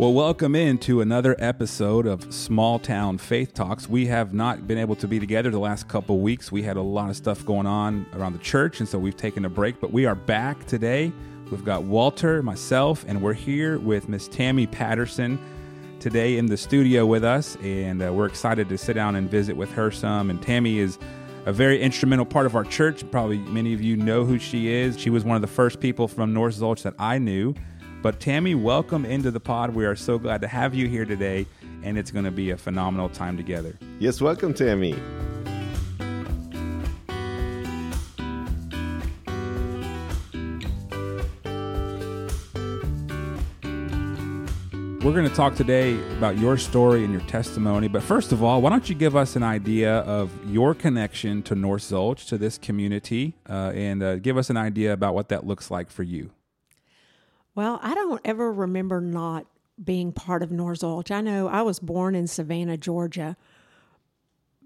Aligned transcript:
Well, 0.00 0.14
welcome 0.14 0.56
into 0.56 1.02
another 1.02 1.36
episode 1.38 2.06
of 2.06 2.32
Small 2.32 2.78
Town 2.78 3.18
Faith 3.18 3.52
Talks. 3.52 3.86
We 3.86 4.06
have 4.06 4.32
not 4.32 4.66
been 4.66 4.78
able 4.78 4.96
to 4.96 5.06
be 5.06 5.20
together 5.20 5.50
the 5.50 5.58
last 5.58 5.88
couple 5.88 6.20
weeks. 6.20 6.50
We 6.50 6.62
had 6.62 6.78
a 6.78 6.82
lot 6.82 7.10
of 7.10 7.16
stuff 7.16 7.44
going 7.44 7.66
on 7.66 8.06
around 8.14 8.32
the 8.32 8.38
church, 8.38 8.80
and 8.80 8.88
so 8.88 8.98
we've 8.98 9.14
taken 9.14 9.44
a 9.44 9.50
break, 9.50 9.78
but 9.78 9.92
we 9.92 10.06
are 10.06 10.14
back 10.14 10.64
today. 10.64 11.12
We've 11.50 11.66
got 11.66 11.82
Walter, 11.82 12.42
myself, 12.42 13.04
and 13.08 13.20
we're 13.20 13.34
here 13.34 13.78
with 13.78 14.08
Miss 14.08 14.26
Tammy 14.26 14.66
Patterson 14.66 15.38
today 15.98 16.38
in 16.38 16.46
the 16.46 16.56
studio 16.56 17.04
with 17.04 17.22
us, 17.22 17.58
and 17.62 18.02
uh, 18.02 18.10
we're 18.10 18.24
excited 18.24 18.70
to 18.70 18.78
sit 18.78 18.94
down 18.94 19.16
and 19.16 19.30
visit 19.30 19.54
with 19.54 19.70
her 19.72 19.90
some. 19.90 20.30
And 20.30 20.40
Tammy 20.40 20.78
is 20.78 20.98
a 21.44 21.52
very 21.52 21.78
instrumental 21.78 22.24
part 22.24 22.46
of 22.46 22.56
our 22.56 22.64
church. 22.64 23.04
Probably 23.10 23.36
many 23.36 23.74
of 23.74 23.82
you 23.82 23.98
know 23.98 24.24
who 24.24 24.38
she 24.38 24.68
is. 24.68 24.98
She 24.98 25.10
was 25.10 25.24
one 25.24 25.36
of 25.36 25.42
the 25.42 25.46
first 25.46 25.78
people 25.78 26.08
from 26.08 26.32
North 26.32 26.54
Zulch 26.54 26.84
that 26.84 26.94
I 26.98 27.18
knew 27.18 27.54
but 28.02 28.18
Tammy, 28.18 28.54
welcome 28.54 29.04
into 29.04 29.30
the 29.30 29.40
pod. 29.40 29.74
We 29.74 29.84
are 29.84 29.96
so 29.96 30.18
glad 30.18 30.40
to 30.40 30.48
have 30.48 30.74
you 30.74 30.88
here 30.88 31.04
today, 31.04 31.46
and 31.82 31.98
it's 31.98 32.10
going 32.10 32.24
to 32.24 32.30
be 32.30 32.50
a 32.50 32.56
phenomenal 32.56 33.08
time 33.08 33.36
together. 33.36 33.78
Yes, 33.98 34.20
welcome, 34.20 34.54
Tammy. 34.54 34.94
We're 45.02 45.14
going 45.14 45.28
to 45.28 45.34
talk 45.34 45.54
today 45.54 45.94
about 46.18 46.38
your 46.38 46.58
story 46.58 47.04
and 47.04 47.12
your 47.12 47.22
testimony. 47.22 47.88
But 47.88 48.02
first 48.02 48.32
of 48.32 48.42
all, 48.42 48.60
why 48.60 48.68
don't 48.68 48.88
you 48.88 48.94
give 48.94 49.16
us 49.16 49.34
an 49.34 49.42
idea 49.42 50.00
of 50.00 50.30
your 50.46 50.74
connection 50.74 51.42
to 51.44 51.54
North 51.54 51.82
Zulch, 51.82 52.28
to 52.28 52.38
this 52.38 52.58
community, 52.58 53.34
uh, 53.48 53.72
and 53.74 54.02
uh, 54.02 54.16
give 54.16 54.36
us 54.36 54.50
an 54.50 54.58
idea 54.58 54.92
about 54.92 55.14
what 55.14 55.30
that 55.30 55.46
looks 55.46 55.70
like 55.70 55.90
for 55.90 56.02
you? 56.02 56.30
Well, 57.60 57.78
I 57.82 57.94
don't 57.94 58.22
ever 58.24 58.50
remember 58.50 59.02
not 59.02 59.44
being 59.84 60.12
part 60.12 60.42
of 60.42 60.50
North 60.50 60.80
Zulch. 60.80 61.10
I 61.10 61.20
know 61.20 61.46
I 61.46 61.60
was 61.60 61.78
born 61.78 62.14
in 62.14 62.26
Savannah, 62.26 62.78
Georgia, 62.78 63.36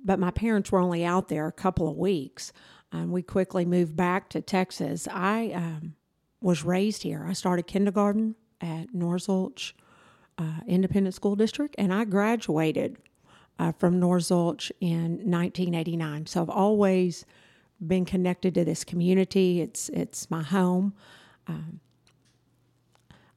but 0.04 0.20
my 0.20 0.30
parents 0.30 0.70
were 0.70 0.78
only 0.78 1.04
out 1.04 1.26
there 1.26 1.48
a 1.48 1.52
couple 1.52 1.88
of 1.88 1.96
weeks. 1.96 2.52
And 2.92 3.10
we 3.10 3.20
quickly 3.20 3.64
moved 3.64 3.96
back 3.96 4.28
to 4.28 4.40
Texas. 4.40 5.08
I 5.10 5.50
um, 5.56 5.96
was 6.40 6.62
raised 6.62 7.02
here. 7.02 7.26
I 7.28 7.32
started 7.32 7.66
kindergarten 7.66 8.36
at 8.60 8.94
North 8.94 9.26
Zulch 9.26 9.72
uh, 10.38 10.60
Independent 10.68 11.16
School 11.16 11.34
District, 11.34 11.74
and 11.76 11.92
I 11.92 12.04
graduated 12.04 12.98
uh, 13.58 13.72
from 13.72 13.98
North 13.98 14.22
Zulch 14.22 14.70
in 14.80 15.18
1989. 15.28 16.26
So 16.26 16.42
I've 16.42 16.48
always 16.48 17.26
been 17.84 18.04
connected 18.04 18.54
to 18.54 18.64
this 18.64 18.84
community. 18.84 19.62
It's 19.62 19.88
it's 19.88 20.30
my 20.30 20.44
home. 20.44 20.94
Um, 21.48 21.80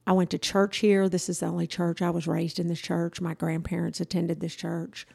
I 0.08 0.12
went 0.12 0.30
to 0.30 0.38
church 0.38 0.78
here. 0.78 1.06
This 1.06 1.28
is 1.28 1.40
the 1.40 1.46
only 1.46 1.66
church 1.66 2.00
I 2.00 2.08
was 2.08 2.26
raised 2.26 2.58
in 2.58 2.66
this 2.68 2.80
church. 2.80 3.20
My 3.20 3.34
grandparents 3.34 4.00
attended 4.00 4.40
this 4.40 4.54
church. 4.54 5.06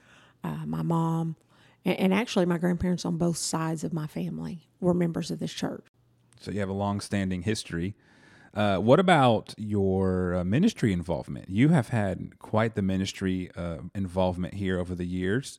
Uh, 0.44 0.68
my 0.68 0.84
mom, 0.84 1.36
and, 1.84 1.98
and, 1.98 2.14
actually, 2.14 2.46
my 2.46 2.60
grandparents 2.60 3.04
on 3.04 3.18
both 3.18 3.38
sides 3.38 3.84
of 3.84 3.92
my 3.92 4.06
family 4.06 4.68
were 4.80 4.94
members 4.94 5.32
of 5.32 5.40
this 5.40 5.52
church. 5.52 5.84
So 6.40 6.52
you 6.52 6.60
have 6.60 6.70
a 6.70 6.74
long-standing 6.74 7.42
history. 7.42 7.96
Uh, 8.54 8.78
what 8.78 9.00
about 9.00 9.56
your 9.58 10.36
uh, 10.36 10.44
ministry 10.44 10.94
involvement? 10.94 11.50
You 11.50 11.70
have 11.70 11.90
had 11.90 12.38
quite 12.38 12.76
the 12.76 12.84
ministry 12.84 13.50
uh, 13.56 13.78
involvement 13.96 14.54
here 14.54 14.80
over 14.80 14.94
the 14.94 15.08
years. 15.08 15.58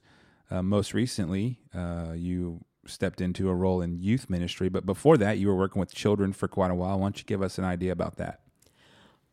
Uh, 0.49 0.63
most 0.63 0.95
recently, 0.95 1.59
uh, 1.75 2.13
you 2.15 2.61
stepped 2.87 3.21
into 3.21 3.49
a 3.49 3.55
role 3.55 3.83
in 3.83 3.99
youth 3.99 4.31
ministry, 4.31 4.69
but 4.69 4.87
before 4.87 5.17
that, 5.17 5.39
you 5.39 5.49
were 5.49 5.57
working 5.57 5.81
with 5.81 5.93
children 5.93 6.33
for 6.33 6.47
quite 6.47 6.71
a 6.71 6.75
while. 6.77 7.01
Why 7.01 7.07
don't 7.07 7.19
you 7.19 7.25
give 7.25 7.43
us 7.43 7.59
an 7.59 7.65
idea 7.65 7.91
about 7.91 8.15
that? 8.19 8.44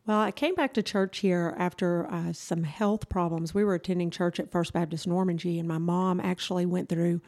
Well, 0.04 0.18
I 0.18 0.32
came 0.32 0.56
back 0.56 0.74
to 0.74 0.82
church 0.82 1.18
here 1.18 1.54
after 1.56 2.10
uh, 2.10 2.32
some 2.32 2.64
health 2.64 3.08
problems. 3.08 3.54
We 3.54 3.62
were 3.62 3.74
attending 3.74 4.10
church 4.10 4.40
at 4.40 4.50
First 4.50 4.72
Baptist 4.72 5.08
Normangee, 5.08 5.60
and 5.60 5.68
my 5.68 5.78
mom 5.78 6.18
actually 6.18 6.66
went 6.66 6.88
through 6.88 7.20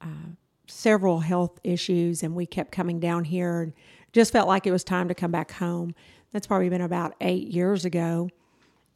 uh, 0.00 0.30
several 0.68 1.18
health 1.18 1.58
issues, 1.64 2.22
and 2.22 2.36
we 2.36 2.46
kept 2.46 2.70
coming 2.70 3.00
down 3.00 3.24
here 3.24 3.62
and 3.62 3.72
just 4.12 4.32
felt 4.32 4.46
like 4.46 4.68
it 4.68 4.70
was 4.70 4.84
time 4.84 5.08
to 5.08 5.14
come 5.14 5.32
back 5.32 5.50
home. 5.50 5.94
That's 6.32 6.46
probably 6.46 6.68
been 6.68 6.80
about 6.80 7.14
eight 7.20 7.48
years 7.48 7.84
ago. 7.84 8.30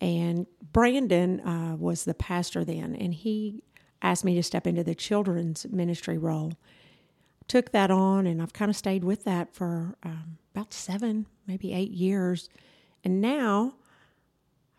And 0.01 0.47
Brandon 0.73 1.41
uh, 1.41 1.77
was 1.77 2.05
the 2.05 2.15
pastor 2.15 2.65
then, 2.65 2.95
and 2.95 3.13
he 3.13 3.65
asked 4.03 4.25
me 4.25 4.37
to 4.37 4.43
step 4.43 4.69
into 4.69 4.85
the 4.85 4.95
children's 4.95 5.67
ministry 5.69 6.17
role. 6.17 6.53
Took 7.49 7.73
that 7.73 7.91
on, 7.91 8.29
and 8.29 8.41
I've 8.41 8.53
kind 8.53 8.71
of 8.71 8.77
stayed 8.77 9.03
with 9.03 9.25
that 9.25 9.53
for 9.53 9.97
um, 10.05 10.39
about 10.55 10.73
seven, 10.73 11.27
maybe 11.49 11.73
eight 11.73 11.91
years 11.91 12.49
and 13.05 13.21
now 13.21 13.75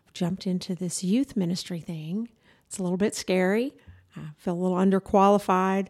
I've 0.06 0.12
jumped 0.12 0.46
into 0.46 0.74
this 0.74 1.02
youth 1.02 1.36
ministry 1.36 1.80
thing. 1.80 2.28
It's 2.66 2.78
a 2.78 2.82
little 2.82 2.98
bit 2.98 3.14
scary. 3.14 3.74
I 4.16 4.20
feel 4.36 4.54
a 4.54 4.54
little 4.54 4.76
underqualified, 4.76 5.88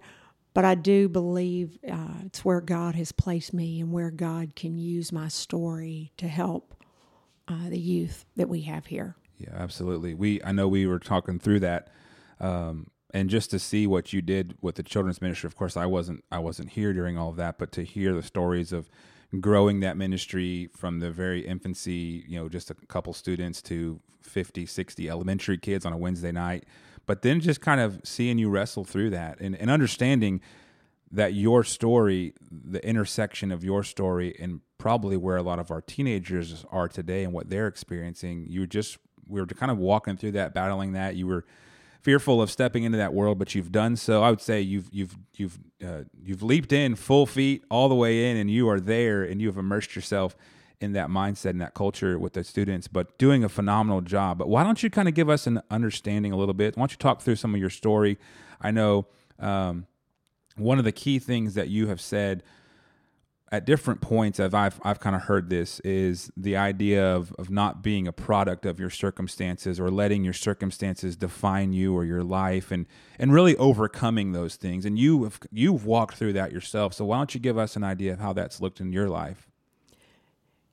but 0.54 0.64
I 0.64 0.74
do 0.74 1.08
believe 1.08 1.78
uh, 1.90 2.20
it's 2.26 2.44
where 2.44 2.60
God 2.60 2.94
has 2.94 3.12
placed 3.12 3.52
me 3.52 3.80
and 3.80 3.92
where 3.92 4.10
God 4.10 4.54
can 4.54 4.78
use 4.78 5.12
my 5.12 5.28
story 5.28 6.12
to 6.18 6.28
help 6.28 6.74
uh, 7.48 7.68
the 7.68 7.78
youth 7.78 8.24
that 8.36 8.48
we 8.48 8.62
have 8.62 8.86
here. 8.86 9.16
Yeah, 9.38 9.54
absolutely. 9.54 10.14
We 10.14 10.42
I 10.44 10.52
know 10.52 10.68
we 10.68 10.86
were 10.86 11.00
talking 11.00 11.38
through 11.38 11.60
that, 11.60 11.88
um, 12.38 12.88
and 13.12 13.28
just 13.28 13.50
to 13.50 13.58
see 13.58 13.86
what 13.86 14.12
you 14.12 14.22
did 14.22 14.56
with 14.60 14.76
the 14.76 14.82
children's 14.82 15.20
ministry. 15.20 15.48
Of 15.48 15.56
course, 15.56 15.76
I 15.76 15.86
wasn't 15.86 16.24
I 16.30 16.38
wasn't 16.38 16.70
here 16.70 16.92
during 16.92 17.18
all 17.18 17.30
of 17.30 17.36
that, 17.36 17.58
but 17.58 17.72
to 17.72 17.82
hear 17.82 18.14
the 18.14 18.22
stories 18.22 18.72
of 18.72 18.88
growing 19.40 19.80
that 19.80 19.96
ministry 19.96 20.68
from 20.76 21.00
the 21.00 21.10
very 21.10 21.46
infancy, 21.46 22.24
you 22.28 22.38
know, 22.38 22.48
just 22.48 22.70
a 22.70 22.74
couple 22.74 23.12
students 23.12 23.62
to 23.62 24.00
50, 24.22 24.66
60 24.66 25.08
elementary 25.08 25.58
kids 25.58 25.86
on 25.86 25.92
a 25.92 25.96
Wednesday 25.96 26.32
night. 26.32 26.64
But 27.06 27.22
then 27.22 27.40
just 27.40 27.60
kind 27.60 27.80
of 27.80 28.00
seeing 28.04 28.38
you 28.38 28.48
wrestle 28.48 28.84
through 28.84 29.10
that 29.10 29.40
and, 29.40 29.56
and 29.56 29.70
understanding 29.70 30.40
that 31.10 31.34
your 31.34 31.64
story, 31.64 32.32
the 32.50 32.84
intersection 32.86 33.52
of 33.52 33.62
your 33.64 33.82
story, 33.82 34.34
and 34.38 34.60
probably 34.78 35.16
where 35.16 35.36
a 35.36 35.42
lot 35.42 35.58
of 35.58 35.70
our 35.70 35.80
teenagers 35.80 36.64
are 36.70 36.88
today 36.88 37.24
and 37.24 37.32
what 37.32 37.50
they're 37.50 37.66
experiencing, 37.66 38.46
you 38.48 38.66
just, 38.66 38.98
we 39.28 39.40
were 39.40 39.46
kind 39.46 39.70
of 39.70 39.78
walking 39.78 40.16
through 40.16 40.32
that, 40.32 40.54
battling 40.54 40.92
that. 40.92 41.16
You 41.16 41.26
were, 41.26 41.44
fearful 42.02 42.42
of 42.42 42.50
stepping 42.50 42.82
into 42.82 42.98
that 42.98 43.14
world, 43.14 43.38
but 43.38 43.54
you've 43.54 43.72
done 43.72 43.96
so. 43.96 44.22
I 44.22 44.30
would 44.30 44.40
say 44.40 44.60
you've 44.60 44.88
you've 44.92 45.16
you've 45.34 45.58
uh, 45.84 46.02
you've 46.22 46.42
leaped 46.42 46.72
in 46.72 46.96
full 46.96 47.26
feet 47.26 47.64
all 47.70 47.88
the 47.88 47.94
way 47.94 48.30
in, 48.30 48.36
and 48.36 48.50
you 48.50 48.68
are 48.68 48.80
there, 48.80 49.22
and 49.22 49.40
you 49.40 49.48
have 49.48 49.56
immersed 49.56 49.96
yourself 49.96 50.36
in 50.80 50.92
that 50.94 51.08
mindset 51.08 51.50
and 51.50 51.60
that 51.60 51.74
culture 51.74 52.18
with 52.18 52.32
the 52.32 52.42
students. 52.42 52.88
But 52.88 53.16
doing 53.18 53.44
a 53.44 53.48
phenomenal 53.48 54.00
job. 54.00 54.38
But 54.38 54.48
why 54.48 54.64
don't 54.64 54.82
you 54.82 54.90
kind 54.90 55.08
of 55.08 55.14
give 55.14 55.30
us 55.30 55.46
an 55.46 55.62
understanding 55.70 56.32
a 56.32 56.36
little 56.36 56.54
bit? 56.54 56.76
Why 56.76 56.82
don't 56.82 56.90
you 56.90 56.98
talk 56.98 57.22
through 57.22 57.36
some 57.36 57.54
of 57.54 57.60
your 57.60 57.70
story? 57.70 58.18
I 58.60 58.72
know 58.72 59.06
um, 59.38 59.86
one 60.56 60.78
of 60.78 60.84
the 60.84 60.92
key 60.92 61.20
things 61.20 61.54
that 61.54 61.68
you 61.68 61.86
have 61.86 62.00
said 62.00 62.42
at 63.52 63.66
different 63.66 64.00
points 64.00 64.40
as 64.40 64.54
I've 64.54 64.80
I've 64.82 64.98
kind 64.98 65.14
of 65.14 65.22
heard 65.22 65.50
this 65.50 65.78
is 65.80 66.32
the 66.36 66.56
idea 66.56 67.14
of 67.14 67.32
of 67.38 67.50
not 67.50 67.82
being 67.82 68.08
a 68.08 68.12
product 68.12 68.64
of 68.64 68.80
your 68.80 68.88
circumstances 68.88 69.78
or 69.78 69.90
letting 69.90 70.24
your 70.24 70.32
circumstances 70.32 71.16
define 71.16 71.74
you 71.74 71.94
or 71.94 72.04
your 72.04 72.24
life 72.24 72.72
and 72.72 72.86
and 73.18 73.32
really 73.32 73.54
overcoming 73.58 74.32
those 74.32 74.56
things. 74.56 74.86
And 74.86 74.98
you 74.98 75.24
have 75.24 75.38
you've 75.52 75.84
walked 75.84 76.16
through 76.16 76.32
that 76.32 76.50
yourself. 76.50 76.94
So 76.94 77.04
why 77.04 77.18
don't 77.18 77.34
you 77.34 77.40
give 77.40 77.58
us 77.58 77.76
an 77.76 77.84
idea 77.84 78.14
of 78.14 78.20
how 78.20 78.32
that's 78.32 78.60
looked 78.60 78.80
in 78.80 78.90
your 78.90 79.08
life? 79.08 79.46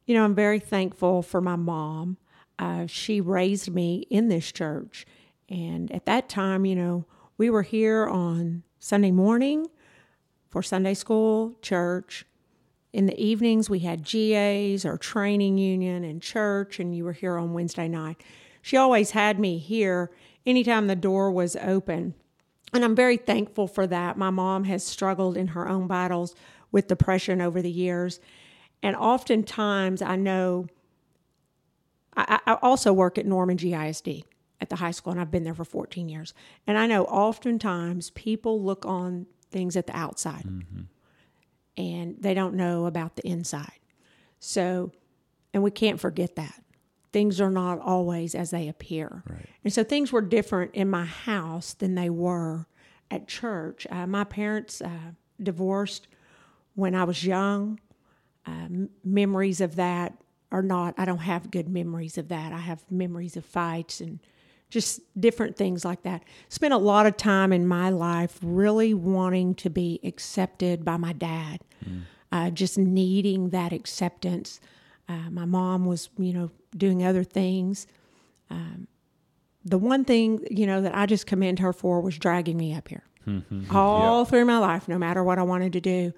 You 0.06 0.16
know 0.16 0.23
I'm 0.23 0.34
very 0.34 0.59
thankful 0.59 1.22
for 1.22 1.41
my 1.41 1.57
mom. 1.57 2.17
Uh, 2.57 2.88
she 2.88 3.22
raised 3.22 3.72
me 3.72 4.07
in 4.09 4.29
this 4.29 4.51
church. 4.51 5.06
And 5.50 5.91
at 5.91 6.06
that 6.06 6.29
time 6.29 6.66
you 6.66 6.78
know 6.78 7.06
we 7.38 7.50
were 7.50 7.63
here 7.63 8.07
on 8.07 8.63
Sunday 8.79 9.11
morning 9.11 9.67
for 10.47 10.64
Sunday 10.64 10.93
school 10.93 11.58
church 11.61 12.26
in 12.91 13.06
the 13.06 13.20
evenings 13.22 13.70
we 13.70 13.80
had 13.80 14.03
GAs 14.03 14.86
or 14.86 14.97
training 14.97 15.58
union 15.58 16.03
and 16.03 16.22
church, 16.22 16.80
and 16.80 16.96
you 16.96 17.03
were 17.03 17.14
here 17.14 17.38
on 17.38 17.53
Wednesday 17.53 17.88
night. 17.88 18.22
She 18.62 18.78
always 18.78 19.12
had 19.12 19.40
me 19.40 19.58
here 19.58 20.12
anytime 20.46 20.88
the 20.88 20.96
door 20.96 21.32
was 21.32 21.56
open. 21.58 22.16
And 22.74 22.84
I'm 22.84 22.96
very 22.96 23.18
thankful 23.18 23.68
for 23.68 23.88
that. 23.88 24.18
My 24.18 24.30
mom 24.30 24.64
has 24.66 24.84
struggled 24.86 25.38
in 25.38 25.50
her 25.50 25.68
own 25.68 25.88
battles 25.88 26.36
with 26.72 26.88
depression 26.88 27.41
over 27.41 27.62
the 27.62 27.72
years. 27.72 28.20
And 28.82 28.96
oftentimes 28.96 30.02
I 30.02 30.16
know 30.16 30.68
I, 32.16 32.40
I 32.46 32.53
also 32.62 32.91
work 32.91 33.18
at 33.18 33.26
Normangee 33.26 33.90
ISD 33.90 34.26
at 34.62 34.70
the 34.70 34.76
high 34.76 34.91
school, 34.91 35.12
and 35.12 35.22
I've 35.22 35.32
been 35.32 35.44
there 35.44 35.53
for 35.53 35.64
14 35.64 36.09
years. 36.09 36.34
And 36.68 36.78
I 36.78 36.86
know 36.86 37.06
oftentimes 37.06 38.09
people 38.12 38.62
look 38.62 38.86
on 38.86 39.26
things 39.52 39.78
at 39.78 39.88
the 39.88 39.96
outside. 39.96 40.44
Mm-hmm 40.44 40.82
and 41.79 42.17
they 42.20 42.34
don't 42.34 42.55
know 42.55 42.85
about 42.85 43.16
the 43.16 43.26
inside. 43.26 43.79
So, 44.40 44.91
and 45.53 45.64
we 45.64 45.72
can't 45.72 45.99
forget 45.99 46.35
that. 46.35 46.61
Things 47.11 47.40
are 47.41 47.49
not 47.49 47.79
always 47.79 48.35
as 48.35 48.52
they 48.52 48.67
appear. 48.67 49.23
Right. 49.28 49.46
And 49.64 49.73
so 49.73 49.84
things 49.84 50.11
were 50.11 50.22
different 50.22 50.76
in 50.76 50.90
my 50.90 51.05
house 51.05 51.73
than 51.73 51.96
they 51.96 52.09
were 52.09 52.67
at 53.09 53.28
church. 53.28 53.87
Uh, 53.90 54.05
my 54.05 54.26
parents 54.26 54.81
uh, 54.81 55.14
divorced 55.41 56.08
when 56.76 56.93
I 56.93 57.05
was 57.05 57.26
young. 57.26 57.79
Uh, 58.46 58.67
memories 59.03 59.61
of 59.61 59.78
that 59.78 60.14
are 60.52 60.61
not. 60.61 60.96
I 60.97 61.05
don't 61.05 61.20
have 61.20 61.49
good 61.49 61.70
memories 61.70 62.17
of 62.17 62.28
that. 62.28 62.52
I 62.52 62.59
have 62.59 62.84
memories 62.91 63.37
of 63.37 63.46
fights 63.46 64.02
and 64.02 64.20
just 64.70 65.02
different 65.20 65.55
things 65.55 65.84
like 65.84 66.03
that. 66.03 66.23
Spent 66.47 66.73
a 66.73 66.78
lot 66.78 67.05
of 67.05 67.17
time 67.17 67.52
in 67.52 67.67
my 67.67 67.90
life 67.90 68.37
really 68.41 68.93
wanting 68.93 69.55
to 69.55 69.70
be 69.70 69.99
accepted 70.03 70.85
by 70.85 70.97
my 70.97 71.14
dad, 71.14 71.61
mm. 71.84 72.02
uh, 72.31 72.49
just 72.49 72.78
needing 72.78 73.49
that 73.49 73.73
acceptance. 73.73 74.59
Uh, 75.08 75.29
my 75.31 75.46
mom 75.46 75.85
was, 75.85 76.09
you 76.17 76.34
know, 76.34 76.52
doing 76.76 77.03
other 77.03 77.23
things. 77.23 77.87
Um, 78.49 78.87
the 79.66 79.78
one 79.78 80.05
thing, 80.05 80.46
you 80.49 80.66
know, 80.66 80.81
that 80.81 80.96
I 80.96 81.05
just 81.05 81.28
commend 81.28 81.59
her 81.59 81.73
for 81.73 82.02
was 82.02 82.17
dragging 82.17 82.58
me 82.58 82.73
up 82.73 82.87
here 82.87 83.03
mm-hmm. 83.28 83.76
all 83.76 84.22
yep. 84.22 84.29
through 84.29 84.46
my 84.46 84.58
life, 84.58 84.87
no 84.87 84.97
matter 84.97 85.23
what 85.23 85.40
I 85.40 85.43
wanted 85.43 85.73
to 85.73 85.81
do. 85.81 86.14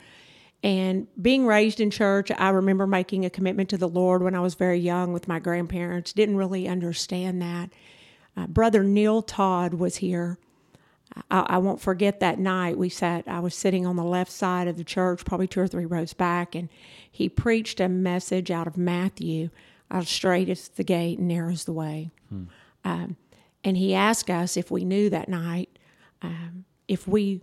And 0.63 1.07
being 1.19 1.47
raised 1.47 1.79
in 1.79 1.89
church, 1.89 2.31
I 2.31 2.49
remember 2.49 2.85
making 2.85 3.25
a 3.25 3.29
commitment 3.29 3.69
to 3.69 3.77
the 3.77 3.89
Lord 3.89 4.21
when 4.21 4.35
I 4.35 4.41
was 4.41 4.53
very 4.53 4.79
young 4.79 5.11
with 5.11 5.27
my 5.27 5.39
grandparents. 5.39 6.13
Didn't 6.13 6.37
really 6.37 6.67
understand 6.67 7.41
that. 7.41 7.71
Uh, 8.37 8.47
Brother 8.47 8.83
Neil 8.83 9.21
Todd 9.21 9.73
was 9.73 9.97
here. 9.97 10.37
I, 11.29 11.39
I, 11.41 11.57
won't 11.57 11.81
forget 11.81 12.19
that 12.21 12.39
night. 12.39 12.77
We 12.77 12.89
sat, 12.89 13.27
I 13.27 13.39
was 13.39 13.53
sitting 13.53 13.85
on 13.85 13.95
the 13.95 14.03
left 14.03 14.31
side 14.31 14.67
of 14.67 14.77
the 14.77 14.83
church, 14.83 15.25
probably 15.25 15.47
two 15.47 15.59
or 15.59 15.67
three 15.67 15.85
rows 15.85 16.13
back, 16.13 16.55
and 16.55 16.69
he 17.11 17.27
preached 17.27 17.79
a 17.79 17.89
message 17.89 18.49
out 18.49 18.67
of 18.67 18.77
Matthew 18.77 19.49
out 19.89 20.07
straight 20.07 20.47
is 20.47 20.69
the 20.69 20.83
gate 20.83 21.19
and 21.19 21.27
narrow 21.27 21.51
is 21.51 21.65
the 21.65 21.73
way. 21.73 22.11
Hmm. 22.29 22.43
Um, 22.85 23.17
and 23.63 23.77
he 23.77 23.93
asked 23.93 24.29
us 24.29 24.55
if 24.55 24.71
we 24.71 24.85
knew 24.85 25.09
that 25.09 25.27
night 25.27 25.69
um, 26.21 26.65
if 26.87 27.07
we 27.07 27.41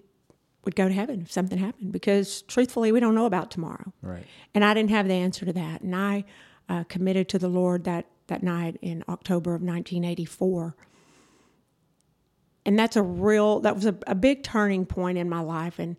would 0.65 0.76
go 0.76 0.88
to 0.88 0.94
heaven 0.94 1.23
if 1.23 1.32
something 1.32 1.59
happened, 1.59 1.93
because 1.93 2.43
truthfully, 2.43 2.93
we 2.93 3.00
don't 3.00 3.15
know 3.15 3.26
about 3.26 3.50
tomorrow. 3.50 3.93
Right. 4.03 4.25
And 4.55 4.65
I 4.65 4.75
didn't 4.75 4.91
have 4.91 5.09
the 5.09 5.15
answer 5.15 5.47
to 5.47 5.53
that. 5.53 5.82
And 5.82 5.94
I 5.94 6.25
uh, 6.69 6.85
committed 6.85 7.29
to 7.31 7.38
the 7.38 7.49
Lord 7.49 7.85
that, 7.85 8.06
that 8.26 8.43
night 8.43 8.76
in 8.82 9.05
October 9.09 9.55
of 9.55 9.62
1984. 9.62 10.76
And 12.64 12.78
that's 12.78 12.96
a 12.96 13.02
real, 13.02 13.60
that 13.60 13.75
was 13.75 13.87
a, 13.87 13.96
a 14.06 14.14
big 14.14 14.43
turning 14.43 14.84
point 14.84 15.16
in 15.19 15.28
my 15.28 15.40
life. 15.40 15.78
And 15.78 15.96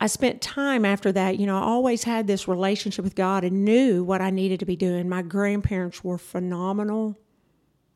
I 0.00 0.06
spent 0.06 0.40
time 0.40 0.84
after 0.84 1.10
that, 1.12 1.38
you 1.38 1.46
know, 1.46 1.56
I 1.56 1.62
always 1.62 2.04
had 2.04 2.26
this 2.26 2.46
relationship 2.46 3.04
with 3.04 3.14
God 3.14 3.42
and 3.42 3.64
knew 3.64 4.04
what 4.04 4.20
I 4.20 4.30
needed 4.30 4.60
to 4.60 4.66
be 4.66 4.76
doing. 4.76 5.08
My 5.08 5.22
grandparents 5.22 6.04
were 6.04 6.18
phenomenal, 6.18 7.18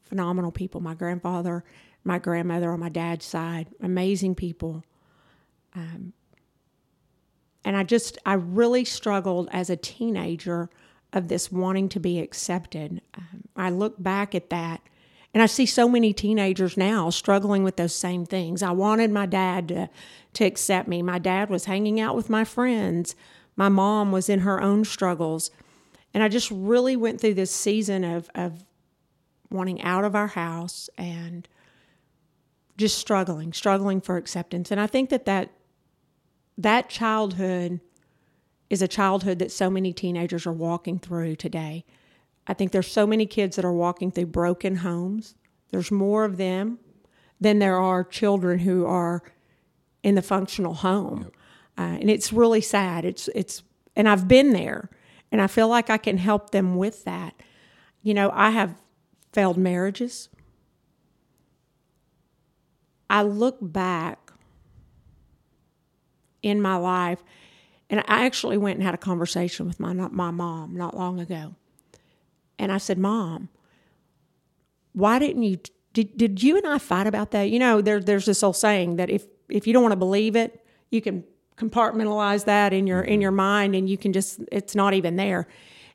phenomenal 0.05 0.51
people. 0.51 0.81
My 0.81 0.95
grandfather, 0.95 1.65
my 2.05 2.19
grandmother 2.19 2.73
on 2.73 2.81
my 2.81 2.89
dad's 2.89 3.27
side, 3.27 3.69
amazing 3.83 4.35
people. 4.35 4.85
Um, 5.75 6.15
and 7.65 7.77
I 7.77 7.85
just, 7.85 8.19
I 8.25 8.35
really 8.35 8.85
struggled 8.85 9.49
as 9.53 9.69
a 9.69 9.77
teenager 9.77 10.71
of 11.13 11.29
this 11.29 11.53
wanting 11.53 11.89
to 11.91 12.01
be 12.01 12.19
accepted. 12.21 13.03
Um, 13.15 13.45
I 13.57 13.71
look 13.71 14.03
back 14.03 14.35
at 14.35 14.51
that 14.51 14.81
and 15.35 15.43
I 15.43 15.47
see 15.47 15.67
so 15.67 15.89
many 15.89 16.13
teenagers 16.13 16.77
now 16.77 17.11
struggling 17.11 17.63
with 17.63 17.77
those 17.77 17.95
same 17.95 18.25
things. 18.25 18.63
I 18.63 18.71
wanted 18.71 19.11
my 19.11 19.27
dad 19.27 19.69
to, 19.69 19.91
to 20.35 20.45
accept 20.45 20.89
me. 20.89 21.03
My 21.03 21.19
dad 21.19 21.51
was 21.51 21.67
hanging 21.67 22.01
out 22.01 22.17
with 22.17 22.31
my 22.31 22.45
friends. 22.45 23.15
My 23.55 23.69
mom 23.69 24.11
was 24.11 24.29
in 24.29 24.41
her 24.41 24.61
own 24.61 24.85
struggles. 24.85 25.51
And 26.15 26.23
I 26.23 26.29
just 26.29 26.51
really 26.51 26.97
went 26.97 27.21
through 27.21 27.35
this 27.35 27.51
season 27.51 28.05
of, 28.05 28.31
of 28.35 28.65
wanting 29.51 29.83
out 29.83 30.05
of 30.05 30.15
our 30.15 30.29
house 30.29 30.89
and 30.97 31.47
just 32.79 32.97
struggling, 32.99 33.53
struggling 33.53 34.01
for 34.01 34.17
acceptance. 34.17 34.71
And 34.71 34.81
I 34.81 34.87
think 34.87 35.11
that 35.11 35.27
that, 35.27 35.51
that 36.57 36.89
childhood 36.89 37.81
is 38.71 38.81
a 38.81 38.89
childhood 38.89 39.39
that 39.41 39.53
so 39.53 39.69
many 39.69 39.93
teenagers 39.93 40.47
are 40.47 40.53
walking 40.53 40.99
through 40.99 41.37
today. 41.37 41.85
I 42.49 42.55
think 42.55 42.73
there's 42.73 42.91
so 42.91 43.07
many 43.07 43.27
kids 43.27 43.57
that 43.57 43.65
are 43.65 43.73
walking 43.73 44.11
through 44.11 44.27
broken 44.27 44.77
homes. 44.77 45.35
There's 45.71 45.91
more 45.91 46.25
of 46.25 46.39
them 46.39 46.79
than 47.39 47.59
there 47.59 47.77
are 47.77 48.03
children 48.03 48.61
who 48.61 48.87
are 48.87 49.23
in 50.03 50.15
the 50.15 50.23
functional 50.23 50.75
home. 50.75 51.25
Yep. 51.25 51.33
Uh, 51.77 51.99
and 52.01 52.11
it's 52.11 52.33
really 52.33 52.63
sad. 52.63 53.05
It's 53.05 53.29
it's 53.35 53.63
and 53.95 54.09
I've 54.09 54.27
been 54.27 54.53
there 54.53 54.89
and 55.31 55.43
I 55.43 55.47
feel 55.47 55.69
like 55.69 55.91
I 55.91 55.99
can 55.99 56.17
help 56.17 56.51
them 56.51 56.77
with 56.77 57.05
that. 57.05 57.35
You 58.03 58.15
know, 58.15 58.31
I 58.33 58.51
have 58.51 58.81
failed 59.33 59.59
marriages. 59.59 60.29
I 63.11 63.23
look 63.23 63.59
back 63.61 64.33
in 66.43 66.61
my 66.61 66.77
life 66.77 67.23
and 67.91 68.01
I 68.01 68.25
actually 68.25 68.57
went 68.59 68.77
and 68.79 68.85
had 68.85 68.95
a 68.95 68.99
conversation 68.99 69.67
with 69.67 69.79
my 69.79 69.93
my 69.93 70.31
mom 70.31 70.75
not 70.75 70.97
long 70.97 71.21
ago. 71.21 71.55
And 72.59 72.73
I 72.73 72.79
said, 72.79 72.99
Mom, 72.99 73.49
why 74.93 75.19
didn't 75.19 75.43
you, 75.43 75.59
did, 75.93 76.17
did 76.17 76.43
you 76.43 76.57
and 76.57 76.67
I 76.67 76.79
fight 76.79 77.07
about 77.07 77.31
that? 77.31 77.51
You 77.51 77.59
know, 77.59 77.81
there, 77.81 78.01
there's 78.01 78.27
this 78.27 78.43
old 78.43 78.57
saying 78.57 78.97
that 78.97 79.11
if, 79.11 79.27
if 79.49 79.67
you 79.67 79.73
don't 79.73 79.83
want 79.83 79.93
to 79.93 79.97
believe 79.97 80.37
it, 80.37 80.65
you 80.91 81.01
can 81.01 81.25
compartmentalize 81.57 82.45
that 82.45 82.73
in 82.73 82.87
your, 82.87 83.01
in 83.01 83.21
your 83.21 83.31
mind 83.31 83.75
and 83.75 83.89
you 83.89 83.99
can 83.99 84.13
just, 84.13 84.41
it's 84.51 84.75
not 84.75 84.95
even 84.95 85.17
there. 85.17 85.47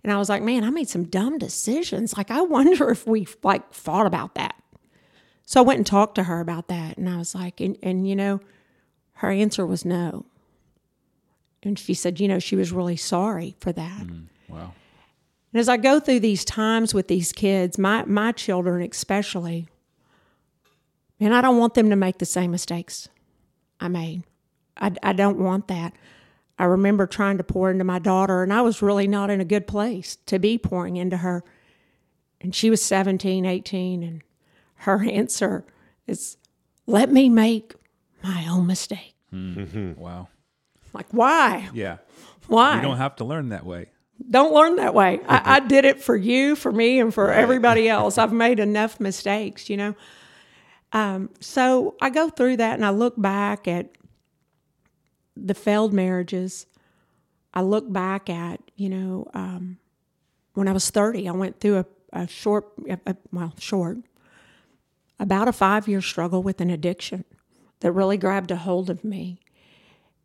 And 0.04 0.12
I 0.12 0.18
was 0.18 0.30
like, 0.30 0.42
man, 0.42 0.64
I 0.64 0.70
made 0.70 0.90
some 0.90 1.06
dumb 1.06 1.38
decisions. 1.38 2.18
Like, 2.18 2.30
I 2.30 2.42
wonder 2.42 2.90
if 2.90 3.08
we 3.08 3.28
like 3.42 3.74
fought 3.74 4.06
about 4.06 4.36
that. 4.36 4.56
So 5.46 5.62
I 5.62 5.64
went 5.64 5.78
and 5.78 5.88
talked 5.88 6.16
to 6.16 6.24
her 6.24 6.40
about 6.40 6.68
that. 6.68 6.98
And 6.98 7.10
I 7.10 7.18
was 7.18 7.36
like, 7.36 7.62
and, 7.62 7.78
and 7.82 8.08
you 8.08 8.16
know, 8.16 8.40
her 9.16 9.30
answer 9.32 9.66
was 9.66 9.86
no. 9.86 10.26
And 11.62 11.80
she 11.80 11.94
said, 11.94 12.20
you 12.20 12.28
know, 12.28 12.40
she 12.40 12.56
was 12.56 12.72
really 12.72 12.98
sorry 12.98 13.56
for 13.60 13.72
that. 13.72 14.02
Mm, 14.02 14.26
wow. 14.50 14.74
And 15.54 15.60
as 15.60 15.70
I 15.70 15.78
go 15.78 16.00
through 16.00 16.22
these 16.22 16.44
times 16.44 16.94
with 16.94 17.08
these 17.08 17.32
kids, 17.32 17.78
my, 17.78 18.04
my 18.06 18.32
children 18.32 18.88
especially, 18.90 19.68
and 21.20 21.34
I 21.34 21.42
don't 21.42 21.60
want 21.60 21.76
them 21.76 21.92
to 21.92 21.96
make 21.96 22.18
the 22.18 22.26
same 22.26 22.52
mistakes 22.52 23.08
I 23.80 23.88
made. 23.88 24.24
I, 24.76 24.92
I 25.04 25.14
don't 25.14 25.38
want 25.38 25.68
that. 25.68 25.94
I 26.58 26.66
remember 26.66 27.06
trying 27.06 27.38
to 27.38 27.44
pour 27.44 27.70
into 27.70 27.84
my 27.84 28.00
daughter, 28.00 28.42
and 28.42 28.52
I 28.52 28.62
was 28.62 28.82
really 28.82 29.08
not 29.08 29.30
in 29.30 29.40
a 29.40 29.46
good 29.46 29.68
place 29.68 30.18
to 30.26 30.40
be 30.40 30.58
pouring 30.58 30.98
into 30.98 31.18
her. 31.18 31.44
And 32.42 32.54
she 32.54 32.70
was 32.70 32.84
17, 32.84 33.46
18, 33.46 34.04
and 34.04 34.22
her 34.78 35.04
answer 35.10 35.66
is, 36.08 36.38
let 36.88 37.12
me 37.12 37.30
make 37.30 37.76
my 38.24 38.48
own 38.50 38.66
mistake. 38.66 39.16
Mm-hmm. 39.32 40.00
Wow. 40.00 40.30
Like, 40.94 41.08
why? 41.12 41.70
Yeah. 41.74 41.98
Why? 42.48 42.76
You 42.78 42.82
don't 42.82 42.98
have 42.98 43.16
to 43.18 43.24
learn 43.24 43.50
that 43.50 43.66
way. 43.66 43.90
Don't 44.30 44.54
learn 44.54 44.78
that 44.78 44.94
way. 44.94 45.20
I, 45.28 45.56
I, 45.56 45.60
did 45.60 45.86
it 45.86 46.02
for 46.02 46.16
you, 46.16 46.56
for 46.56 46.72
me, 46.72 47.00
and 47.00 47.14
for 47.14 47.26
right. 47.26 47.38
everybody 47.38 47.90
else. 47.90 48.18
I've 48.18 48.32
made 48.32 48.60
enough 48.60 49.00
mistakes, 49.00 49.70
you 49.70 49.78
know. 49.78 49.96
Um, 50.92 51.30
so 51.40 51.96
I 52.00 52.10
go 52.10 52.30
through 52.30 52.58
that 52.58 52.76
and 52.76 52.86
I 52.86 52.92
look 52.92 53.20
back 53.20 53.68
at 53.68 53.90
the 55.36 55.54
failed 55.54 55.94
marriages. 55.94 56.68
I 57.54 57.62
look 57.62 57.92
back 57.92 58.30
at, 58.30 58.62
you 58.76 58.90
know, 58.90 59.28
um, 59.34 59.78
when 60.54 60.68
I 60.68 60.72
was 60.72 60.90
30, 60.90 61.28
I 61.28 61.32
went 61.32 61.60
through 61.60 61.80
a, 61.80 61.86
a 62.14 62.28
short, 62.28 62.68
a, 62.88 63.00
a, 63.08 63.16
well, 63.32 63.54
short, 63.60 63.98
about 65.20 65.48
a 65.48 65.54
five 65.54 65.88
year 65.88 66.02
struggle 66.02 66.44
with 66.44 66.62
an 66.62 66.70
addiction 66.70 67.26
that 67.80 67.92
really 67.92 68.18
grabbed 68.18 68.52
a 68.52 68.56
hold 68.56 68.90
of 68.90 69.04
me. 69.04 69.40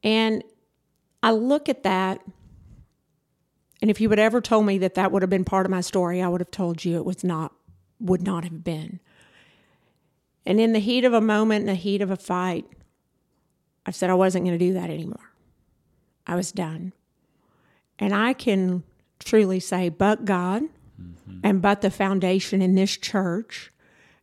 And 0.03 0.45
I 1.23 1.33
look 1.33 1.69
at 1.69 1.83
that 1.83 2.21
and 3.81 3.91
if 3.91 4.01
you 4.01 4.11
had 4.11 4.19
ever 4.19 4.41
told 4.41 4.67
me 4.67 4.79
that 4.79 4.95
that 4.95 5.13
would 5.13 5.23
have 5.23 5.31
been 5.31 5.45
part 5.45 5.67
of 5.67 5.71
my 5.71 5.81
story, 5.81 6.21
I 6.21 6.29
would 6.29 6.41
have 6.41 6.51
told 6.51 6.85
you 6.85 6.97
it 6.97 7.05
was 7.05 7.23
not, 7.23 7.53
would 8.01 8.23
not 8.23 8.45
have 8.45 8.65
been. 8.65 9.01
And 10.45 10.61
in 10.61 10.73
the 10.73 10.79
heat 10.81 11.05
of 11.05 11.13
a 11.13 11.21
moment, 11.21 11.63
in 11.63 11.67
the 11.67 11.75
heat 11.75 12.01
of 12.01 12.11
a 12.11 12.17
fight, 12.17 12.67
I 13.87 13.91
said 13.91 14.11
I 14.11 14.15
wasn't 14.15 14.45
going 14.45 14.59
to 14.59 14.65
do 14.65 14.73
that 14.75 14.91
anymore. 14.91 15.33
I 16.27 16.35
was 16.35 16.53
done. 16.53 16.93
And 17.99 18.15
I 18.15 18.33
can 18.33 18.83
truly 19.19 19.61
say, 19.61 19.89
but 19.89 20.25
God 20.25 20.65
mm-hmm. 21.01 21.41
and 21.43 21.63
but 21.63 21.81
the 21.81 21.91
foundation 21.91 22.63
in 22.63 22.75
this 22.75 22.97
church 22.97 23.71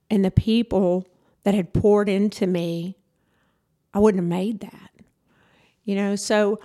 and 0.09 0.23
the 0.23 0.31
people 0.31 1.07
that 1.43 1.53
had 1.53 1.73
poured 1.73 2.09
into 2.09 2.47
me, 2.47 2.97
I 3.93 3.99
wouldn't 3.99 4.21
have 4.21 4.29
made 4.29 4.59
that. 4.61 4.91
You 5.83 5.95
know, 5.95 6.15
so 6.15 6.59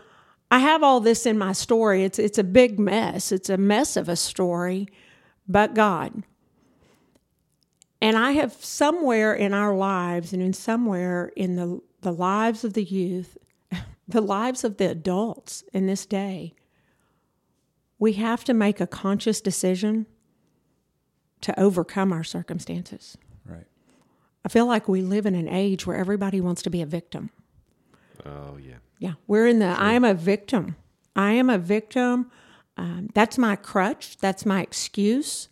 I 0.50 0.59
have 0.59 0.83
all 0.83 1.00
this 1.00 1.26
in 1.26 1.38
my 1.38 1.52
story. 1.52 2.02
It's 2.04 2.19
it's 2.19 2.38
a 2.38 2.45
big 2.45 2.78
mess. 2.78 3.30
It's 3.30 3.49
a 3.49 3.57
mess 3.57 3.97
of 3.97 4.09
a 4.09 4.16
story, 4.16 4.88
but 5.47 5.75
God. 5.75 6.25
And 8.00 8.16
I 8.16 8.33
have 8.33 8.52
somewhere 8.52 9.35
in 9.35 9.52
our 9.52 9.75
lives 9.75 10.33
and 10.33 10.42
in 10.42 10.52
somewhere 10.52 11.33
in 11.37 11.57
the, 11.57 11.80
the 12.00 12.12
lives 12.12 12.64
of 12.64 12.73
the 12.73 12.83
youth, 12.83 13.37
the 14.09 14.23
lives 14.23 14.64
of 14.64 14.78
the 14.78 14.90
adults 14.90 15.62
in 15.73 15.87
this 15.87 16.07
day, 16.07 16.54
we 17.99 18.14
have 18.14 18.45
to 18.45 18.54
make 18.54 18.80
a 18.80 18.87
conscious 18.87 19.42
decision 19.42 20.07
to 21.42 21.59
overcome 21.61 22.12
our 22.12 22.25
circumstances. 22.25 23.19
Right. 23.45 23.66
I 24.45 24.49
feel 24.49 24.66
like 24.66 24.88
we 24.88 25.02
live 25.02 25.26
in 25.26 25.35
an 25.35 25.49
age 25.49 25.87
where 25.87 25.97
everybody 25.97 26.40
wants 26.40 26.62
to 26.62 26.71
be 26.71 26.80
a 26.80 26.87
victim. 26.87 27.30
Oh, 28.25 28.57
yeah. 28.59 28.76
Yeah, 29.00 29.14
we're 29.26 29.49
in 29.49 29.59
the. 29.59 29.66
I 29.66 29.95
am 29.95 30.04
a 30.04 30.14
victim. 30.14 30.76
I 31.16 31.33
am 31.33 31.50
a 31.50 31.59
victim. 31.59 32.30
Um, 32.76 33.09
that's 33.14 33.38
my 33.38 33.57
crutch. 33.57 34.19
That's 34.19 34.47
my 34.47 34.61
excuse 34.61 35.49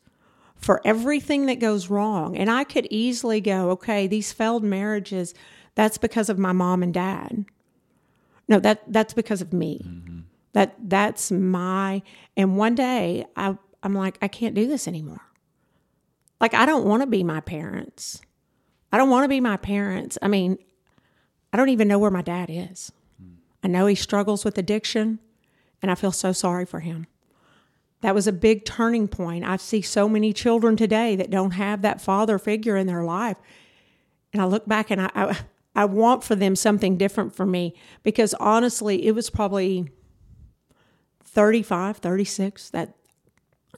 for 0.55 0.83
everything 0.85 1.47
that 1.47 1.59
goes 1.59 1.89
wrong. 1.89 2.37
And 2.37 2.51
I 2.51 2.65
could 2.65 2.87
easily 2.91 3.41
go, 3.41 3.71
okay, 3.71 4.07
these 4.07 4.33
failed 4.33 4.63
marriages, 4.63 5.35
that's 5.75 5.97
because 5.99 6.29
of 6.29 6.39
my 6.39 6.53
mom 6.53 6.83
and 6.83 6.93
dad. 6.93 7.47
No, 8.49 8.61
that 8.61 8.83
that's 8.93 9.15
because 9.15 9.41
of 9.41 9.53
me. 9.53 9.83
Mm-hmm. 9.85 10.21
That 10.53 10.75
that's 10.83 11.31
my 11.31 12.03
and 12.37 12.57
one 12.57 12.75
day 12.75 13.27
I 13.35 13.57
I'm 13.83 13.95
like, 13.95 14.19
I 14.21 14.29
can't 14.29 14.55
do 14.55 14.67
this 14.67 14.87
anymore. 14.87 15.23
Like 16.41 16.53
I 16.53 16.67
don't 16.67 16.85
want 16.85 17.03
to 17.03 17.07
be 17.07 17.25
my 17.25 17.41
parents. 17.41 18.21
I 18.93 18.99
don't 18.99 19.11
want 19.11 19.25
to 19.25 19.29
be 19.29 19.41
my 19.41 19.57
parents. 19.57 20.19
I 20.21 20.29
mean, 20.29 20.59
I 21.53 21.57
don't 21.57 21.69
even 21.71 21.89
know 21.89 21.99
where 21.99 22.11
my 22.11 22.23
dad 22.23 22.49
is. 22.51 22.93
I 23.63 23.69
know 23.69 23.87
he 23.87 23.95
struggles 23.95 24.45
with 24.45 24.59
addiction 24.59 25.19
and 25.83 25.91
I 25.91 25.95
feel 25.95 26.13
so 26.13 26.33
sorry 26.33 26.67
for 26.67 26.81
him 26.81 27.07
that 28.01 28.15
was 28.15 28.27
a 28.27 28.33
big 28.33 28.65
turning 28.65 29.09
point. 29.09 29.45
I 29.45 29.57
see 29.57 29.83
so 29.83 30.09
many 30.09 30.33
children 30.33 30.77
today 30.77 31.17
that 31.17 31.31
don't 31.31 31.53
have 31.53 31.83
that 31.83 32.01
father 32.01 32.39
figure 32.39 32.77
in 32.77 32.87
their 32.87 33.03
life. 33.03 33.37
And 34.33 34.41
I 34.41 34.45
look 34.45 34.67
back 34.67 34.91
and 34.91 35.03
I, 35.03 35.11
I, 35.15 35.39
I 35.75 35.85
want 35.85 36.23
for 36.23 36.37
them 36.37 36.55
something 36.55 36.97
different 36.97 37.35
for 37.35 37.47
me 37.47 37.75
because 38.03 38.35
honestly, 38.35 39.07
it 39.07 39.15
was 39.15 39.31
probably 39.31 39.91
35, 41.25 41.97
36 41.97 42.71
that 42.71 42.95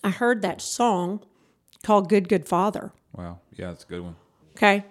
I 0.05 0.11
heard 0.11 0.43
that 0.43 0.61
song 0.61 1.25
called 1.83 2.09
Good, 2.09 2.29
Good 2.29 2.47
Father. 2.47 2.93
Wow. 3.13 3.39
Yeah, 3.57 3.71
it's 3.71 3.85
a 3.85 3.87
good 3.87 4.03
one. 4.03 4.17
Okay. 4.53 4.85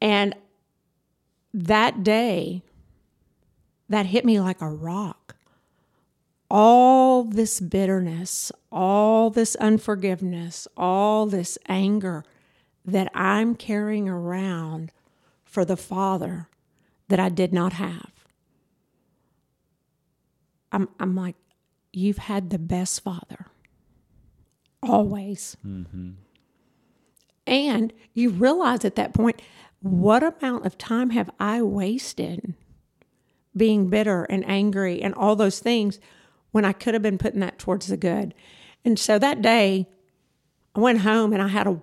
And 0.00 0.34
that 1.52 2.04
day, 2.04 2.62
that 3.88 4.06
hit 4.06 4.24
me 4.24 4.40
like 4.40 4.60
a 4.60 4.68
rock 4.68 5.36
all 6.50 7.24
this 7.24 7.60
bitterness, 7.60 8.52
all 8.70 9.30
this 9.30 9.56
unforgiveness, 9.56 10.68
all 10.76 11.26
this 11.26 11.58
anger 11.68 12.24
that 12.84 13.10
I'm 13.14 13.54
carrying 13.56 14.08
around 14.08 14.92
for 15.44 15.64
the 15.64 15.76
Father 15.76 16.48
that 17.08 17.18
I 17.18 17.28
did 17.28 17.52
not 17.52 17.74
have. 17.74 18.12
I'm, 20.70 20.88
I'm 21.00 21.14
like, 21.14 21.36
you've 21.92 22.18
had 22.18 22.50
the 22.50 22.58
best 22.58 23.02
Father, 23.02 23.46
always. 24.82 25.56
Mm-hmm. 25.66 26.10
And 27.46 27.92
you 28.12 28.30
realize 28.30 28.84
at 28.84 28.96
that 28.96 29.14
point, 29.14 29.40
what 29.80 30.22
amount 30.22 30.66
of 30.66 30.76
time 30.78 31.10
have 31.10 31.30
I 31.38 31.62
wasted 31.62 32.54
being 33.56 33.88
bitter 33.88 34.24
and 34.24 34.48
angry 34.48 35.00
and 35.00 35.14
all 35.14 35.36
those 35.36 35.60
things 35.60 35.98
when 36.52 36.64
I 36.64 36.72
could 36.72 36.94
have 36.94 37.02
been 37.02 37.18
putting 37.18 37.40
that 37.40 37.58
towards 37.58 37.86
the 37.86 37.96
good. 37.96 38.34
And 38.84 38.98
so 38.98 39.18
that 39.18 39.42
day, 39.42 39.88
I 40.74 40.80
went 40.80 41.00
home 41.00 41.32
and 41.32 41.42
I 41.42 41.48
had 41.48 41.66
a, 41.66 41.80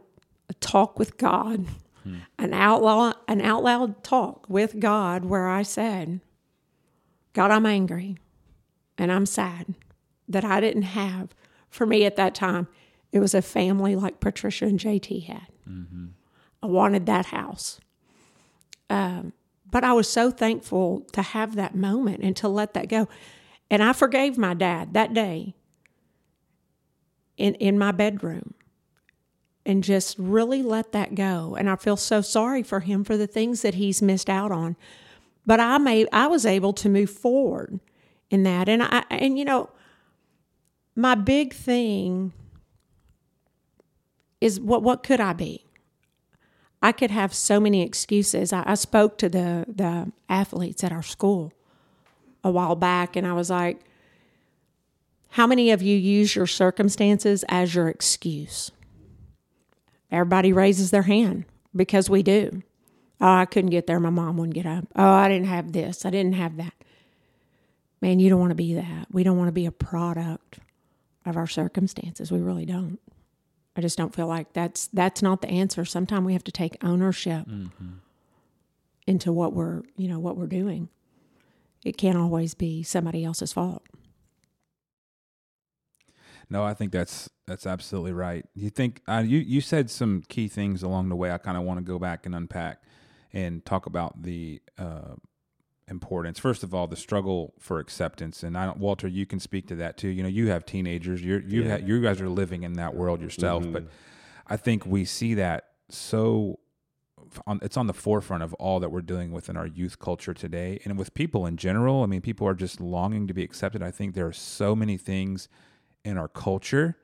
a 0.49 0.53
talk 0.55 0.99
with 0.99 1.17
God, 1.17 1.65
hmm. 2.03 2.15
an 2.37 2.53
outlaw, 2.53 3.13
an 3.27 3.41
out 3.41 3.63
loud 3.63 4.03
talk 4.03 4.45
with 4.47 4.79
God, 4.79 5.25
where 5.25 5.47
I 5.47 5.63
said, 5.63 6.21
"God, 7.33 7.51
I'm 7.51 7.65
angry, 7.65 8.17
and 8.97 9.11
I'm 9.11 9.25
sad 9.25 9.73
that 10.29 10.45
I 10.45 10.61
didn't 10.61 10.83
have 10.83 11.35
for 11.69 11.85
me 11.85 12.05
at 12.05 12.15
that 12.15 12.35
time. 12.35 12.67
It 13.11 13.19
was 13.19 13.33
a 13.33 13.41
family 13.41 13.95
like 13.95 14.19
Patricia 14.19 14.65
and 14.65 14.79
JT 14.79 15.25
had. 15.25 15.47
Mm-hmm. 15.69 16.05
I 16.61 16.67
wanted 16.67 17.05
that 17.07 17.27
house." 17.27 17.79
Um, 18.89 19.33
but 19.73 19.83
I 19.83 19.91
was 19.91 20.07
so 20.07 20.29
thankful 20.29 20.99
to 21.13 21.23
have 21.23 21.55
that 21.55 21.73
moment 21.73 22.21
and 22.21 22.37
to 22.37 22.47
let 22.47 22.75
that 22.75 22.89
go. 22.89 23.09
And 23.71 23.81
I 23.81 23.91
forgave 23.91 24.37
my 24.37 24.53
dad 24.53 24.93
that 24.93 25.15
day 25.15 25.55
in, 27.37 27.55
in 27.55 27.79
my 27.79 27.91
bedroom 27.91 28.53
and 29.65 29.83
just 29.83 30.15
really 30.19 30.61
let 30.61 30.91
that 30.91 31.15
go. 31.15 31.55
And 31.57 31.67
I 31.67 31.75
feel 31.75 31.97
so 31.97 32.21
sorry 32.21 32.61
for 32.61 32.81
him 32.81 33.03
for 33.03 33.17
the 33.17 33.25
things 33.25 33.63
that 33.63 33.73
he's 33.73 33.99
missed 33.99 34.29
out 34.29 34.51
on. 34.51 34.75
But 35.43 35.59
I 35.59 35.79
made 35.79 36.07
I 36.13 36.27
was 36.27 36.45
able 36.45 36.73
to 36.73 36.87
move 36.87 37.09
forward 37.09 37.79
in 38.29 38.43
that. 38.43 38.69
And 38.69 38.83
I 38.83 39.03
and 39.09 39.39
you 39.39 39.43
know, 39.43 39.71
my 40.95 41.15
big 41.15 41.51
thing 41.51 42.31
is 44.39 44.59
what 44.59 44.83
what 44.83 45.01
could 45.01 45.19
I 45.19 45.33
be? 45.33 45.65
I 46.83 46.91
could 46.91 47.11
have 47.11 47.33
so 47.33 47.61
many 47.61 47.81
excuses. 47.81 48.51
I, 48.51 48.63
I 48.67 48.75
spoke 48.75 49.17
to 49.19 49.29
the 49.29 49.65
the 49.67 50.11
athletes 50.27 50.83
at 50.83 50.91
our 50.91 51.01
school 51.01 51.53
a 52.43 52.51
while 52.51 52.75
back, 52.75 53.15
and 53.15 53.25
I 53.25 53.31
was 53.31 53.49
like, 53.49 53.79
How 55.29 55.47
many 55.47 55.71
of 55.71 55.81
you 55.81 55.97
use 55.97 56.35
your 56.35 56.45
circumstances 56.45 57.45
as 57.47 57.73
your 57.73 57.87
excuse? 57.87 58.69
Everybody 60.11 60.51
raises 60.51 60.91
their 60.91 61.03
hand 61.03 61.45
because 61.73 62.09
we 62.09 62.21
do. 62.21 62.61
Oh, 63.21 63.33
I 63.33 63.45
couldn't 63.45 63.71
get 63.71 63.87
there. 63.87 63.99
My 64.01 64.09
mom 64.09 64.35
wouldn't 64.35 64.53
get 64.53 64.65
up. 64.65 64.85
Oh, 64.95 65.09
I 65.09 65.29
didn't 65.29 65.47
have 65.47 65.71
this. 65.71 66.05
I 66.05 66.09
didn't 66.09 66.33
have 66.33 66.57
that. 66.57 66.73
Man, 68.01 68.19
you 68.19 68.29
don't 68.29 68.41
want 68.41 68.51
to 68.51 68.55
be 68.55 68.73
that. 68.73 69.07
We 69.11 69.23
don't 69.23 69.37
want 69.37 69.47
to 69.47 69.53
be 69.53 69.65
a 69.65 69.71
product 69.71 70.59
of 71.25 71.37
our 71.37 71.47
circumstances. 71.47 72.29
We 72.29 72.41
really 72.41 72.65
don't. 72.65 72.99
I 73.75 73.81
just 73.81 73.97
don't 73.97 74.15
feel 74.15 74.27
like 74.27 74.53
that's 74.53 74.87
that's 74.87 75.21
not 75.21 75.41
the 75.41 75.49
answer. 75.49 75.85
Sometimes 75.85 76.25
we 76.25 76.33
have 76.33 76.43
to 76.43 76.51
take 76.51 76.83
ownership 76.83 77.47
mm-hmm. 77.47 77.93
into 79.07 79.31
what 79.31 79.53
we're 79.53 79.83
you 79.95 80.07
know 80.07 80.19
what 80.19 80.37
we're 80.37 80.47
doing 80.47 80.89
it 81.83 81.97
can't 81.97 82.17
always 82.17 82.53
be 82.53 82.83
somebody 82.83 83.23
else's 83.23 83.53
fault. 83.53 83.83
No, 86.49 86.63
I 86.63 86.73
think 86.73 86.91
that's 86.91 87.29
that's 87.47 87.65
absolutely 87.65 88.13
right. 88.13 88.45
You 88.53 88.69
think 88.69 89.01
uh, 89.07 89.23
you 89.25 89.39
you 89.39 89.59
said 89.59 89.89
some 89.89 90.23
key 90.29 90.47
things 90.47 90.83
along 90.83 91.09
the 91.09 91.15
way. 91.15 91.31
I 91.31 91.37
kind 91.37 91.57
of 91.57 91.63
want 91.63 91.79
to 91.79 91.83
go 91.83 91.99
back 91.99 92.25
and 92.25 92.35
unpack 92.35 92.83
and 93.31 93.65
talk 93.65 93.85
about 93.85 94.21
the 94.21 94.61
uh, 94.77 95.15
importance. 95.87 96.39
First 96.39 96.63
of 96.63 96.73
all, 96.73 96.87
the 96.87 96.95
struggle 96.95 97.53
for 97.59 97.79
acceptance, 97.79 98.43
and 98.43 98.57
I 98.57 98.65
don't, 98.65 98.77
Walter, 98.77 99.07
you 99.07 99.25
can 99.25 99.39
speak 99.39 99.67
to 99.67 99.75
that 99.75 99.97
too. 99.97 100.09
You 100.09 100.23
know, 100.23 100.29
you 100.29 100.47
have 100.49 100.65
teenagers. 100.65 101.21
You're 101.21 101.41
you 101.41 101.63
yeah. 101.63 101.77
ha, 101.77 101.85
you 101.85 102.01
guys 102.01 102.21
are 102.21 102.29
living 102.29 102.63
in 102.63 102.73
that 102.73 102.95
world 102.95 103.21
yourself, 103.21 103.63
mm-hmm. 103.63 103.73
but 103.73 103.87
I 104.47 104.57
think 104.57 104.85
we 104.85 105.05
see 105.05 105.33
that 105.35 105.69
so 105.89 106.59
on, 107.47 107.59
it's 107.61 107.77
on 107.77 107.87
the 107.87 107.93
forefront 107.93 108.43
of 108.43 108.53
all 108.55 108.79
that 108.79 108.89
we're 108.89 109.01
dealing 109.01 109.31
with 109.31 109.49
in 109.49 109.57
our 109.57 109.67
youth 109.67 109.99
culture 109.99 110.33
today 110.33 110.79
and 110.85 110.97
with 110.97 111.13
people 111.13 111.45
in 111.45 111.57
general. 111.57 112.03
I 112.03 112.05
mean, 112.05 112.21
people 112.21 112.47
are 112.47 112.53
just 112.53 112.79
longing 112.79 113.27
to 113.27 113.33
be 113.33 113.43
accepted. 113.43 113.81
I 113.81 113.91
think 113.91 114.13
there 114.13 114.27
are 114.27 114.33
so 114.33 114.75
many 114.75 114.97
things 114.97 115.47
in 116.03 116.17
our 116.17 116.27
culture 116.27 116.97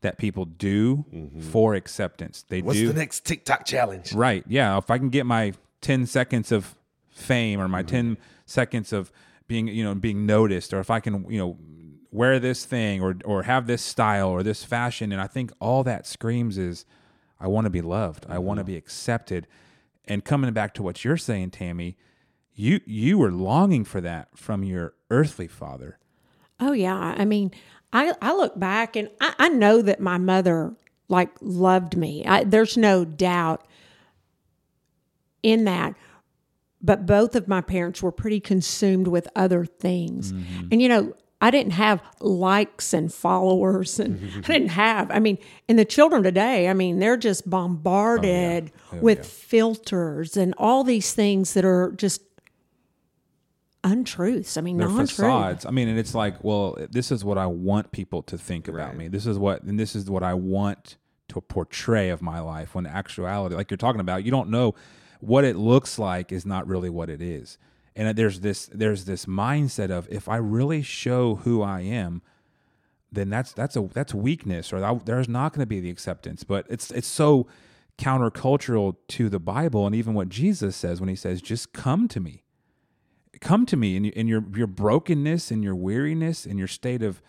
that 0.00 0.18
people 0.18 0.44
do 0.46 1.04
mm-hmm. 1.12 1.40
for 1.40 1.74
acceptance. 1.74 2.44
They 2.48 2.62
What's 2.62 2.78
do. 2.78 2.88
the 2.88 2.94
next 2.94 3.24
TikTok 3.24 3.66
challenge? 3.66 4.14
Right. 4.14 4.44
Yeah. 4.48 4.78
If 4.78 4.90
I 4.90 4.98
can 4.98 5.10
get 5.10 5.26
my 5.26 5.52
10 5.82 6.06
seconds 6.06 6.52
of 6.52 6.74
fame 7.10 7.60
or 7.60 7.68
my 7.68 7.82
mm-hmm. 7.82 8.14
10 8.14 8.18
seconds 8.46 8.92
of 8.92 9.12
being, 9.46 9.68
you 9.68 9.84
know, 9.84 9.94
being 9.94 10.26
noticed, 10.26 10.72
or 10.72 10.80
if 10.80 10.90
I 10.90 11.00
can, 11.00 11.26
you 11.30 11.38
know, 11.38 11.58
wear 12.12 12.38
this 12.38 12.64
thing 12.64 13.00
or 13.00 13.16
or 13.24 13.44
have 13.44 13.66
this 13.66 13.82
style 13.82 14.28
or 14.28 14.42
this 14.42 14.64
fashion 14.64 15.12
and 15.12 15.20
I 15.20 15.28
think 15.28 15.52
all 15.60 15.84
that 15.84 16.06
screams 16.06 16.58
is 16.58 16.84
I 17.38 17.46
want 17.46 17.66
to 17.66 17.70
be 17.70 17.80
loved. 17.80 18.26
I 18.28 18.38
want 18.38 18.58
to 18.58 18.64
be 18.64 18.76
accepted. 18.76 19.46
And 20.04 20.24
coming 20.24 20.52
back 20.52 20.74
to 20.74 20.82
what 20.82 21.04
you're 21.04 21.16
saying, 21.16 21.50
Tammy, 21.50 21.96
you 22.54 22.80
you 22.84 23.16
were 23.18 23.30
longing 23.30 23.84
for 23.84 24.00
that 24.00 24.36
from 24.36 24.64
your 24.64 24.94
earthly 25.10 25.46
father. 25.46 25.98
Oh 26.58 26.72
yeah. 26.72 27.14
I 27.16 27.24
mean, 27.24 27.52
I, 27.92 28.14
I 28.20 28.34
look 28.34 28.58
back 28.58 28.96
and 28.96 29.08
I, 29.20 29.34
I 29.38 29.48
know 29.48 29.80
that 29.82 30.00
my 30.00 30.18
mother 30.18 30.74
like 31.08 31.30
loved 31.40 31.96
me. 31.96 32.24
I, 32.26 32.44
there's 32.44 32.76
no 32.76 33.04
doubt 33.04 33.66
in 35.42 35.64
that. 35.64 35.94
But 36.82 37.04
both 37.04 37.36
of 37.36 37.46
my 37.46 37.60
parents 37.60 38.02
were 38.02 38.12
pretty 38.12 38.40
consumed 38.40 39.08
with 39.08 39.28
other 39.36 39.64
things. 39.64 40.32
Mm-hmm. 40.32 40.68
And 40.72 40.82
you 40.82 40.88
know, 40.88 41.14
I 41.42 41.50
didn't 41.50 41.72
have 41.72 42.02
likes 42.20 42.92
and 42.92 43.12
followers, 43.12 43.98
and 43.98 44.20
I 44.44 44.46
didn't 44.46 44.68
have. 44.68 45.10
I 45.10 45.18
mean, 45.18 45.38
and 45.68 45.78
the 45.78 45.84
children 45.84 46.22
today, 46.22 46.68
I 46.68 46.74
mean, 46.74 46.98
they're 46.98 47.16
just 47.16 47.48
bombarded 47.48 48.72
oh, 48.74 48.78
yeah. 48.92 48.98
oh, 48.98 49.02
with 49.02 49.18
yeah. 49.18 49.24
filters 49.24 50.36
and 50.36 50.54
all 50.58 50.84
these 50.84 51.12
things 51.12 51.54
that 51.54 51.64
are 51.64 51.92
just 51.92 52.22
untruths. 53.82 54.58
I 54.58 54.60
mean, 54.60 54.76
They're 54.76 54.88
facades. 54.88 55.64
I 55.64 55.70
mean, 55.70 55.88
and 55.88 55.98
it's 55.98 56.14
like, 56.14 56.44
well, 56.44 56.76
this 56.90 57.10
is 57.10 57.24
what 57.24 57.38
I 57.38 57.46
want 57.46 57.92
people 57.92 58.22
to 58.24 58.36
think 58.36 58.68
about 58.68 58.88
right. 58.88 58.96
me. 58.96 59.08
This 59.08 59.26
is 59.26 59.38
what, 59.38 59.62
and 59.62 59.80
this 59.80 59.96
is 59.96 60.10
what 60.10 60.22
I 60.22 60.34
want 60.34 60.98
to 61.28 61.40
portray 61.40 62.10
of 62.10 62.20
my 62.20 62.40
life. 62.40 62.74
When 62.74 62.86
actuality, 62.86 63.54
like 63.54 63.70
you're 63.70 63.78
talking 63.78 64.00
about, 64.00 64.24
you 64.24 64.30
don't 64.30 64.50
know 64.50 64.74
what 65.20 65.44
it 65.44 65.56
looks 65.56 65.98
like 65.98 66.32
is 66.32 66.44
not 66.44 66.66
really 66.66 66.90
what 66.90 67.10
it 67.10 67.22
is 67.22 67.58
and 67.96 68.08
uh, 68.08 68.12
there's 68.12 68.40
this 68.40 68.66
there's 68.72 69.04
this 69.04 69.26
mindset 69.26 69.90
of 69.90 70.08
if 70.10 70.28
I 70.28 70.36
really 70.36 70.82
show 70.82 71.36
who 71.36 71.62
I 71.62 71.80
am, 71.80 72.22
then 73.12 73.28
that's 73.28 73.52
that's 73.52 73.76
a 73.76 73.82
that's 73.92 74.14
weakness, 74.14 74.72
or 74.72 74.80
that, 74.80 75.06
there's 75.06 75.28
not 75.28 75.52
going 75.52 75.60
to 75.60 75.66
be 75.66 75.80
the 75.80 75.90
acceptance. 75.90 76.44
But 76.44 76.66
it's 76.68 76.90
it's 76.90 77.08
so 77.08 77.46
countercultural 77.98 78.96
to 79.08 79.28
the 79.28 79.38
Bible 79.38 79.84
and 79.86 79.94
even 79.94 80.14
what 80.14 80.30
Jesus 80.30 80.74
says 80.76 81.00
when 81.00 81.08
He 81.08 81.16
says, 81.16 81.42
"Just 81.42 81.72
come 81.72 82.08
to 82.08 82.20
me, 82.20 82.44
come 83.40 83.66
to 83.66 83.76
me 83.76 83.96
in, 83.96 84.06
in 84.06 84.28
your 84.28 84.44
your 84.54 84.68
brokenness 84.68 85.50
and 85.50 85.64
your 85.64 85.74
weariness 85.74 86.46
and 86.46 86.58
your 86.58 86.68
state 86.68 87.02
of 87.02 87.20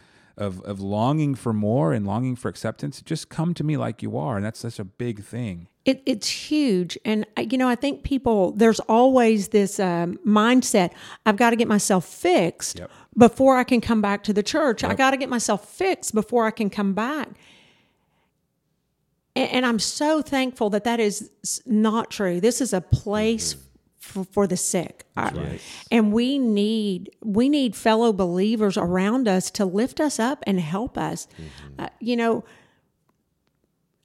of 0.42 0.62
of 0.62 0.80
longing 0.80 1.36
for 1.36 1.54
more 1.54 1.94
and 1.94 2.06
longing 2.06 2.36
for 2.36 2.50
acceptance, 2.50 3.02
just 3.02 3.30
come 3.30 3.54
to 3.54 3.64
me 3.64 3.78
like 3.78 4.02
you 4.02 4.18
are, 4.18 4.36
and 4.36 4.46
that's 4.46 4.60
such 4.60 4.80
a 4.80 4.84
big 4.84 5.24
thing. 5.24 5.68
It, 5.84 6.04
it's 6.06 6.30
huge. 6.30 6.96
And, 7.04 7.26
you 7.38 7.58
know, 7.58 7.68
I 7.68 7.74
think 7.74 8.04
people, 8.04 8.52
there's 8.52 8.80
always 8.82 9.48
this 9.48 9.80
um, 9.80 10.20
mindset 10.24 10.92
I've 11.26 11.38
got 11.38 11.50
to 11.50 11.56
get 11.56 11.68
myself 11.68 12.06
fixed 12.06 12.78
Yep. 12.78 12.92
before 13.18 13.58
I 13.58 13.64
can 13.64 13.82
come 13.82 14.00
back 14.00 14.24
to 14.26 14.34
the 14.34 14.44
church. 14.44 14.84
I 14.84 14.94
got 14.94 15.10
to 15.12 15.18
get 15.18 15.28
myself 15.28 15.68
fixed 15.68 16.14
before 16.14 16.46
I 16.46 16.52
can 16.52 16.70
come 16.70 16.94
back. 16.94 17.30
And, 19.36 19.50
and 19.50 19.66
I'm 19.66 19.80
so 19.80 20.22
thankful 20.22 20.70
that 20.70 20.84
that 20.84 21.00
is 21.00 21.32
not 21.66 22.12
true. 22.12 22.40
This 22.40 22.62
is 22.62 22.74
a 22.74 22.82
place 22.82 23.56
for, 24.02 24.24
for 24.26 24.48
the 24.48 24.58
sick. 24.58 25.06
I- 25.16 25.30
And 25.92 26.12
we 26.12 26.38
need 26.40 27.12
we 27.24 27.48
need 27.48 27.76
fellow 27.76 28.12
believers 28.12 28.76
around 28.78 29.28
us 29.28 29.50
to 29.52 29.64
lift 29.66 30.02
us 30.02 30.20
up 30.20 30.44
and 30.48 30.60
help 30.60 30.98
us. 30.98 31.28
Uh, 31.80 31.88
you 32.00 32.18
know, 32.18 32.44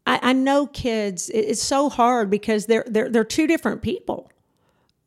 I, 0.07 0.21
I 0.23 0.33
know 0.33 0.67
kids. 0.67 1.29
it- 1.31 1.39
It's 1.51 1.63
so 1.63 1.89
hard 1.89 2.31
because 2.31 2.67
they're 2.67 2.85
they're 2.87 3.09
they're 3.09 3.25
two 3.25 3.47
different 3.47 3.83
people. 3.83 4.31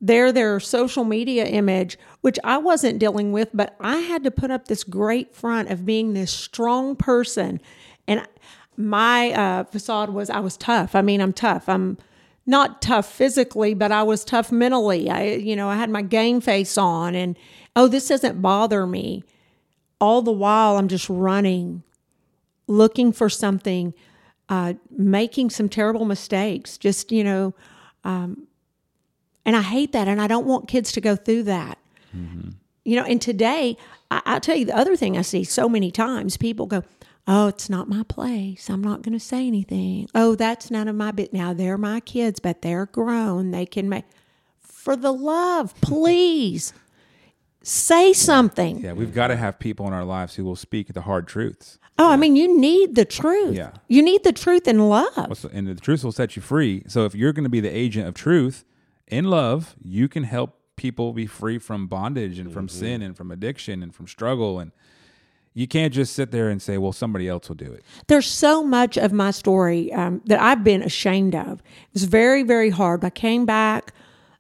They're 0.02 0.32
their 0.32 0.60
social 0.62 1.04
media 1.04 1.46
image, 1.46 1.98
which 2.22 2.40
I 2.44 2.58
wasn't 2.58 3.00
dealing 3.00 3.34
with, 3.34 3.50
but 3.54 3.76
I 3.82 3.98
had 3.98 4.24
to 4.24 4.32
put 4.32 4.50
up 4.50 4.68
this 4.70 4.84
great 4.86 5.36
front 5.36 5.70
of 5.70 5.86
being 5.86 6.14
this 6.14 6.32
strong 6.32 6.96
person, 6.96 7.60
and 8.08 8.26
my 8.78 9.32
uh, 9.34 9.64
facade 9.66 10.10
was 10.12 10.30
I 10.30 10.40
was 10.40 10.56
tough. 10.58 10.96
I 10.96 11.02
mean, 11.02 11.20
I'm 11.22 11.34
tough. 11.34 11.68
I'm 11.68 11.98
not 12.50 12.82
tough 12.82 13.10
physically, 13.10 13.76
but 13.76 13.92
I 13.92 14.02
was 14.02 14.26
tough 14.26 14.52
mentally. 14.52 15.08
I, 15.08 15.24
you 15.36 15.56
know, 15.56 15.70
I 15.70 15.76
had 15.76 15.92
my 15.92 16.02
game 16.02 16.42
face 16.42 16.80
on, 16.80 17.14
and 17.14 17.38
oh, 17.76 17.88
this 17.88 18.08
doesn't 18.08 18.42
bother 18.42 18.88
me. 18.88 19.24
All 20.02 20.24
the 20.24 20.32
while, 20.32 20.78
I'm 20.78 20.88
just 20.88 21.08
running, 21.10 21.84
looking 22.66 23.12
for 23.12 23.30
something, 23.30 23.94
uh, 24.50 24.74
making 24.90 25.52
some 25.52 25.70
terrible 25.70 26.06
mistakes. 26.06 26.78
Just 26.80 27.12
you 27.12 27.24
know, 27.24 27.54
um, 28.04 28.48
and 29.46 29.56
I 29.56 29.62
hate 29.62 29.92
that, 29.92 30.08
and 30.08 30.20
I 30.20 30.26
don't 30.26 30.48
want 30.48 30.68
kids 30.68 30.92
to 30.94 31.02
go 31.02 31.16
through 31.16 31.44
that. 31.44 31.78
You 32.84 32.96
know, 32.96 33.04
and 33.04 33.22
today, 33.22 33.78
I, 34.10 34.22
I 34.26 34.40
tell 34.40 34.56
you 34.56 34.66
the 34.66 34.76
other 34.76 34.96
thing 34.96 35.16
I 35.18 35.22
see 35.22 35.44
so 35.44 35.70
many 35.70 35.92
times 35.92 36.36
people 36.36 36.66
go, 36.66 36.84
Oh, 37.32 37.48
it's 37.48 37.70
not 37.70 37.88
my 37.88 38.02
place. 38.02 38.72
I'm 38.72 38.82
not 38.82 39.04
going 39.04 39.14
to 39.14 39.24
say 39.24 39.46
anything. 39.46 40.10
Oh, 40.16 40.34
that's 40.34 40.72
none 40.72 40.88
of 40.88 40.96
my 40.96 41.12
bit. 41.12 41.32
Now 41.32 41.54
they're 41.54 41.78
my 41.78 42.00
kids, 42.00 42.40
but 42.40 42.64
they're 42.64 42.88
grown. 42.88 43.52
They 43.52 43.68
can 43.68 43.88
make, 43.88 44.06
for 44.60 44.96
the 44.96 45.14
love, 45.14 45.80
please 45.80 46.74
say 47.62 48.14
something. 48.14 48.80
Yeah, 48.80 48.94
we've 48.94 49.14
got 49.14 49.28
to 49.28 49.36
have 49.36 49.60
people 49.60 49.86
in 49.86 49.94
our 49.94 50.04
lives 50.04 50.36
who 50.36 50.44
will 50.44 50.56
speak 50.56 50.92
the 50.92 51.02
hard 51.02 51.28
truths. 51.28 51.78
Oh, 52.00 52.10
I 52.10 52.16
mean, 52.16 52.36
you 52.36 52.60
need 52.60 52.96
the 52.96 53.06
truth. 53.06 53.56
Yeah. 53.56 53.74
You 53.88 54.02
need 54.02 54.24
the 54.24 54.34
truth 54.34 54.68
in 54.68 54.90
love. 54.90 55.30
What's- 55.30 55.46
And 55.46 55.68
the 55.68 55.76
truth 55.76 56.04
will 56.04 56.12
set 56.12 56.36
you 56.36 56.42
free. 56.42 56.84
So 56.88 57.06
if 57.06 57.14
you're 57.14 57.34
going 57.34 57.44
to 57.44 57.50
be 57.50 57.60
the 57.60 57.70
agent 57.70 58.08
of 58.08 58.16
truth 58.16 58.66
in 59.06 59.26
love, 59.26 59.76
you 59.84 60.08
can 60.08 60.24
help 60.24 60.60
people 60.78 61.14
be 61.14 61.28
free 61.28 61.60
from 61.60 61.86
bondage 61.86 62.40
and 62.40 62.52
from 62.52 62.68
mm-hmm. 62.68 62.80
sin 62.80 63.02
and 63.04 63.16
from 63.16 63.30
addiction 63.30 63.84
and 63.84 63.94
from 63.94 64.08
struggle. 64.08 64.60
And 64.60 64.72
you 65.54 65.68
can't 65.68 65.94
just 65.94 66.14
sit 66.14 66.32
there 66.32 66.50
and 66.50 66.62
say, 66.62 66.78
well, 66.78 66.92
somebody 66.92 67.28
else 67.28 67.50
will 67.50 67.56
do 67.56 67.72
it. 67.72 67.84
There's 68.08 68.28
so 68.28 68.64
much 68.64 68.98
of 68.98 69.12
my 69.12 69.32
story 69.32 69.92
um, 69.94 70.22
that 70.26 70.40
I've 70.40 70.64
been 70.64 70.82
ashamed 70.82 71.36
of. 71.36 71.60
It 71.60 71.94
was 71.94 72.04
very, 72.04 72.44
very 72.44 72.70
hard. 72.70 73.04
I 73.04 73.10
came 73.10 73.46
back 73.46 73.94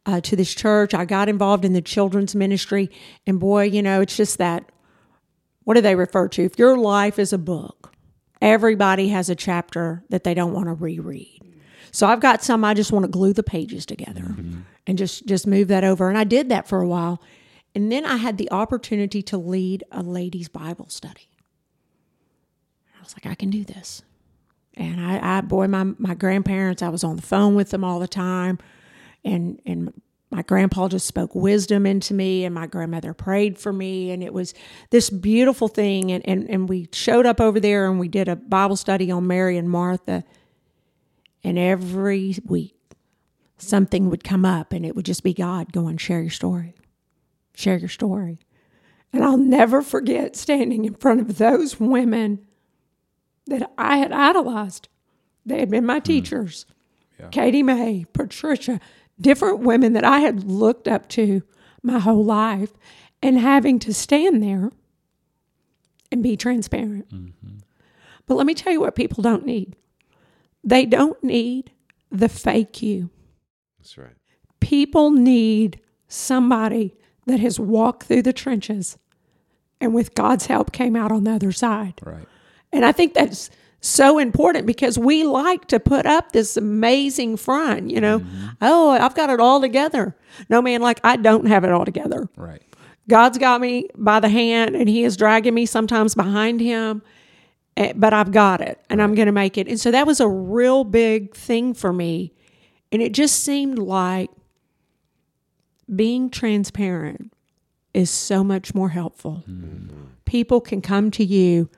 uh, 0.06 0.22
to 0.22 0.36
this 0.36 0.54
church. 0.54 0.94
I 0.94 1.06
got 1.06 1.30
involved 1.30 1.66
in 1.66 1.74
the 1.74 1.82
children's 1.82 2.36
ministry. 2.36 2.90
And 3.28 3.40
boy, 3.40 3.64
you 3.64 3.82
know, 3.82 4.02
it's 4.02 4.16
just 4.16 4.38
that 4.38 4.72
what 5.64 5.76
do 5.76 5.82
they 5.82 5.96
refer 5.96 6.28
to? 6.30 6.44
If 6.44 6.58
your 6.58 6.78
life 6.78 7.20
is 7.20 7.32
a 7.32 7.38
book, 7.38 7.94
everybody 8.42 9.10
has 9.10 9.30
a 9.30 9.36
chapter 9.36 10.04
that 10.10 10.24
they 10.24 10.34
don't 10.34 10.54
want 10.54 10.66
to 10.68 10.74
reread. 10.74 11.42
So 11.92 12.08
I've 12.08 12.20
got 12.22 12.44
some 12.44 12.64
I 12.64 12.74
just 12.74 12.92
want 12.92 13.04
to 13.04 13.12
glue 13.12 13.34
the 13.34 13.44
pages 13.44 13.86
together 13.86 14.36
and 14.88 14.98
just 14.98 15.26
just 15.26 15.46
move 15.48 15.68
that 15.68 15.84
over. 15.84 16.08
And 16.10 16.18
I 16.18 16.24
did 16.24 16.50
that 16.50 16.68
for 16.68 16.82
a 16.82 16.88
while. 16.88 17.22
And 17.76 17.92
then 17.92 18.06
I 18.06 18.18
had 18.18 18.38
the 18.38 18.52
opportunity 18.52 19.22
to 19.24 19.38
lead 19.38 19.84
a 19.92 20.02
ladies' 20.02 20.50
Bible 20.50 20.90
study. 20.90 21.30
I 22.98 23.02
was 23.02 23.14
like, 23.14 23.26
I 23.26 23.36
can 23.36 23.50
do 23.50 23.64
this. 23.64 24.02
And 24.76 25.02
I, 25.02 25.38
I 25.38 25.42
boy, 25.42 25.68
my 25.68 25.84
my 25.98 26.14
grandparents, 26.14 26.82
I 26.82 26.90
was 26.90 27.04
on 27.04 27.16
the 27.16 27.22
phone 27.22 27.56
with 27.56 27.70
them 27.72 27.84
all 27.84 28.00
the 28.00 28.08
time, 28.08 28.60
and 29.26 29.62
and 29.66 29.94
my 30.32 30.42
grandpa 30.42 30.88
just 30.88 31.08
spoke 31.08 31.34
wisdom 31.34 31.86
into 31.86 32.14
me, 32.14 32.46
and 32.46 32.54
my 32.54 32.68
grandmother 32.68 33.14
prayed 33.14 33.58
for 33.58 33.74
me, 33.74 34.12
and 34.12 34.24
it 34.24 34.34
was 34.34 34.54
this 34.92 35.10
beautiful 35.10 35.68
thing. 35.68 36.12
And 36.12 36.28
and 36.28 36.50
and 36.50 36.70
we 36.70 36.88
showed 36.94 37.26
up 37.26 37.42
over 37.42 37.60
there, 37.60 37.90
and 37.90 38.00
we 38.00 38.08
did 38.08 38.28
a 38.28 38.36
Bible 38.36 38.76
study 38.78 39.12
on 39.12 39.28
Mary 39.28 39.58
and 39.58 39.70
Martha, 39.70 40.24
and 41.44 41.58
every 41.58 42.38
week 42.46 42.76
something 43.58 44.10
would 44.10 44.24
come 44.24 44.46
up, 44.46 44.72
and 44.72 44.86
it 44.86 44.96
would 44.96 45.06
just 45.06 45.24
be 45.24 45.34
God 45.34 45.74
going, 45.74 45.98
share 45.98 46.22
your 46.22 46.30
story, 46.30 46.74
share 47.60 47.78
your 47.78 47.90
story. 47.90 48.40
And 49.12 49.24
I'll 49.24 49.38
never 49.38 49.82
forget 49.82 50.36
standing 50.36 50.86
in 50.86 50.94
front 50.96 51.22
of 51.22 51.38
those 51.38 51.80
women 51.80 52.46
that 53.48 53.72
I 53.78 53.98
had 53.98 54.12
idolized. 54.12 54.88
They 55.46 55.60
had 55.60 55.70
been 55.70 55.86
my 55.86 55.98
hmm. 55.98 56.04
teachers. 56.04 56.66
Katie 57.32 57.64
May, 57.64 58.06
Patricia, 58.14 58.80
different 59.20 59.60
women 59.60 59.92
that 59.92 60.06
I 60.06 60.20
had 60.20 60.46
looked 60.46 60.88
up 60.88 61.10
to 61.10 61.44
my 61.84 62.00
whole 62.00 62.24
life, 62.24 62.72
and 63.22 63.38
having 63.38 63.78
to 63.80 63.94
stand 63.94 64.42
there 64.42 64.72
and 66.12 66.24
be 66.24 66.38
transparent. 66.38 67.10
Mm-hmm. 67.10 67.58
But 68.26 68.36
let 68.36 68.46
me 68.46 68.54
tell 68.54 68.72
you 68.72 68.80
what 68.80 68.96
people 68.96 69.22
don't 69.22 69.46
need 69.46 69.76
they 70.64 70.86
don't 70.86 71.22
need 71.24 71.72
the 72.12 72.30
fake 72.30 72.82
you. 72.82 73.10
That's 73.80 73.98
right. 73.98 74.16
People 74.60 75.12
need 75.12 75.80
somebody 76.08 76.96
that 77.30 77.40
has 77.40 77.60
walked 77.60 78.04
through 78.04 78.24
the 78.24 78.34
trenches 78.34 78.98
and 79.82 79.94
with 79.94 80.16
God's 80.16 80.48
help 80.48 80.72
came 80.72 80.96
out 80.96 81.12
on 81.12 81.24
the 81.24 81.32
other 81.32 81.52
side. 81.52 81.94
Right. 82.04 82.28
And 82.72 82.86
I 82.86 82.92
think 82.92 83.14
that's 83.14 83.50
so 83.82 84.20
important 84.20 84.66
because 84.66 85.00
we 85.00 85.24
like 85.24 85.68
to 85.68 85.80
put 85.80 86.06
up 86.06 86.32
this 86.32 86.58
amazing 86.58 87.38
front, 87.38 87.90
you 87.90 88.02
know, 88.02 88.22
oh, 88.62 88.92
I've 88.92 89.16
got 89.16 89.30
it 89.30 89.40
all 89.40 89.62
together. 89.62 90.16
No 90.50 90.62
man, 90.62 90.82
like 90.82 91.00
I 91.04 91.16
don't 91.16 91.48
have 91.48 91.64
it 91.64 91.72
all 91.72 91.86
together. 91.86 92.28
Right. 92.36 92.62
God's 93.08 93.38
got 93.38 93.62
me 93.62 93.88
by 93.96 94.20
the 94.20 94.30
hand 94.30 94.76
and 94.76 94.88
he 94.88 95.04
is 95.04 95.18
dragging 95.18 95.54
me 95.54 95.66
sometimes 95.66 96.14
behind 96.14 96.60
him, 96.60 97.02
eh, 97.78 97.94
but 97.96 98.14
I've 98.14 98.32
got 98.32 98.62
it 98.62 98.80
and 98.90 99.02
I'm 99.02 99.16
going 99.16 99.26
to 99.28 99.32
make 99.32 99.58
it. 99.58 99.68
And 99.68 99.80
so 99.80 99.92
that 99.92 100.06
was 100.06 100.20
a 100.20 100.28
real 100.28 100.84
big 100.84 101.34
thing 101.34 101.74
for 101.74 101.92
me. 101.94 102.34
And 102.92 103.02
it 103.02 103.14
just 103.14 103.44
seemed 103.44 103.80
like 103.80 104.30
being 105.96 106.30
transparent 106.30 107.34
is 107.94 108.10
so 108.10 108.44
much 108.44 108.76
more 108.76 108.90
helpful. 108.90 109.44
People 110.26 110.62
can 110.62 110.82
come 110.82 111.12
to 111.12 111.24
you. 111.24 111.70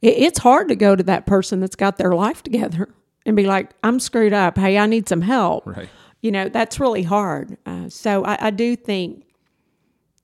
It, 0.00 0.16
it's 0.18 0.38
hard 0.38 0.68
to 0.68 0.76
go 0.76 0.94
to 0.94 1.02
that 1.04 1.26
person 1.26 1.60
that's 1.60 1.76
got 1.76 1.96
their 1.96 2.12
life 2.12 2.42
together 2.42 2.88
and 3.26 3.36
be 3.36 3.46
like, 3.46 3.70
I'm 3.82 4.00
screwed 4.00 4.32
up. 4.32 4.56
Hey, 4.56 4.78
I 4.78 4.86
need 4.86 5.08
some 5.08 5.22
help. 5.22 5.66
Right. 5.66 5.88
You 6.22 6.30
know, 6.30 6.48
that's 6.48 6.78
really 6.78 7.02
hard. 7.02 7.56
Uh, 7.66 7.88
so 7.88 8.24
I, 8.24 8.46
I 8.46 8.50
do 8.50 8.76
think 8.76 9.24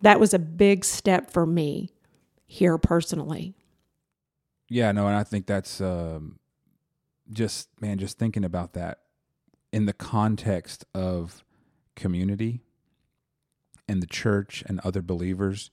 that 0.03 0.21
was 0.21 0.35
a 0.35 0.39
big 0.39 0.85
step 0.85 1.31
for 1.31 1.47
me 1.47 1.91
here 2.47 2.79
personally. 2.79 3.55
Yeah, 4.69 4.93
no, 4.93 5.07
and 5.07 5.17
I 5.17 5.25
think 5.25 5.47
that's 5.47 5.81
um, 5.81 6.39
just 7.33 7.69
man, 7.81 7.99
just 7.99 8.19
thinking 8.19 8.45
about 8.45 8.75
that 8.75 8.99
in 9.73 9.87
the 9.87 9.93
context 9.93 10.85
of 10.95 11.45
community 11.95 12.63
and 13.89 14.03
the 14.03 14.07
church 14.07 14.63
and 14.67 14.81
other 14.81 15.03
believers, 15.03 15.71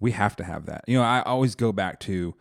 we 0.00 0.12
have 0.12 0.36
to 0.36 0.44
have 0.44 0.66
that. 0.66 0.84
You 0.86 0.98
know, 0.98 1.04
I 1.04 1.22
always 1.22 1.54
go 1.54 1.72
back 1.72 2.00
to 2.00 2.34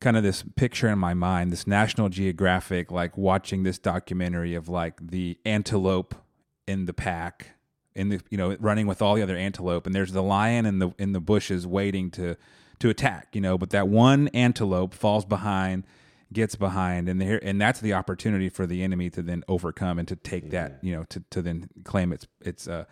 kind 0.00 0.16
of 0.16 0.22
this 0.22 0.44
picture 0.56 0.88
in 0.88 0.98
my 0.98 1.14
mind, 1.14 1.50
this 1.50 1.66
National 1.66 2.08
Geographic, 2.08 2.90
like 2.90 3.16
watching 3.16 3.62
this 3.62 3.78
documentary 3.78 4.54
of 4.54 4.68
like 4.68 5.10
the 5.10 5.38
antelope 5.44 6.14
in 6.66 6.84
the 6.84 6.92
pack, 6.92 7.48
in 7.94 8.10
the 8.10 8.20
you 8.30 8.38
know 8.38 8.56
running 8.60 8.86
with 8.86 9.00
all 9.02 9.14
the 9.14 9.22
other 9.22 9.36
antelope, 9.36 9.86
and 9.86 9.94
there's 9.94 10.12
the 10.12 10.22
lion 10.22 10.66
in 10.66 10.78
the 10.78 10.94
in 10.98 11.12
the 11.12 11.20
bushes 11.20 11.66
waiting 11.66 12.10
to 12.12 12.36
to 12.80 12.88
attack. 12.88 13.28
You 13.32 13.40
know, 13.40 13.58
but 13.58 13.70
that 13.70 13.88
one 13.88 14.28
antelope 14.28 14.94
falls 14.94 15.24
behind, 15.24 15.84
gets 16.32 16.54
behind, 16.54 17.08
and 17.08 17.20
there 17.20 17.40
and 17.42 17.60
that's 17.60 17.80
the 17.80 17.94
opportunity 17.94 18.48
for 18.48 18.66
the 18.66 18.82
enemy 18.82 19.10
to 19.10 19.22
then 19.22 19.42
overcome 19.48 19.98
and 19.98 20.06
to 20.08 20.16
take 20.16 20.50
that 20.50 20.78
you 20.82 20.94
know 20.94 21.04
to 21.04 21.22
to 21.30 21.42
then 21.42 21.68
claim 21.84 22.12
its 22.12 22.26
its 22.40 22.68
uh 22.68 22.84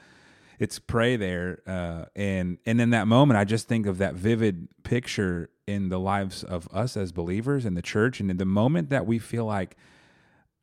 its 0.62 0.78
prey 0.78 1.16
there 1.16 1.60
uh, 1.66 2.04
and 2.14 2.58
and 2.64 2.80
in 2.80 2.90
that 2.90 3.06
moment 3.06 3.38
i 3.38 3.44
just 3.44 3.68
think 3.68 3.86
of 3.86 3.98
that 3.98 4.14
vivid 4.14 4.68
picture 4.84 5.50
in 5.66 5.88
the 5.88 5.98
lives 5.98 6.44
of 6.44 6.68
us 6.72 6.96
as 6.96 7.12
believers 7.12 7.66
in 7.66 7.74
the 7.74 7.82
church 7.82 8.20
and 8.20 8.30
in 8.30 8.36
the 8.36 8.44
moment 8.44 8.90
that 8.90 9.06
we 9.06 9.18
feel 9.18 9.44
like 9.44 9.76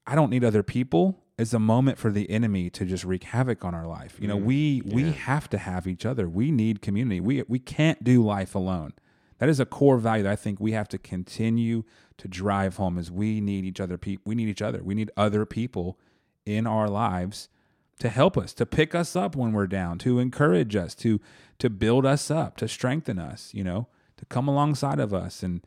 i 0.08 0.16
don't 0.16 0.30
need 0.30 0.44
other 0.44 0.64
people 0.64 1.22
is 1.40 1.54
a 1.54 1.60
moment 1.60 1.98
for 1.98 2.12
the 2.12 2.30
enemy 2.30 2.70
to 2.70 2.84
just 2.84 3.06
wreak 3.06 3.24
havoc 3.24 3.64
on 3.64 3.74
our 3.74 3.88
life. 3.88 4.18
You 4.20 4.28
know 4.28 4.36
we 4.36 4.84
we 4.86 5.12
have 5.12 5.50
to 5.52 5.58
have 5.58 5.88
each 5.88 6.06
other. 6.06 6.28
We 6.28 6.52
need 6.52 6.82
community. 6.82 7.22
We 7.22 7.44
we 7.48 7.60
can't 7.60 8.04
do 8.04 8.24
life 8.24 8.54
alone. 8.56 8.94
That 9.38 9.48
is 9.48 9.62
a 9.62 9.66
core 9.66 9.98
value 9.98 10.24
that 10.24 10.32
I 10.34 10.36
think 10.36 10.60
we 10.60 10.74
have 10.74 10.90
to 10.90 10.98
continue 10.98 11.84
to 12.18 12.28
drive 12.28 12.76
home 12.76 12.98
is 12.98 13.10
we 13.10 13.40
need 13.40 13.64
each 13.64 13.80
other 13.80 13.98
people 13.98 14.24
we 14.26 14.36
need 14.36 14.50
each 14.50 14.62
other. 14.62 14.84
We 14.84 14.96
need 14.96 15.12
other 15.16 15.46
people 15.46 15.98
in 16.46 16.68
our 16.68 16.90
lives 16.90 17.48
to 18.00 18.10
help 18.10 18.38
us, 18.38 18.54
to 18.54 18.66
pick 18.66 18.96
us 18.96 19.16
up 19.16 19.36
when 19.36 19.52
we're 19.52 19.68
down, 19.68 19.98
to 20.00 20.20
encourage 20.20 20.76
us, 20.76 20.96
to 20.96 21.20
to 21.60 21.70
build 21.70 22.06
us 22.06 22.32
up, 22.32 22.56
to 22.56 22.68
strengthen 22.68 23.20
us, 23.20 23.54
you 23.54 23.64
know, 23.64 23.88
to 24.16 24.26
come 24.26 24.48
alongside 24.48 25.00
of 25.00 25.14
us 25.14 25.44
and 25.44 25.62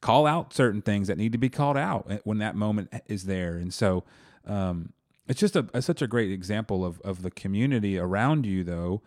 call 0.00 0.26
out 0.26 0.52
certain 0.52 0.82
things 0.82 1.06
that 1.06 1.16
need 1.16 1.30
to 1.30 1.38
be 1.38 1.48
called 1.48 1.76
out 1.76 2.10
when 2.24 2.38
that 2.38 2.56
moment 2.56 2.92
is 3.06 3.24
there. 3.26 3.56
And 3.56 3.72
so 3.72 4.02
um, 4.44 4.92
it's 5.28 5.38
just 5.38 5.54
a, 5.54 5.68
a, 5.72 5.80
such 5.80 6.02
a 6.02 6.08
great 6.08 6.32
example 6.32 6.84
of 6.84 7.00
of 7.02 7.22
the 7.22 7.30
community 7.30 7.96
around 7.98 8.44
you, 8.46 8.64
though, 8.64 9.02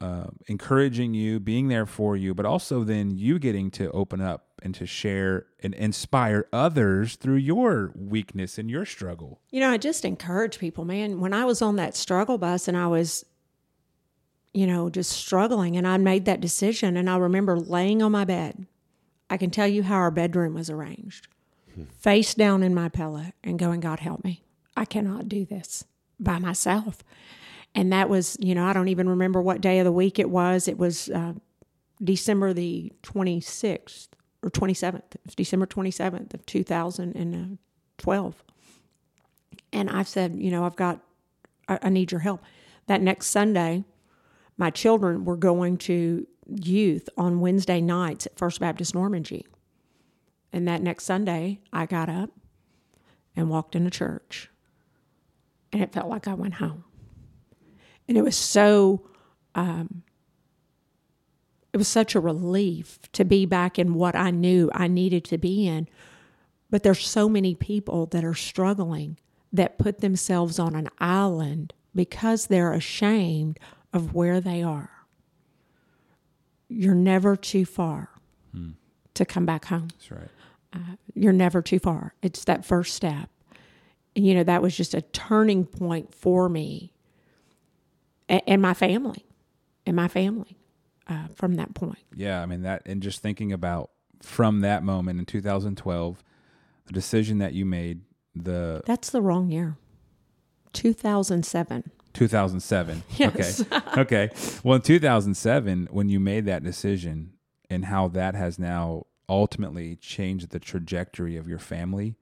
uh, 0.00 0.26
encouraging 0.46 1.14
you, 1.14 1.40
being 1.40 1.68
there 1.68 1.86
for 1.86 2.16
you, 2.16 2.34
but 2.34 2.46
also 2.46 2.84
then 2.84 3.10
you 3.10 3.38
getting 3.38 3.70
to 3.72 3.90
open 3.90 4.20
up 4.20 4.46
and 4.62 4.74
to 4.74 4.86
share 4.86 5.46
and 5.60 5.74
inspire 5.74 6.46
others 6.52 7.16
through 7.16 7.36
your 7.36 7.92
weakness 7.96 8.58
and 8.58 8.70
your 8.70 8.84
struggle. 8.84 9.40
You 9.50 9.60
know, 9.60 9.70
I 9.70 9.76
just 9.76 10.04
encourage 10.04 10.58
people, 10.58 10.84
man. 10.84 11.20
When 11.20 11.32
I 11.32 11.44
was 11.44 11.62
on 11.62 11.76
that 11.76 11.96
struggle 11.96 12.38
bus 12.38 12.68
and 12.68 12.76
I 12.76 12.86
was, 12.86 13.24
you 14.52 14.66
know, 14.66 14.88
just 14.88 15.12
struggling 15.12 15.76
and 15.76 15.86
I 15.86 15.96
made 15.96 16.24
that 16.26 16.40
decision, 16.40 16.96
and 16.96 17.10
I 17.10 17.16
remember 17.16 17.58
laying 17.58 18.02
on 18.02 18.12
my 18.12 18.24
bed. 18.24 18.66
I 19.30 19.36
can 19.36 19.50
tell 19.50 19.68
you 19.68 19.82
how 19.82 19.96
our 19.96 20.10
bedroom 20.10 20.54
was 20.54 20.70
arranged 20.70 21.28
hmm. 21.74 21.84
face 21.98 22.34
down 22.34 22.62
in 22.62 22.74
my 22.74 22.88
pillow 22.88 23.26
and 23.44 23.58
going, 23.58 23.80
God, 23.80 24.00
help 24.00 24.24
me. 24.24 24.42
I 24.76 24.84
cannot 24.84 25.28
do 25.28 25.44
this 25.44 25.84
by 26.18 26.38
myself. 26.38 27.02
And 27.78 27.92
that 27.92 28.08
was, 28.08 28.36
you 28.40 28.56
know, 28.56 28.64
I 28.64 28.72
don't 28.72 28.88
even 28.88 29.08
remember 29.08 29.40
what 29.40 29.60
day 29.60 29.78
of 29.78 29.84
the 29.84 29.92
week 29.92 30.18
it 30.18 30.28
was. 30.28 30.66
It 30.66 30.78
was 30.78 31.08
uh, 31.10 31.34
December 32.02 32.52
the 32.52 32.92
26th 33.04 34.08
or 34.42 34.50
27th, 34.50 35.14
December 35.36 35.64
27th 35.64 36.34
of 36.34 36.44
2012. 36.44 38.44
And 39.72 39.90
I 39.90 40.02
said, 40.02 40.34
you 40.40 40.50
know, 40.50 40.64
I've 40.64 40.74
got, 40.74 40.98
I, 41.68 41.78
I 41.82 41.88
need 41.88 42.10
your 42.10 42.18
help. 42.18 42.42
That 42.88 43.00
next 43.00 43.28
Sunday, 43.28 43.84
my 44.56 44.70
children 44.70 45.24
were 45.24 45.36
going 45.36 45.76
to 45.76 46.26
youth 46.48 47.08
on 47.16 47.38
Wednesday 47.38 47.80
nights 47.80 48.26
at 48.26 48.36
First 48.36 48.58
Baptist 48.58 48.92
Normangee. 48.92 49.44
And 50.52 50.66
that 50.66 50.82
next 50.82 51.04
Sunday, 51.04 51.60
I 51.72 51.86
got 51.86 52.08
up 52.08 52.30
and 53.36 53.48
walked 53.48 53.76
into 53.76 53.90
church. 53.90 54.50
And 55.72 55.80
it 55.80 55.92
felt 55.92 56.08
like 56.08 56.26
I 56.26 56.34
went 56.34 56.54
home. 56.54 56.82
And 58.08 58.16
it 58.16 58.22
was 58.22 58.36
so 58.36 59.06
um, 59.54 60.02
it 61.72 61.76
was 61.76 61.88
such 61.88 62.14
a 62.14 62.20
relief 62.20 62.98
to 63.12 63.24
be 63.24 63.46
back 63.46 63.78
in 63.78 63.94
what 63.94 64.16
I 64.16 64.30
knew 64.30 64.70
I 64.74 64.88
needed 64.88 65.24
to 65.26 65.38
be 65.38 65.66
in. 65.66 65.88
But 66.70 66.82
there's 66.82 67.06
so 67.06 67.28
many 67.28 67.54
people 67.54 68.06
that 68.06 68.24
are 68.24 68.34
struggling 68.34 69.18
that 69.52 69.78
put 69.78 70.00
themselves 70.00 70.58
on 70.58 70.74
an 70.74 70.88
island 70.98 71.74
because 71.94 72.46
they're 72.46 72.72
ashamed 72.72 73.58
of 73.92 74.14
where 74.14 74.40
they 74.40 74.62
are. 74.62 74.90
You're 76.68 76.94
never 76.94 77.36
too 77.36 77.64
far 77.64 78.10
hmm. 78.52 78.70
to 79.14 79.24
come 79.24 79.46
back 79.46 79.66
home. 79.66 79.88
That's 79.92 80.10
right. 80.10 80.28
Uh, 80.72 80.96
you're 81.14 81.32
never 81.32 81.62
too 81.62 81.78
far. 81.78 82.14
It's 82.22 82.44
that 82.44 82.64
first 82.64 82.94
step. 82.94 83.30
And, 84.14 84.26
you 84.26 84.34
know, 84.34 84.44
that 84.44 84.62
was 84.62 84.76
just 84.76 84.94
a 84.94 85.00
turning 85.00 85.64
point 85.64 86.14
for 86.14 86.48
me 86.48 86.92
and, 88.28 88.42
and 88.46 88.62
my 88.62 88.74
family. 88.74 89.24
And 89.86 89.96
my 89.96 90.08
family 90.08 90.58
uh, 91.08 91.28
from 91.34 91.54
that 91.54 91.74
point. 91.74 91.98
Yeah, 92.14 92.42
I 92.42 92.46
mean 92.46 92.62
that, 92.62 92.82
and 92.86 93.02
just 93.02 93.22
thinking 93.22 93.52
about 93.52 93.90
from 94.22 94.60
that 94.60 94.82
moment 94.82 95.18
in 95.18 95.24
2012, 95.24 96.24
the 96.86 96.92
decision 96.92 97.38
that 97.38 97.54
you 97.54 97.64
made, 97.64 98.02
the 98.34 98.82
that's 98.84 99.10
the 99.10 99.22
wrong 99.22 99.50
year, 99.50 99.76
2007. 100.74 101.90
2007. 102.14 103.02
Yes. 103.16 103.60
Okay. 103.60 104.00
okay. 104.00 104.30
Well, 104.62 104.76
in 104.76 104.82
2007, 104.82 105.88
when 105.90 106.08
you 106.08 106.20
made 106.20 106.46
that 106.46 106.62
decision, 106.62 107.32
and 107.70 107.84
how 107.84 108.08
that 108.08 108.34
has 108.34 108.58
now 108.58 109.06
ultimately 109.28 109.96
changed 109.96 110.50
the 110.50 110.58
trajectory 110.58 111.36
of 111.36 111.48
your 111.48 111.58
family, 111.58 112.16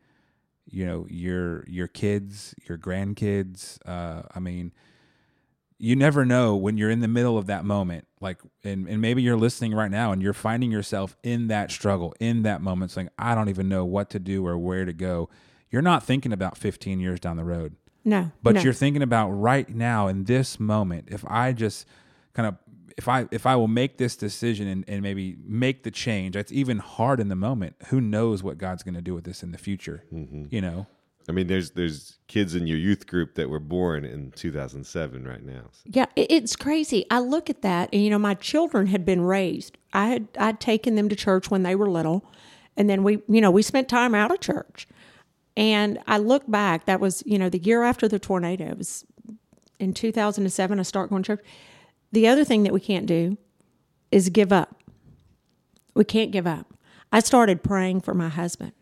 you 0.68 0.84
know, 0.84 1.06
your 1.08 1.64
your 1.68 1.86
kids, 1.86 2.54
your 2.68 2.78
grandkids. 2.78 3.78
Uh, 3.86 4.22
I 4.34 4.40
mean, 4.40 4.72
you 5.78 5.94
never 5.94 6.24
know 6.24 6.56
when 6.56 6.76
you're 6.76 6.90
in 6.90 7.00
the 7.00 7.08
middle 7.08 7.36
of 7.36 7.46
that 7.46 7.64
moment 7.64 8.06
like 8.20 8.38
and, 8.64 8.88
and 8.88 9.00
maybe 9.00 9.22
you're 9.22 9.36
listening 9.36 9.74
right 9.74 9.90
now 9.90 10.12
and 10.12 10.22
you're 10.22 10.32
finding 10.32 10.70
yourself 10.70 11.16
in 11.22 11.48
that 11.48 11.70
struggle 11.70 12.14
in 12.20 12.42
that 12.42 12.60
moment 12.60 12.90
saying 12.90 13.08
i 13.18 13.34
don't 13.34 13.48
even 13.48 13.68
know 13.68 13.84
what 13.84 14.10
to 14.10 14.18
do 14.18 14.46
or 14.46 14.56
where 14.56 14.84
to 14.84 14.92
go 14.92 15.28
you're 15.70 15.82
not 15.82 16.02
thinking 16.02 16.32
about 16.32 16.56
15 16.56 17.00
years 17.00 17.20
down 17.20 17.36
the 17.36 17.44
road 17.44 17.76
no 18.04 18.30
but 18.42 18.54
no. 18.54 18.60
you're 18.62 18.72
thinking 18.72 19.02
about 19.02 19.30
right 19.30 19.68
now 19.68 20.08
in 20.08 20.24
this 20.24 20.58
moment 20.58 21.08
if 21.10 21.24
i 21.28 21.52
just 21.52 21.86
kind 22.32 22.46
of 22.46 22.56
if 22.96 23.08
i 23.08 23.26
if 23.30 23.44
i 23.44 23.54
will 23.54 23.68
make 23.68 23.98
this 23.98 24.16
decision 24.16 24.66
and, 24.66 24.84
and 24.88 25.02
maybe 25.02 25.36
make 25.44 25.82
the 25.82 25.90
change 25.90 26.36
it's 26.36 26.52
even 26.52 26.78
hard 26.78 27.20
in 27.20 27.28
the 27.28 27.36
moment 27.36 27.76
who 27.88 28.00
knows 28.00 28.42
what 28.42 28.56
god's 28.56 28.82
going 28.82 28.94
to 28.94 29.02
do 29.02 29.14
with 29.14 29.24
this 29.24 29.42
in 29.42 29.52
the 29.52 29.58
future 29.58 30.04
mm-hmm. 30.12 30.44
you 30.50 30.60
know 30.60 30.86
I 31.28 31.32
mean, 31.32 31.48
there's 31.48 31.72
there's 31.72 32.18
kids 32.28 32.54
in 32.54 32.66
your 32.66 32.78
youth 32.78 33.06
group 33.06 33.34
that 33.34 33.50
were 33.50 33.60
born 33.60 34.04
in 34.04 34.30
2007 34.32 35.26
right 35.26 35.44
now. 35.44 35.62
So. 35.72 35.82
Yeah, 35.86 36.06
it's 36.14 36.54
crazy. 36.54 37.04
I 37.10 37.18
look 37.18 37.50
at 37.50 37.62
that, 37.62 37.88
and 37.92 38.02
you 38.02 38.10
know, 38.10 38.18
my 38.18 38.34
children 38.34 38.86
had 38.86 39.04
been 39.04 39.22
raised. 39.22 39.76
I 39.92 40.06
had 40.06 40.28
I'd 40.38 40.60
taken 40.60 40.94
them 40.94 41.08
to 41.08 41.16
church 41.16 41.50
when 41.50 41.64
they 41.64 41.74
were 41.74 41.90
little, 41.90 42.24
and 42.76 42.88
then 42.88 43.02
we, 43.02 43.22
you 43.28 43.40
know, 43.40 43.50
we 43.50 43.62
spent 43.62 43.88
time 43.88 44.14
out 44.14 44.30
of 44.30 44.40
church. 44.40 44.86
And 45.56 45.98
I 46.06 46.18
look 46.18 46.48
back. 46.50 46.84
That 46.84 47.00
was, 47.00 47.22
you 47.24 47.38
know, 47.38 47.48
the 47.48 47.58
year 47.58 47.82
after 47.82 48.08
the 48.08 48.18
tornado. 48.18 48.66
It 48.66 48.78
was 48.78 49.06
in 49.80 49.94
2007. 49.94 50.78
I 50.78 50.82
start 50.82 51.08
going 51.08 51.22
to 51.22 51.26
church. 51.26 51.44
The 52.12 52.28
other 52.28 52.44
thing 52.44 52.62
that 52.64 52.74
we 52.74 52.80
can't 52.80 53.06
do 53.06 53.38
is 54.12 54.28
give 54.28 54.52
up. 54.52 54.82
We 55.94 56.04
can't 56.04 56.30
give 56.30 56.46
up. 56.46 56.74
I 57.10 57.20
started 57.20 57.62
praying 57.62 58.02
for 58.02 58.12
my 58.12 58.28
husband 58.28 58.72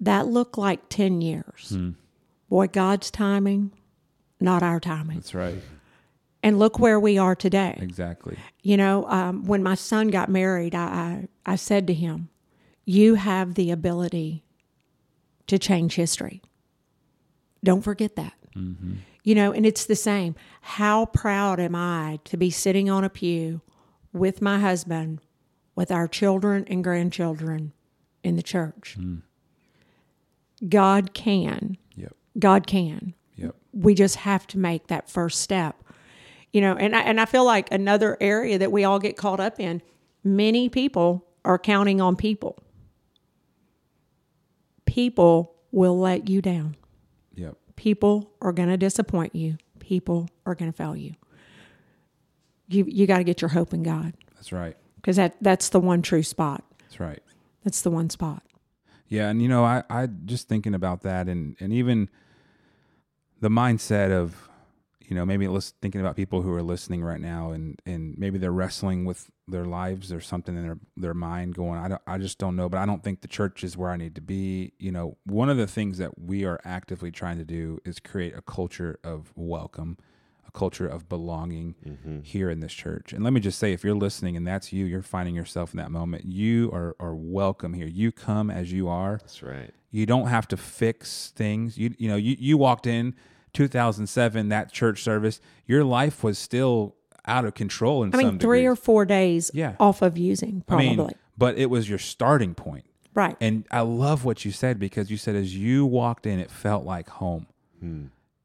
that 0.00 0.26
looked 0.26 0.58
like 0.58 0.88
10 0.88 1.20
years. 1.20 1.70
Hmm. 1.70 1.90
Boy, 2.48 2.68
God's 2.68 3.10
timing, 3.10 3.72
not 4.40 4.62
our 4.62 4.80
timing. 4.80 5.16
That's 5.16 5.34
right. 5.34 5.60
And 6.42 6.58
look 6.58 6.78
where 6.78 7.00
we 7.00 7.18
are 7.18 7.34
today. 7.34 7.76
Exactly. 7.80 8.38
You 8.62 8.76
know, 8.76 9.04
um, 9.08 9.44
when 9.46 9.62
my 9.62 9.74
son 9.74 10.08
got 10.08 10.28
married, 10.28 10.74
I, 10.74 10.84
I, 10.84 11.28
I 11.44 11.56
said 11.56 11.86
to 11.88 11.94
him, 11.94 12.28
You 12.84 13.14
have 13.14 13.54
the 13.54 13.70
ability 13.70 14.44
to 15.48 15.58
change 15.58 15.94
history. 15.94 16.42
Don't 17.64 17.82
forget 17.82 18.14
that. 18.16 18.34
Mm-hmm. 18.54 18.94
You 19.24 19.34
know, 19.34 19.50
and 19.50 19.66
it's 19.66 19.86
the 19.86 19.96
same. 19.96 20.36
How 20.60 21.06
proud 21.06 21.58
am 21.58 21.74
I 21.74 22.20
to 22.24 22.36
be 22.36 22.50
sitting 22.50 22.88
on 22.88 23.02
a 23.02 23.10
pew 23.10 23.60
with 24.12 24.40
my 24.40 24.60
husband, 24.60 25.20
with 25.74 25.90
our 25.90 26.06
children 26.06 26.64
and 26.68 26.84
grandchildren 26.84 27.72
in 28.22 28.36
the 28.36 28.42
church? 28.42 28.96
Mm. 29.00 29.22
God 30.68 31.14
can. 31.14 31.76
Yep. 31.94 32.16
God 32.38 32.66
can. 32.66 33.14
Yep. 33.36 33.54
We 33.72 33.94
just 33.94 34.16
have 34.16 34.46
to 34.48 34.58
make 34.58 34.86
that 34.88 35.10
first 35.10 35.40
step. 35.40 35.82
You 36.52 36.60
know, 36.60 36.74
and 36.74 36.96
I, 36.96 37.02
and 37.02 37.20
I 37.20 37.26
feel 37.26 37.44
like 37.44 37.70
another 37.70 38.16
area 38.20 38.58
that 38.58 38.72
we 38.72 38.84
all 38.84 38.98
get 38.98 39.16
caught 39.16 39.40
up 39.40 39.60
in, 39.60 39.82
many 40.24 40.68
people 40.68 41.26
are 41.44 41.58
counting 41.58 42.00
on 42.00 42.16
people. 42.16 42.58
People 44.86 45.54
will 45.70 45.98
let 45.98 46.28
you 46.28 46.40
down. 46.40 46.76
Yep. 47.34 47.56
People 47.76 48.30
are 48.40 48.52
going 48.52 48.68
to 48.68 48.78
disappoint 48.78 49.34
you. 49.34 49.58
People 49.78 50.28
are 50.46 50.54
going 50.54 50.72
to 50.72 50.76
fail 50.76 50.96
you. 50.96 51.14
You 52.68 52.84
you 52.88 53.06
got 53.06 53.18
to 53.18 53.24
get 53.24 53.40
your 53.40 53.50
hope 53.50 53.72
in 53.72 53.82
God. 53.82 54.14
That's 54.34 54.50
right. 54.50 54.76
Because 54.96 55.16
that 55.16 55.36
that's 55.40 55.68
the 55.68 55.78
one 55.78 56.02
true 56.02 56.22
spot. 56.22 56.64
That's 56.80 56.98
right. 56.98 57.22
That's 57.62 57.82
the 57.82 57.90
one 57.90 58.10
spot. 58.10 58.42
Yeah, 59.08 59.28
and 59.28 59.40
you 59.40 59.48
know, 59.48 59.64
I 59.64 59.84
I 59.88 60.06
just 60.06 60.48
thinking 60.48 60.74
about 60.74 61.02
that, 61.02 61.28
and 61.28 61.56
and 61.60 61.72
even 61.72 62.10
the 63.40 63.48
mindset 63.48 64.10
of 64.10 64.48
you 65.00 65.14
know 65.14 65.24
maybe 65.24 65.46
thinking 65.80 66.00
about 66.00 66.16
people 66.16 66.42
who 66.42 66.52
are 66.52 66.62
listening 66.62 67.02
right 67.04 67.20
now, 67.20 67.52
and 67.52 67.80
and 67.86 68.18
maybe 68.18 68.38
they're 68.38 68.50
wrestling 68.50 69.04
with 69.04 69.30
their 69.46 69.64
lives 69.64 70.12
or 70.12 70.20
something 70.20 70.56
in 70.56 70.62
their 70.64 70.78
their 70.96 71.14
mind, 71.14 71.54
going, 71.54 71.78
I 71.78 71.88
don't, 71.88 72.02
I 72.06 72.18
just 72.18 72.38
don't 72.38 72.56
know, 72.56 72.68
but 72.68 72.78
I 72.78 72.86
don't 72.86 73.04
think 73.04 73.20
the 73.20 73.28
church 73.28 73.62
is 73.62 73.76
where 73.76 73.90
I 73.90 73.96
need 73.96 74.16
to 74.16 74.20
be. 74.20 74.72
You 74.78 74.90
know, 74.90 75.18
one 75.24 75.48
of 75.48 75.56
the 75.56 75.68
things 75.68 75.98
that 75.98 76.18
we 76.18 76.44
are 76.44 76.60
actively 76.64 77.12
trying 77.12 77.38
to 77.38 77.44
do 77.44 77.78
is 77.84 78.00
create 78.00 78.34
a 78.36 78.42
culture 78.42 78.98
of 79.04 79.32
welcome 79.36 79.98
culture 80.56 80.88
of 80.88 81.08
belonging 81.08 81.76
mm-hmm. 81.86 82.20
here 82.22 82.50
in 82.50 82.58
this 82.60 82.72
church. 82.72 83.12
And 83.12 83.22
let 83.22 83.32
me 83.32 83.40
just 83.40 83.58
say, 83.58 83.72
if 83.72 83.84
you're 83.84 83.94
listening 83.94 84.36
and 84.36 84.44
that's 84.46 84.72
you, 84.72 84.86
you're 84.86 85.02
finding 85.02 85.34
yourself 85.36 85.72
in 85.72 85.76
that 85.78 85.90
moment, 85.92 86.24
you 86.24 86.70
are, 86.72 86.96
are 86.98 87.14
welcome 87.14 87.74
here. 87.74 87.86
You 87.86 88.10
come 88.10 88.50
as 88.50 88.72
you 88.72 88.88
are. 88.88 89.18
That's 89.18 89.42
right. 89.42 89.70
You 89.90 90.06
don't 90.06 90.26
have 90.26 90.48
to 90.48 90.56
fix 90.56 91.32
things. 91.36 91.78
You, 91.78 91.94
you 91.98 92.08
know, 92.08 92.16
you, 92.16 92.36
you 92.38 92.58
walked 92.58 92.86
in 92.86 93.14
2007, 93.52 94.48
that 94.48 94.72
church 94.72 95.02
service, 95.02 95.40
your 95.66 95.84
life 95.84 96.24
was 96.24 96.38
still 96.38 96.96
out 97.26 97.44
of 97.44 97.54
control 97.54 98.02
in 98.02 98.14
I 98.14 98.18
mean, 98.18 98.38
three 98.38 98.62
degrees. 98.62 98.66
or 98.66 98.76
four 98.76 99.04
days 99.04 99.50
Yeah. 99.54 99.76
off 99.78 100.02
of 100.02 100.16
using, 100.18 100.62
I 100.66 100.68
probably. 100.68 100.96
mean, 100.96 101.10
but 101.38 101.58
it 101.58 101.70
was 101.70 101.88
your 101.88 101.98
starting 101.98 102.54
point. 102.54 102.84
right. 103.14 103.36
And 103.40 103.66
I 103.70 103.80
love 103.80 104.24
what 104.24 104.44
you 104.44 104.52
said 104.52 104.78
because 104.78 105.10
you 105.10 105.16
said 105.16 105.36
as 105.36 105.56
you 105.56 105.86
walked 105.86 106.26
in, 106.26 106.38
it 106.38 106.50
felt 106.50 106.84
like 106.84 107.08
home. 107.08 107.46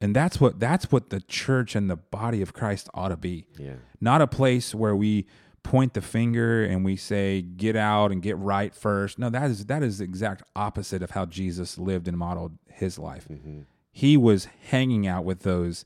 And 0.01 0.15
that's 0.15 0.41
what 0.41 0.59
that's 0.59 0.91
what 0.91 1.11
the 1.11 1.21
church 1.21 1.75
and 1.75 1.89
the 1.89 1.95
body 1.95 2.41
of 2.41 2.53
Christ 2.53 2.89
ought 2.93 3.09
to 3.09 3.17
be. 3.17 3.45
Yeah. 3.57 3.75
Not 4.01 4.21
a 4.21 4.27
place 4.27 4.73
where 4.73 4.95
we 4.95 5.27
point 5.63 5.93
the 5.93 6.01
finger 6.01 6.63
and 6.63 6.83
we 6.83 6.95
say 6.95 7.41
get 7.41 7.75
out 7.75 8.11
and 8.11 8.21
get 8.21 8.35
right 8.37 8.73
first. 8.73 9.19
No, 9.19 9.29
that 9.29 9.51
is 9.51 9.65
that 9.67 9.83
is 9.83 9.99
the 9.99 10.03
exact 10.03 10.43
opposite 10.55 11.03
of 11.03 11.11
how 11.11 11.27
Jesus 11.27 11.77
lived 11.77 12.07
and 12.07 12.17
modeled 12.17 12.57
his 12.67 12.97
life. 12.97 13.27
Mm-hmm. 13.29 13.61
He 13.91 14.17
was 14.17 14.47
hanging 14.69 15.05
out 15.05 15.23
with 15.23 15.41
those 15.41 15.85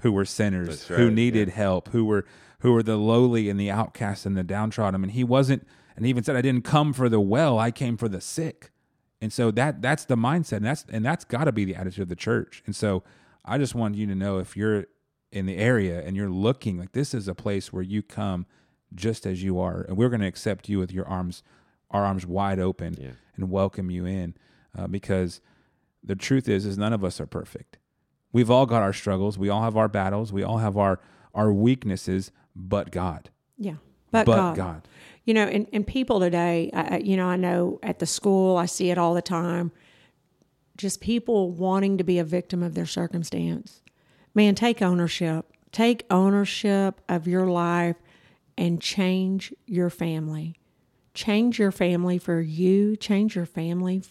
who 0.00 0.10
were 0.10 0.24
sinners, 0.24 0.68
That's 0.68 0.86
who 0.88 1.06
right, 1.06 1.14
needed 1.14 1.50
help, 1.50 1.88
who 1.90 2.04
were 2.04 2.26
who 2.60 2.72
were 2.72 2.82
the 2.82 2.96
lowly 2.96 3.48
and 3.48 3.60
the 3.60 3.70
outcast 3.70 4.26
and 4.26 4.36
the 4.36 4.42
downtrodden. 4.42 5.02
And 5.02 5.12
he 5.12 5.22
wasn't 5.22 5.66
and 5.94 6.04
he 6.04 6.10
even 6.10 6.24
said 6.24 6.34
I 6.34 6.42
didn't 6.42 6.64
come 6.64 6.92
for 6.92 7.08
the 7.08 7.20
well, 7.20 7.60
I 7.60 7.70
came 7.70 7.96
for 7.96 8.08
the 8.08 8.20
sick. 8.20 8.70
And 9.20 9.32
so 9.32 9.52
that 9.52 9.80
that's 9.80 10.04
the 10.04 10.16
mindset, 10.16 10.56
and 10.56 10.66
that's 10.66 10.84
and 10.88 11.04
that's 11.04 11.24
got 11.24 11.44
to 11.44 11.52
be 11.52 11.64
the 11.64 11.76
attitude 11.76 12.02
of 12.02 12.08
the 12.08 12.16
church. 12.16 12.60
And 12.66 12.74
so 12.74 13.04
I 13.44 13.58
just 13.58 13.74
wanted 13.74 13.98
you 13.98 14.06
to 14.06 14.14
know 14.14 14.38
if 14.38 14.56
you're 14.56 14.86
in 15.30 15.46
the 15.46 15.56
area 15.56 16.00
and 16.02 16.16
you're 16.16 16.30
looking 16.30 16.78
like 16.78 16.92
this 16.92 17.14
is 17.14 17.26
a 17.28 17.34
place 17.34 17.72
where 17.72 17.82
you 17.82 18.02
come 18.02 18.46
just 18.94 19.24
as 19.26 19.42
you 19.42 19.58
are, 19.58 19.82
and 19.88 19.96
we're 19.96 20.10
going 20.10 20.20
to 20.20 20.26
accept 20.26 20.68
you 20.68 20.78
with 20.78 20.92
your 20.92 21.06
arms, 21.08 21.42
our 21.90 22.04
arms 22.04 22.26
wide 22.26 22.58
open, 22.60 22.94
Yeah. 23.00 23.12
and 23.36 23.50
welcome 23.50 23.90
you 23.90 24.04
in, 24.04 24.34
uh, 24.76 24.86
because 24.86 25.40
the 26.04 26.14
truth 26.14 26.48
is, 26.48 26.66
is 26.66 26.76
none 26.76 26.92
of 26.92 27.02
us 27.02 27.18
are 27.20 27.26
perfect. 27.26 27.78
We've 28.32 28.50
all 28.50 28.66
got 28.66 28.82
our 28.82 28.92
struggles. 28.92 29.38
We 29.38 29.48
all 29.48 29.62
have 29.62 29.76
our 29.76 29.88
battles. 29.88 30.32
We 30.32 30.42
all 30.42 30.58
have 30.58 30.76
our 30.76 31.00
our 31.34 31.50
weaknesses, 31.50 32.30
but 32.54 32.90
God, 32.90 33.30
yeah. 33.56 33.76
But, 34.10 34.26
but 34.26 34.36
God. 34.36 34.56
God. 34.56 34.88
You 35.24 35.32
know, 35.32 35.44
and, 35.46 35.66
and 35.72 35.86
people 35.86 36.20
today, 36.20 36.70
I, 36.74 36.96
I- 36.96 36.98
you 36.98 37.16
know, 37.16 37.26
I 37.26 37.36
know 37.36 37.78
at 37.82 37.98
the 37.98 38.04
school, 38.06 38.58
I 38.58 38.66
see 38.66 38.90
it 38.90 38.98
all 38.98 39.14
the 39.14 39.22
time. 39.22 39.72
Just 40.82 41.00
people 41.00 41.52
wanting 41.52 41.96
to 41.98 42.02
be 42.04 42.18
a 42.18 42.24
victim 42.24 42.60
of 42.60 42.74
their 42.74 42.86
circumstance. 42.86 43.82
Man, 44.34 44.56
take 44.56 44.82
ownership. 44.82 45.46
Take 45.70 46.04
ownership 46.10 47.00
of 47.08 47.28
your 47.28 47.46
life 47.46 47.94
and 48.58 48.80
change 48.80 49.54
your 49.64 49.90
family. 49.90 50.56
Change 51.14 51.56
your 51.60 51.70
family 51.70 52.18
for 52.18 52.40
you, 52.40 52.96
change 52.96 53.36
your 53.36 53.46
family 53.46 54.02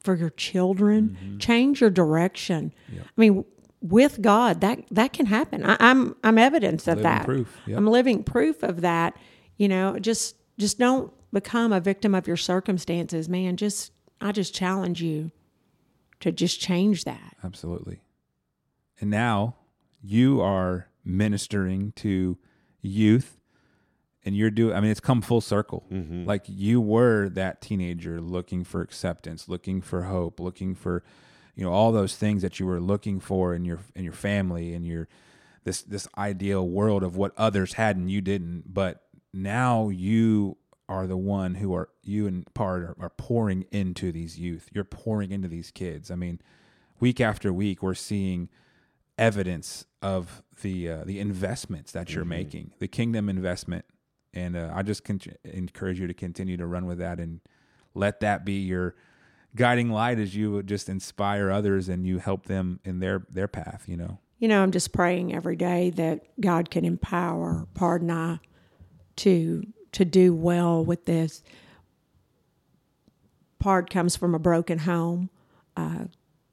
for 0.00 0.14
your 0.14 0.30
children, 0.30 1.18
Mm-hmm. 1.22 1.38
change 1.38 1.80
your 1.82 1.90
direction. 1.90 2.72
I 2.90 3.02
mean, 3.18 3.44
with 3.82 4.22
God, 4.22 4.62
that 4.62 4.84
that 4.92 5.12
can 5.12 5.26
happen. 5.26 5.66
I, 5.66 5.76
I'm 5.80 6.16
I'm 6.24 6.38
evidence 6.38 6.88
of 6.88 6.96
Living 6.98 7.02
that. 7.02 7.24
proof, 7.26 7.58
yep. 7.66 7.76
I'm 7.76 7.86
living 7.88 8.24
proof 8.24 8.62
of 8.62 8.80
that. 8.80 9.18
You 9.58 9.68
know, 9.68 9.98
just 9.98 10.36
just 10.58 10.78
don't 10.78 11.12
become 11.30 11.74
a 11.74 11.80
victim 11.80 12.14
of 12.14 12.26
your 12.26 12.38
circumstances, 12.38 13.28
man. 13.28 13.56
Just 13.58 13.92
I 14.20 14.32
just 14.32 14.54
challenge 14.54 15.02
you 15.02 15.30
to 16.20 16.32
just 16.32 16.60
change 16.60 17.04
that. 17.04 17.36
Absolutely. 17.44 18.00
And 19.00 19.10
now 19.10 19.56
you 20.02 20.40
are 20.40 20.88
ministering 21.04 21.92
to 21.96 22.38
youth 22.80 23.38
and 24.24 24.36
you're 24.36 24.50
doing, 24.50 24.74
I 24.74 24.80
mean, 24.80 24.90
it's 24.90 25.00
come 25.00 25.22
full 25.22 25.40
circle. 25.40 25.84
Mm-hmm. 25.90 26.24
Like 26.24 26.44
you 26.46 26.80
were 26.80 27.28
that 27.30 27.60
teenager 27.60 28.20
looking 28.20 28.64
for 28.64 28.80
acceptance, 28.80 29.48
looking 29.48 29.80
for 29.80 30.04
hope, 30.04 30.40
looking 30.40 30.74
for, 30.74 31.04
you 31.54 31.64
know, 31.64 31.72
all 31.72 31.92
those 31.92 32.16
things 32.16 32.42
that 32.42 32.58
you 32.58 32.66
were 32.66 32.80
looking 32.80 33.20
for 33.20 33.54
in 33.54 33.64
your, 33.64 33.80
in 33.94 34.02
your 34.02 34.12
family 34.12 34.74
and 34.74 34.84
your, 34.84 35.08
this, 35.64 35.82
this 35.82 36.08
ideal 36.18 36.68
world 36.68 37.02
of 37.02 37.16
what 37.16 37.32
others 37.36 37.74
had 37.74 37.96
and 37.96 38.10
you 38.10 38.20
didn't. 38.20 38.72
But 38.72 39.02
now 39.32 39.90
you 39.90 40.56
are 40.88 41.06
the 41.06 41.16
one 41.16 41.56
who 41.56 41.74
are, 41.74 41.88
you 42.02 42.26
and 42.26 42.52
part 42.54 42.82
are, 42.82 42.96
are 43.00 43.10
pouring 43.10 43.66
into 43.70 44.12
these 44.12 44.38
youth. 44.38 44.68
You're 44.72 44.84
pouring 44.84 45.30
into 45.30 45.48
these 45.48 45.70
kids. 45.70 46.10
I 46.10 46.14
mean, 46.14 46.40
week 47.00 47.20
after 47.20 47.52
week, 47.52 47.82
we're 47.82 47.94
seeing 47.94 48.48
evidence 49.18 49.86
of 50.02 50.42
the 50.62 50.88
uh, 50.90 51.04
the 51.04 51.18
investments 51.18 51.92
that 51.92 52.14
you're 52.14 52.24
making, 52.24 52.72
the 52.78 52.88
kingdom 52.88 53.28
investment, 53.28 53.84
and 54.32 54.56
uh, 54.56 54.70
I 54.74 54.82
just 54.82 55.04
con- 55.04 55.20
encourage 55.44 55.98
you 55.98 56.06
to 56.06 56.14
continue 56.14 56.56
to 56.56 56.66
run 56.66 56.86
with 56.86 56.98
that 56.98 57.18
and 57.18 57.40
let 57.94 58.20
that 58.20 58.44
be 58.44 58.60
your 58.60 58.94
guiding 59.54 59.90
light 59.90 60.18
as 60.18 60.36
you 60.36 60.52
would 60.52 60.66
just 60.66 60.88
inspire 60.88 61.50
others 61.50 61.88
and 61.88 62.06
you 62.06 62.18
help 62.18 62.46
them 62.46 62.78
in 62.84 63.00
their 63.00 63.26
their 63.30 63.48
path. 63.48 63.84
You 63.86 63.96
know, 63.96 64.18
You 64.38 64.48
know, 64.48 64.62
I'm 64.62 64.70
just 64.70 64.92
praying 64.92 65.34
every 65.34 65.56
day 65.56 65.90
that 65.90 66.20
God 66.40 66.70
can 66.70 66.84
empower 66.84 67.66
Pardon 67.74 68.10
I 68.10 68.38
to 69.16 69.66
to 69.96 70.04
do 70.04 70.34
well 70.34 70.84
with 70.84 71.06
this. 71.06 71.42
Pard 73.58 73.88
comes 73.88 74.14
from 74.14 74.34
a 74.34 74.38
broken 74.38 74.80
home, 74.80 75.30
uh, 75.74 76.04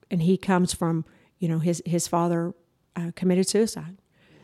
and 0.10 0.22
he 0.22 0.38
comes 0.38 0.74
from 0.74 1.04
you 1.40 1.50
know 1.50 1.60
his 1.60 1.84
his 1.86 2.08
father 2.08 2.54
uh, 2.96 3.12
committed 3.16 3.48
suicide. 3.48 3.98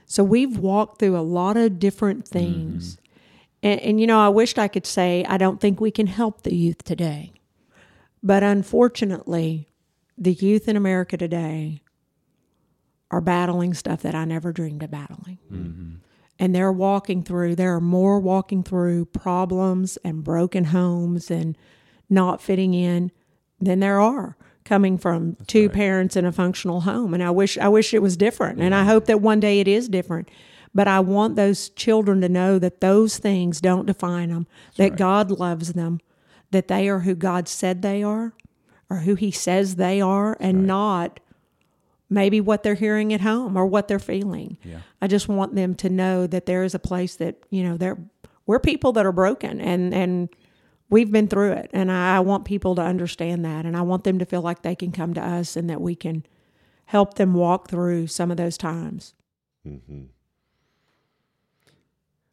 So 0.06 0.22
we've 0.24 0.58
walked 0.58 1.00
through 1.00 1.18
a 1.18 1.22
lot 1.22 1.56
of 1.56 1.80
different 1.80 2.28
things, 2.28 2.98
and, 3.64 3.80
and 3.80 4.02
you 4.02 4.08
know 4.08 4.20
I 4.20 4.28
wished 4.28 4.60
I 4.60 4.68
could 4.68 4.86
say 4.86 5.26
I 5.30 5.38
don't 5.38 5.62
think 5.62 5.80
we 5.80 5.92
can 5.92 6.08
help 6.08 6.44
the 6.44 6.54
youth 6.54 6.84
today, 6.84 7.32
but 8.22 8.44
unfortunately, 8.44 9.70
the 10.18 10.34
youth 10.34 10.68
in 10.68 10.76
America 10.76 11.16
today 11.16 11.84
are 13.10 13.22
battling 13.22 13.74
stuff 13.74 14.02
that 14.02 14.14
I 14.14 14.26
never 14.26 14.52
dreamed 14.52 14.84
of 14.84 14.92
battling. 14.92 16.02
And 16.42 16.56
they're 16.56 16.72
walking 16.72 17.22
through, 17.22 17.56
there 17.56 17.76
are 17.76 17.82
more 17.82 18.20
walking 18.20 18.64
through 18.64 19.06
problems 19.06 19.98
and 20.06 20.24
broken 20.24 20.66
homes 20.66 21.30
and 21.30 21.58
not 22.10 22.42
fitting 22.42 22.74
in 22.74 23.12
than 23.60 23.82
there 23.82 24.00
are 24.00 24.38
coming 24.64 24.98
from 24.98 25.36
two 25.48 25.68
parents 25.68 26.16
in 26.16 26.26
a 26.26 26.32
functional 26.32 26.82
home. 26.82 27.14
And 27.14 27.24
I 27.24 27.32
wish 27.32 27.58
I 27.58 27.68
wish 27.68 27.94
it 27.94 28.02
was 28.02 28.16
different. 28.16 28.62
And 28.62 28.74
I 28.74 28.86
hope 28.86 29.06
that 29.06 29.20
one 29.20 29.40
day 29.40 29.60
it 29.60 29.68
is 29.68 29.90
different. 29.90 30.30
But 30.74 30.88
I 30.88 31.00
want 31.00 31.36
those 31.36 31.70
children 31.70 32.22
to 32.22 32.30
know 32.30 32.60
that 32.60 32.80
those 32.80 33.18
things 33.18 33.60
don't 33.60 33.88
define 33.88 34.30
them, 34.30 34.46
that 34.78 34.96
God 34.96 35.32
loves 35.32 35.74
them, 35.74 36.00
that 36.52 36.68
they 36.68 36.88
are 36.88 37.00
who 37.00 37.16
God 37.16 37.48
said 37.48 37.82
they 37.82 38.04
are 38.04 38.34
or 38.90 38.98
who 38.98 39.16
he 39.16 39.32
says 39.32 39.76
they 39.76 40.00
are 40.00 40.38
and 40.40 40.68
not 40.68 41.20
maybe 42.10 42.42
what 42.42 42.64
they're 42.64 42.76
hearing 42.76 43.14
at 43.14 43.22
home 43.22 43.56
or 43.56 43.66
what 43.66 43.88
they're 43.88 44.00
feeling. 44.00 44.58
Yeah. 44.64 44.80
I 45.02 45.08
just 45.08 45.28
want 45.28 45.56
them 45.56 45.76
to 45.76 45.90
know 45.90 46.28
that 46.28 46.46
there 46.46 46.64
is 46.64 46.74
a 46.74 46.80
place 46.80 47.16
that, 47.18 47.36
you 47.50 47.64
know, 47.64 47.78
there 47.78 47.98
we're 48.46 48.60
people 48.60 48.92
that 48.94 49.06
are 49.06 49.12
broken 49.12 49.62
and 49.62 49.94
and 49.94 50.30
we've 50.90 51.12
been 51.12 51.28
through 51.28 51.52
it 51.52 51.70
and 51.72 51.92
I, 51.92 52.18
I 52.18 52.20
want 52.22 52.46
people 52.46 52.74
to 52.76 52.82
understand 52.82 53.46
that 53.46 53.66
and 53.66 53.78
I 53.78 53.82
want 53.82 54.04
them 54.04 54.18
to 54.20 54.26
feel 54.26 54.42
like 54.42 54.64
they 54.64 54.76
can 54.76 54.92
come 54.92 55.14
to 55.14 55.24
us 55.24 55.56
and 55.56 55.70
that 55.70 55.82
we 55.82 55.96
can 55.96 56.26
help 56.86 57.14
them 57.14 57.36
walk 57.36 57.70
through 57.70 58.08
some 58.08 58.32
of 58.32 58.38
those 58.38 58.58
times. 58.58 59.14
Mm-hmm. 59.68 60.06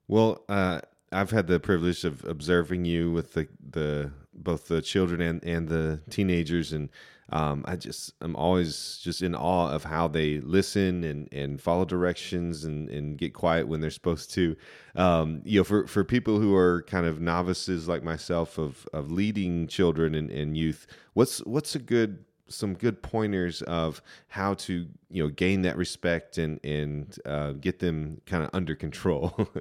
Well, 0.08 0.44
uh, 0.48 0.80
I've 1.12 1.30
had 1.30 1.46
the 1.46 1.60
privilege 1.60 2.04
of 2.04 2.24
observing 2.24 2.84
you 2.84 3.10
with 3.10 3.34
the, 3.34 3.48
the 3.70 4.12
both 4.32 4.68
the 4.68 4.82
children 4.82 5.20
and, 5.20 5.44
and 5.44 5.68
the 5.68 6.00
teenagers, 6.10 6.72
and 6.72 6.88
um, 7.30 7.64
I 7.66 7.76
just 7.76 8.12
I'm 8.20 8.36
always 8.36 9.00
just 9.02 9.20
in 9.20 9.34
awe 9.34 9.70
of 9.70 9.84
how 9.84 10.06
they 10.06 10.38
listen 10.38 11.02
and, 11.02 11.28
and 11.32 11.60
follow 11.60 11.84
directions 11.84 12.64
and, 12.64 12.88
and 12.88 13.18
get 13.18 13.34
quiet 13.34 13.66
when 13.66 13.80
they're 13.80 13.90
supposed 13.90 14.30
to. 14.34 14.56
Um, 14.94 15.42
you 15.44 15.60
know, 15.60 15.64
for, 15.64 15.86
for 15.86 16.04
people 16.04 16.38
who 16.38 16.54
are 16.54 16.82
kind 16.82 17.06
of 17.06 17.20
novices 17.20 17.88
like 17.88 18.04
myself 18.04 18.58
of, 18.58 18.86
of 18.92 19.10
leading 19.10 19.66
children 19.66 20.14
and, 20.14 20.30
and 20.30 20.56
youth, 20.56 20.86
what's 21.14 21.38
what's 21.40 21.74
a 21.74 21.80
good 21.80 22.24
some 22.48 22.74
good 22.74 23.02
pointers 23.02 23.60
of 23.62 24.00
how 24.28 24.54
to 24.54 24.86
you 25.10 25.22
know 25.22 25.28
gain 25.28 25.62
that 25.62 25.76
respect 25.76 26.38
and 26.38 26.64
and 26.64 27.18
uh, 27.26 27.52
get 27.52 27.80
them 27.80 28.20
kind 28.26 28.44
of 28.44 28.50
under 28.52 28.74
control. 28.74 29.48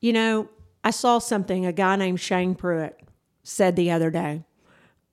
You 0.00 0.12
know, 0.12 0.50
I 0.84 0.90
saw 0.90 1.18
something 1.18 1.64
a 1.64 1.72
guy 1.72 1.96
named 1.96 2.20
Shane 2.20 2.54
Pruitt 2.54 3.00
said 3.42 3.74
the 3.74 3.90
other 3.90 4.10
day 4.10 4.44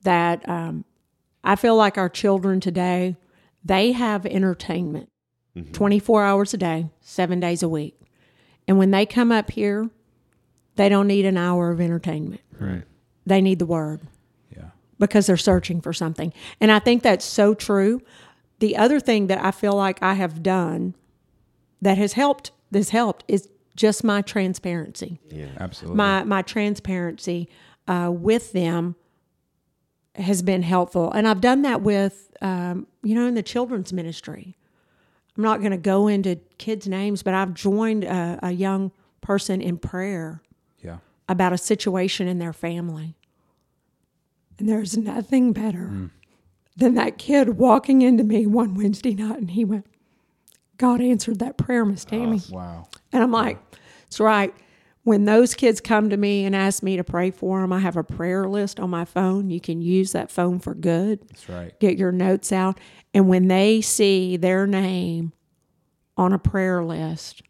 that 0.02 0.46
um, 0.46 0.84
I 1.44 1.56
feel 1.56 1.76
like 1.76 1.98
our 1.98 2.08
children 2.08 2.60
today, 2.60 3.16
they 3.64 3.92
have 3.92 4.26
entertainment 4.26 5.08
24 5.72 6.24
hours 6.24 6.54
a 6.54 6.56
day, 6.56 6.88
seven 7.00 7.38
days 7.38 7.62
a 7.62 7.68
week. 7.68 7.98
And 8.66 8.78
when 8.78 8.90
they 8.90 9.04
come 9.04 9.30
up 9.30 9.50
here, 9.50 9.90
they 10.76 10.88
don't 10.88 11.06
need 11.06 11.26
an 11.26 11.36
hour 11.36 11.70
of 11.70 11.80
entertainment. 11.80 12.40
right. 12.58 12.84
They 13.26 13.40
need 13.40 13.58
the 13.60 13.66
word 13.66 14.00
yeah, 14.56 14.70
because 14.98 15.26
they're 15.26 15.36
searching 15.36 15.80
for 15.80 15.92
something. 15.92 16.32
And 16.60 16.72
I 16.72 16.80
think 16.80 17.02
that's 17.02 17.24
so 17.24 17.54
true. 17.54 18.00
The 18.58 18.76
other 18.76 18.98
thing 18.98 19.28
that 19.28 19.44
I 19.44 19.52
feel 19.52 19.74
like 19.74 20.02
I 20.02 20.14
have 20.14 20.42
done 20.42 20.96
that 21.82 21.98
has 21.98 22.14
helped 22.14 22.50
this 22.72 22.88
helped 22.88 23.22
is 23.28 23.48
just 23.76 24.02
my 24.02 24.22
transparency. 24.22 25.20
Yeah. 25.30 25.48
absolutely. 25.60 25.96
My 25.96 26.24
my 26.24 26.42
transparency 26.42 27.48
uh, 27.86 28.10
with 28.12 28.52
them 28.52 28.96
has 30.16 30.42
been 30.42 30.62
helpful, 30.62 31.10
and 31.12 31.26
I've 31.26 31.40
done 31.40 31.62
that 31.62 31.82
with 31.82 32.30
um, 32.42 32.86
you 33.02 33.14
know 33.14 33.26
in 33.26 33.34
the 33.34 33.42
children's 33.42 33.92
ministry. 33.92 34.56
I'm 35.36 35.42
not 35.42 35.60
going 35.60 35.70
to 35.70 35.78
go 35.78 36.08
into 36.08 36.36
kids' 36.58 36.86
names, 36.86 37.22
but 37.22 37.32
I've 37.32 37.54
joined 37.54 38.04
a, 38.04 38.38
a 38.42 38.50
young 38.52 38.92
person 39.22 39.62
in 39.62 39.78
prayer 39.78 40.42
Yeah. 40.82 40.98
about 41.26 41.54
a 41.54 41.58
situation 41.58 42.28
in 42.28 42.38
their 42.38 42.52
family. 42.52 43.16
And 44.58 44.68
there's 44.68 44.94
nothing 44.98 45.54
better 45.54 46.10
than 46.76 46.94
that 46.96 47.16
kid 47.16 47.56
walking 47.56 48.02
into 48.02 48.24
me 48.24 48.46
one 48.46 48.74
Wednesday 48.74 49.14
night 49.14 49.38
and 49.38 49.50
he 49.52 49.64
went, 49.64 49.86
God 50.76 51.00
answered 51.00 51.38
that 51.38 51.56
prayer, 51.56 51.86
Miss 51.86 52.04
Tammy. 52.04 52.42
Wow. 52.50 52.88
And 53.10 53.22
I'm 53.22 53.32
like, 53.32 53.58
that's 54.02 54.20
right. 54.20 54.54
When 55.04 55.24
those 55.24 55.54
kids 55.54 55.80
come 55.80 56.10
to 56.10 56.16
me 56.16 56.44
and 56.44 56.54
ask 56.54 56.82
me 56.82 56.96
to 56.96 57.02
pray 57.02 57.32
for 57.32 57.60
them, 57.60 57.72
I 57.72 57.80
have 57.80 57.96
a 57.96 58.04
prayer 58.04 58.48
list 58.48 58.78
on 58.78 58.88
my 58.90 59.04
phone. 59.04 59.50
You 59.50 59.60
can 59.60 59.82
use 59.82 60.12
that 60.12 60.30
phone 60.30 60.60
for 60.60 60.74
good. 60.74 61.20
That's 61.28 61.48
right. 61.48 61.78
Get 61.80 61.98
your 61.98 62.12
notes 62.12 62.52
out. 62.52 62.78
And 63.12 63.28
when 63.28 63.48
they 63.48 63.80
see 63.80 64.36
their 64.36 64.66
name 64.66 65.32
on 66.16 66.32
a 66.32 66.38
prayer 66.38 66.84
list, 66.84 67.42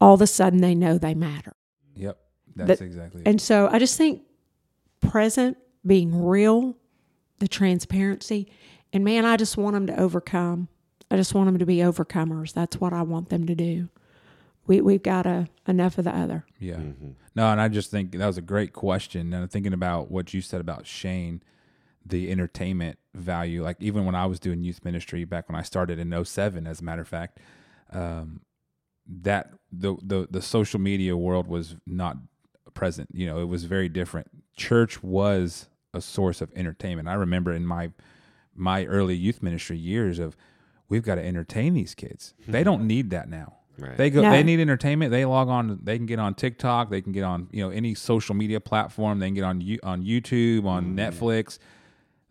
all 0.00 0.14
of 0.14 0.22
a 0.22 0.26
sudden 0.26 0.60
they 0.62 0.74
know 0.74 0.96
they 0.96 1.14
matter. 1.14 1.52
Yep. 1.94 2.18
That's 2.56 2.80
But- 2.80 2.84
exactly 2.86 3.20
it. 3.20 3.28
And 3.28 3.40
so 3.40 3.68
I 3.70 3.78
just 3.78 3.98
think 3.98 4.22
present, 5.00 5.58
being 5.86 6.24
real, 6.24 6.74
the 7.38 7.48
transparency, 7.48 8.50
and 8.92 9.04
man, 9.04 9.24
I 9.26 9.36
just 9.36 9.56
want 9.58 9.74
them 9.74 9.86
to 9.88 10.00
overcome. 10.00 10.68
I 11.10 11.16
just 11.16 11.34
want 11.34 11.46
them 11.46 11.58
to 11.58 11.66
be 11.66 11.76
overcomers. 11.78 12.52
That's 12.54 12.80
what 12.80 12.92
I 12.94 13.02
want 13.02 13.28
them 13.28 13.46
to 13.46 13.54
do. 13.54 13.88
We 14.68 14.80
we've 14.80 15.02
got 15.02 15.26
a, 15.26 15.48
enough 15.66 15.98
of 15.98 16.04
the 16.04 16.14
other. 16.14 16.44
Yeah. 16.60 16.78
No, 17.34 17.50
and 17.50 17.60
I 17.60 17.68
just 17.68 17.90
think 17.90 18.12
that 18.12 18.26
was 18.26 18.38
a 18.38 18.42
great 18.42 18.72
question. 18.72 19.32
And 19.32 19.42
I'm 19.42 19.48
thinking 19.48 19.72
about 19.72 20.10
what 20.10 20.32
you 20.32 20.40
said 20.40 20.60
about 20.60 20.86
Shane, 20.86 21.42
the 22.04 22.30
entertainment 22.30 22.98
value. 23.14 23.62
Like 23.62 23.78
even 23.80 24.04
when 24.04 24.14
I 24.14 24.26
was 24.26 24.38
doing 24.38 24.62
youth 24.62 24.84
ministry 24.84 25.24
back 25.24 25.48
when 25.48 25.56
I 25.56 25.62
started 25.62 25.98
in 25.98 26.24
07, 26.24 26.66
as 26.66 26.80
a 26.80 26.84
matter 26.84 27.02
of 27.02 27.08
fact, 27.08 27.40
um, 27.92 28.42
that 29.06 29.52
the, 29.72 29.96
the 30.02 30.28
the 30.30 30.42
social 30.42 30.78
media 30.78 31.16
world 31.16 31.48
was 31.48 31.76
not 31.86 32.18
present. 32.74 33.08
You 33.12 33.26
know, 33.26 33.40
it 33.40 33.46
was 33.48 33.64
very 33.64 33.88
different. 33.88 34.28
Church 34.56 35.02
was 35.02 35.68
a 35.94 36.00
source 36.00 36.40
of 36.40 36.52
entertainment. 36.54 37.08
I 37.08 37.14
remember 37.14 37.52
in 37.52 37.66
my 37.66 37.90
my 38.54 38.84
early 38.84 39.14
youth 39.14 39.42
ministry 39.42 39.78
years 39.78 40.18
of 40.18 40.36
we've 40.88 41.02
got 41.02 41.14
to 41.16 41.24
entertain 41.24 41.74
these 41.74 41.94
kids. 41.94 42.34
They 42.46 42.64
don't 42.64 42.86
need 42.86 43.10
that 43.10 43.28
now. 43.28 43.57
Right. 43.78 43.96
They 43.96 44.10
go. 44.10 44.22
No. 44.22 44.30
They 44.30 44.42
need 44.42 44.60
entertainment. 44.60 45.12
They 45.12 45.24
log 45.24 45.48
on. 45.48 45.78
They 45.82 45.96
can 45.96 46.06
get 46.06 46.18
on 46.18 46.34
TikTok. 46.34 46.90
They 46.90 47.00
can 47.00 47.12
get 47.12 47.22
on 47.22 47.48
you 47.52 47.62
know 47.62 47.70
any 47.70 47.94
social 47.94 48.34
media 48.34 48.60
platform. 48.60 49.20
They 49.20 49.28
can 49.28 49.34
get 49.34 49.44
on 49.44 49.60
you 49.60 49.78
on 49.82 50.02
YouTube, 50.02 50.64
on 50.64 50.96
Netflix. 50.96 51.58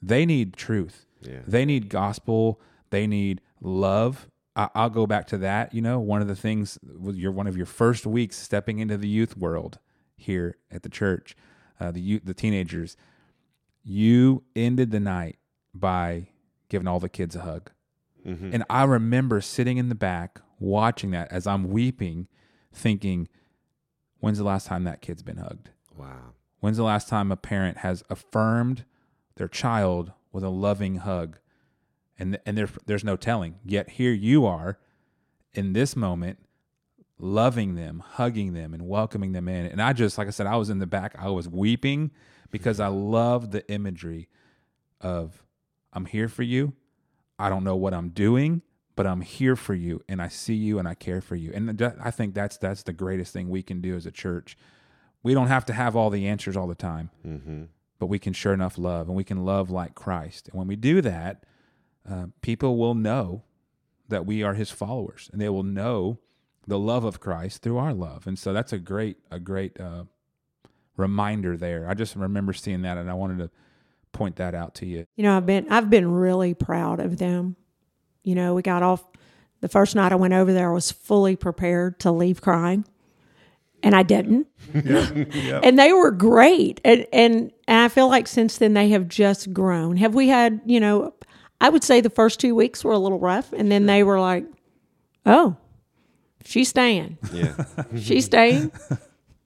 They 0.02 0.26
need 0.26 0.56
truth. 0.56 1.06
Yeah. 1.22 1.40
They 1.48 1.66
need 1.66 1.90
gospel. 1.90 2.60
They 2.90 3.08
need 3.08 3.42
love. 3.62 4.28
I, 4.56 4.70
I'll 4.76 4.90
go 4.90 5.08
back 5.08 5.28
to 5.28 5.38
that. 5.40 5.74
You 5.74 5.82
know, 5.82 6.00
one 6.00 6.22
of 6.22 6.28
the 6.28 6.36
things 6.36 6.78
was 6.84 7.18
your 7.18 7.32
one 7.32 7.48
of 7.48 7.56
your 7.56 7.66
first 7.66 8.06
weeks 8.06 8.38
stepping 8.38 8.80
into 8.80 8.98
the 8.98 9.08
youth 9.08 9.38
world 9.38 9.80
here 10.18 10.58
at 10.70 10.84
the 10.84 10.90
church, 10.90 11.36
uh, 11.80 11.92
the 11.92 12.02
youth, 12.02 12.24
the 12.26 12.34
teenagers. 12.34 12.98
You 13.84 14.44
ended 14.54 14.92
the 14.92 15.00
night 15.00 15.38
by 15.74 16.28
giving 16.68 16.88
all 16.88 17.00
the 17.00 17.08
kids 17.08 17.36
a 17.36 17.42
hug. 17.42 17.72
Mm-hmm. 18.26 18.50
And 18.54 18.64
I 18.70 18.84
remember 18.84 19.40
sitting 19.40 19.78
in 19.78 19.88
the 19.88 19.96
back 19.96 20.42
watching 20.60 21.12
that 21.12 21.32
as 21.32 21.48
I'm 21.48 21.70
weeping, 21.70 22.28
thinking, 22.74 23.28
when's 24.20 24.38
the 24.38 24.44
last 24.44 24.68
time 24.68 24.84
that 24.84 25.02
kid's 25.02 25.24
been 25.24 25.38
hugged? 25.38 25.70
Wow. 25.96 26.34
When's 26.60 26.78
the 26.78 26.84
last 26.84 27.08
time 27.08 27.32
a 27.32 27.38
parent 27.38 27.80
has 27.80 28.04
affirmed 28.10 28.86
their 29.36 29.48
child 29.48 30.12
with 30.32 30.44
a 30.44 30.50
loving 30.50 30.98
hug? 30.98 31.40
And 32.20 32.40
and 32.46 32.58
there, 32.58 32.70
there's 32.86 33.04
no 33.04 33.16
telling. 33.16 33.60
Yet 33.64 33.92
here 33.92 34.12
you 34.12 34.46
are 34.46 34.80
in 35.54 35.74
this 35.74 35.96
moment, 35.96 36.40
loving 37.20 37.76
them, 37.76 38.04
hugging 38.06 38.54
them, 38.54 38.74
and 38.74 38.88
welcoming 38.88 39.34
them 39.34 39.48
in. 39.48 39.66
And 39.68 39.82
I 39.82 39.94
just, 39.94 40.18
like 40.18 40.28
I 40.28 40.32
said, 40.32 40.48
I 40.48 40.56
was 40.56 40.70
in 40.70 40.80
the 40.80 40.88
back, 40.88 41.16
I 41.18 41.30
was 41.30 41.48
weeping 41.48 42.12
because 42.52 42.80
I 42.80 42.88
love 42.88 43.52
the 43.52 43.70
imagery 43.72 44.30
of 45.02 45.44
I'm 45.94 46.06
here 46.06 46.28
for 46.28 46.44
you. 46.44 46.74
I 47.40 47.50
don't 47.50 47.64
know 47.64 47.76
what 47.76 47.94
I'm 47.94 48.10
doing, 48.10 48.62
but 48.98 49.08
I'm 49.08 49.22
here 49.22 49.56
for 49.56 49.74
you, 49.74 50.02
and 50.10 50.22
I 50.22 50.28
see 50.28 50.56
you, 50.56 50.78
and 50.80 50.88
I 50.88 50.94
care 50.94 51.22
for 51.22 51.36
you. 51.38 51.52
And 51.54 51.70
that- 51.78 51.96
I 52.04 52.12
think 52.12 52.34
that's 52.34 52.58
that's 52.58 52.84
the 52.84 52.92
greatest 52.94 53.32
thing 53.32 53.50
we 53.50 53.64
can 53.64 53.80
do 53.80 53.96
as 53.96 54.06
a 54.06 54.12
church. 54.12 54.58
We 55.24 55.34
don't 55.34 55.48
have 55.48 55.66
to 55.68 55.74
have 55.74 55.96
all 55.96 56.10
the 56.10 56.28
answers 56.28 56.58
all 56.58 56.68
the 56.68 56.76
time, 56.76 57.10
Mm-hmm. 57.26 57.64
but 58.00 58.08
we 58.08 58.20
can 58.20 58.34
sure 58.34 58.54
enough 58.54 58.78
love, 58.78 59.08
and 59.08 59.16
we 59.16 59.24
can 59.24 59.46
love 59.46 59.70
like 59.72 59.96
Christ. 59.96 60.50
And 60.50 60.58
when 60.58 60.68
we 60.68 60.76
do 60.76 61.00
that, 61.02 61.44
uh, 62.10 62.26
people 62.42 62.78
will 62.78 62.96
know 62.96 63.44
that 64.10 64.26
we 64.26 64.44
are 64.44 64.54
His 64.56 64.72
followers, 64.72 65.30
and 65.32 65.40
they 65.42 65.50
will 65.50 65.64
know 65.64 66.20
the 66.66 66.80
love 66.80 67.04
of 67.06 67.20
Christ 67.20 67.62
through 67.62 67.78
our 67.78 67.94
love. 67.94 68.28
And 68.28 68.38
so 68.38 68.52
that's 68.52 68.74
a 68.74 68.78
great 68.80 69.18
a 69.32 69.40
great 69.40 69.80
uh, 69.80 70.04
reminder 70.96 71.58
there. 71.58 71.88
I 71.90 71.94
just 71.94 72.16
remember 72.16 72.54
seeing 72.54 72.82
that, 72.84 72.98
and 72.98 73.10
I 73.10 73.14
wanted 73.14 73.38
to 73.40 73.50
point 74.12 74.38
that 74.38 74.56
out 74.56 74.74
to 74.76 74.86
you. 74.86 75.06
You 75.16 75.24
know, 75.24 75.38
I've 75.38 75.46
been 75.46 75.68
I've 75.70 75.90
been 75.90 76.10
really 76.12 76.54
proud 76.54 77.00
of 77.00 77.18
them. 77.18 77.56
You 78.28 78.36
know, 78.36 78.54
we 78.54 78.62
got 78.62 78.84
off 78.84 79.06
the 79.62 79.70
first 79.70 79.96
night 79.96 80.12
I 80.12 80.16
went 80.16 80.34
over 80.34 80.52
there, 80.54 80.70
I 80.70 80.74
was 80.74 80.92
fully 80.92 81.36
prepared 81.36 82.00
to 82.02 82.12
leave 82.12 82.42
crying. 82.42 82.86
And 83.82 83.96
I 83.96 84.04
didn't. 84.04 84.48
And 85.64 85.80
they 85.80 85.94
were 85.94 86.12
great. 86.12 86.82
And, 86.84 87.06
and 87.14 87.52
and 87.68 87.80
I 87.80 87.88
feel 87.88 88.10
like 88.10 88.28
since 88.28 88.58
then 88.58 88.74
they 88.74 88.90
have 88.90 89.08
just 89.08 89.54
grown. 89.54 89.98
Have 89.98 90.14
we 90.14 90.28
had, 90.28 90.62
you 90.66 90.80
know, 90.80 91.14
I 91.62 91.70
would 91.70 91.84
say 91.84 92.02
the 92.02 92.10
first 92.10 92.40
two 92.40 92.54
weeks 92.54 92.84
were 92.84 92.92
a 92.92 92.98
little 92.98 93.20
rough 93.20 93.54
and 93.54 93.72
then 93.72 93.86
they 93.86 94.04
were 94.04 94.20
like, 94.20 94.46
Oh, 95.26 95.56
she's 96.44 96.70
staying. 96.70 97.18
Yeah. 97.32 97.56
She's 97.98 98.26
staying. 98.26 98.72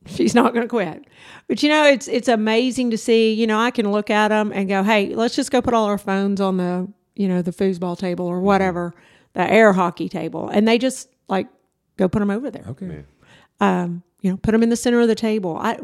She's 0.06 0.34
not 0.34 0.54
going 0.54 0.64
to 0.64 0.70
quit. 0.70 1.06
But 1.48 1.62
you 1.62 1.70
know, 1.70 1.86
it's 1.86 2.08
it's 2.08 2.28
amazing 2.28 2.92
to 2.92 2.98
see. 2.98 3.34
You 3.34 3.46
know, 3.48 3.60
I 3.60 3.72
can 3.72 3.92
look 3.92 4.10
at 4.10 4.30
them 4.30 4.52
and 4.54 4.68
go, 4.68 4.84
"Hey, 4.84 5.14
let's 5.14 5.36
just 5.36 5.52
go 5.52 5.62
put 5.62 5.74
all 5.74 5.86
our 5.86 5.98
phones 5.98 6.40
on 6.42 6.58
the 6.58 6.88
you 7.16 7.28
know 7.28 7.42
the 7.42 7.52
foosball 7.52 7.98
table 7.98 8.26
or 8.26 8.40
whatever, 8.42 8.94
the 9.34 9.44
air 9.44 9.74
hockey 9.74 10.10
table," 10.10 10.50
and 10.50 10.68
they 10.68 10.78
just 10.78 11.10
like 11.28 11.48
go 11.98 12.08
put 12.08 12.20
them 12.20 12.30
over 12.30 12.50
there. 12.52 12.66
Okay. 12.68 13.06
Um, 13.60 14.04
you 14.22 14.32
know, 14.32 14.38
put 14.38 14.52
them 14.52 14.64
in 14.64 14.70
the 14.70 14.76
center 14.76 15.00
of 15.02 15.08
the 15.08 15.16
table. 15.16 15.58
I, 15.58 15.80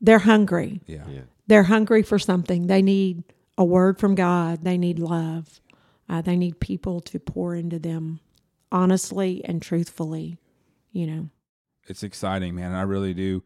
they're 0.00 0.18
hungry. 0.18 0.80
Yeah. 0.86 1.04
Yeah. 1.08 1.20
They're 1.46 1.64
hungry 1.64 2.02
for 2.02 2.18
something. 2.18 2.66
They 2.66 2.82
need 2.82 3.24
a 3.58 3.64
word 3.64 3.98
from 3.98 4.14
God. 4.14 4.64
They 4.64 4.78
need 4.78 4.98
love. 4.98 5.60
Uh, 6.08 6.22
they 6.22 6.36
need 6.36 6.60
people 6.60 7.00
to 7.00 7.18
pour 7.18 7.54
into 7.54 7.78
them 7.78 8.20
honestly 8.72 9.42
and 9.44 9.60
truthfully. 9.60 10.38
You 10.92 11.06
know. 11.06 11.28
it's 11.86 12.02
exciting, 12.02 12.54
man. 12.54 12.72
I 12.72 12.82
really 12.82 13.14
do. 13.14 13.42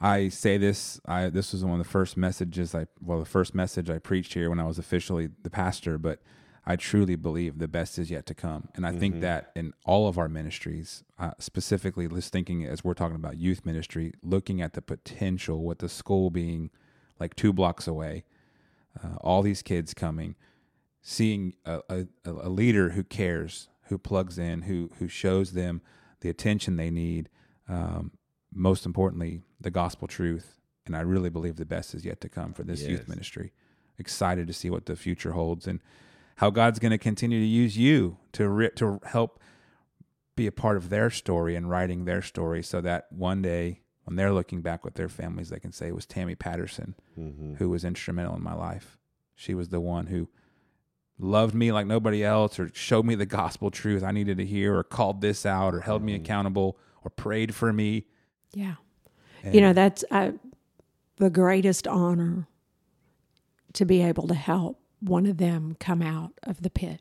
I 0.00 0.28
say 0.28 0.58
this. 0.58 1.00
I 1.06 1.30
this 1.30 1.52
was 1.52 1.64
one 1.64 1.80
of 1.80 1.86
the 1.86 1.90
first 1.90 2.16
messages 2.16 2.74
I 2.74 2.86
well, 3.00 3.18
the 3.18 3.24
first 3.24 3.54
message 3.54 3.88
I 3.88 3.98
preached 3.98 4.34
here 4.34 4.50
when 4.50 4.60
I 4.60 4.64
was 4.64 4.78
officially 4.78 5.28
the 5.42 5.50
pastor. 5.50 5.96
But 5.96 6.20
I 6.66 6.76
truly 6.76 7.16
believe 7.16 7.58
the 7.58 7.68
best 7.68 7.98
is 7.98 8.10
yet 8.10 8.26
to 8.26 8.34
come, 8.34 8.68
and 8.74 8.86
I 8.86 8.92
think 8.92 9.20
that 9.20 9.52
in 9.54 9.72
all 9.84 10.08
of 10.08 10.18
our 10.18 10.28
ministries, 10.28 11.04
uh, 11.18 11.30
specifically, 11.38 12.08
just 12.08 12.32
thinking 12.32 12.64
as 12.64 12.84
we're 12.84 12.94
talking 12.94 13.16
about 13.16 13.38
youth 13.38 13.64
ministry, 13.64 14.12
looking 14.22 14.60
at 14.60 14.74
the 14.74 14.82
potential 14.82 15.64
with 15.64 15.78
the 15.78 15.88
school 15.88 16.28
being 16.28 16.70
like 17.18 17.34
two 17.34 17.52
blocks 17.52 17.86
away, 17.86 18.24
uh, 19.02 19.16
all 19.20 19.42
these 19.42 19.62
kids 19.62 19.94
coming, 19.94 20.34
seeing 21.00 21.54
a, 21.64 21.80
a, 21.88 22.06
a 22.24 22.50
leader 22.50 22.90
who 22.90 23.04
cares, 23.04 23.68
who 23.84 23.96
plugs 23.96 24.36
in, 24.38 24.62
who 24.62 24.90
who 24.98 25.08
shows 25.08 25.52
them 25.52 25.80
the 26.20 26.28
attention 26.28 26.76
they 26.76 26.90
need. 26.90 27.30
Um, 27.68 28.10
most 28.56 28.86
importantly, 28.86 29.42
the 29.60 29.70
gospel 29.70 30.08
truth. 30.08 30.58
And 30.86 30.96
I 30.96 31.00
really 31.00 31.30
believe 31.30 31.56
the 31.56 31.64
best 31.64 31.94
is 31.94 32.04
yet 32.04 32.20
to 32.22 32.28
come 32.28 32.52
for 32.52 32.62
this 32.62 32.82
youth 32.82 33.08
ministry. 33.08 33.52
Excited 33.98 34.46
to 34.46 34.52
see 34.52 34.70
what 34.70 34.86
the 34.86 34.96
future 34.96 35.32
holds 35.32 35.66
and 35.66 35.80
how 36.36 36.50
God's 36.50 36.78
going 36.78 36.90
to 36.92 36.98
continue 36.98 37.40
to 37.40 37.46
use 37.46 37.76
you 37.78 38.18
to 38.32 38.48
ri- 38.48 38.70
to 38.76 39.00
help 39.04 39.40
be 40.36 40.46
a 40.46 40.52
part 40.52 40.76
of 40.76 40.90
their 40.90 41.08
story 41.10 41.56
and 41.56 41.70
writing 41.70 42.04
their 42.04 42.20
story, 42.22 42.62
so 42.62 42.80
that 42.82 43.06
one 43.10 43.40
day 43.42 43.80
when 44.04 44.16
they're 44.16 44.32
looking 44.34 44.60
back 44.60 44.84
with 44.84 44.94
their 44.94 45.08
families, 45.08 45.48
they 45.48 45.58
can 45.58 45.72
say 45.72 45.88
it 45.88 45.94
was 45.94 46.06
Tammy 46.06 46.34
Patterson 46.34 46.94
Mm-hmm. 47.18 47.54
who 47.54 47.70
was 47.70 47.84
instrumental 47.84 48.36
in 48.36 48.42
my 48.42 48.52
life. 48.54 48.98
She 49.34 49.54
was 49.54 49.70
the 49.70 49.80
one 49.80 50.06
who 50.08 50.28
loved 51.18 51.54
me 51.54 51.72
like 51.72 51.86
nobody 51.86 52.22
else, 52.22 52.58
or 52.58 52.70
showed 52.74 53.06
me 53.06 53.14
the 53.14 53.24
gospel 53.26 53.70
truth 53.70 54.02
I 54.04 54.10
needed 54.12 54.36
to 54.36 54.44
hear, 54.44 54.76
or 54.76 54.84
called 54.84 55.22
this 55.22 55.46
out, 55.46 55.74
or 55.74 55.80
held 55.80 56.02
me 56.02 56.14
accountable, 56.14 56.78
or 57.02 57.10
prayed 57.10 57.54
for 57.54 57.72
me. 57.72 58.04
Yeah. 58.52 58.74
And 59.42 59.54
you 59.54 59.60
know 59.60 59.72
that's 59.72 60.04
uh, 60.10 60.32
the 61.16 61.30
greatest 61.30 61.86
honor 61.86 62.48
to 63.74 63.84
be 63.84 64.02
able 64.02 64.26
to 64.28 64.34
help 64.34 64.80
one 65.00 65.26
of 65.26 65.36
them 65.38 65.76
come 65.78 66.02
out 66.02 66.32
of 66.42 66.62
the 66.62 66.70
pit 66.70 67.00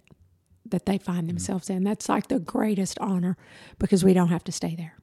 that 0.65 0.85
they 0.85 0.97
find 0.97 1.29
themselves 1.29 1.69
in 1.69 1.83
that's 1.83 2.09
like 2.09 2.27
the 2.27 2.39
greatest 2.39 2.99
honor 2.99 3.37
because 3.79 4.03
we 4.03 4.13
don't 4.13 4.27
have 4.29 4.43
to 4.43 4.51
stay 4.51 4.75
there 4.75 4.97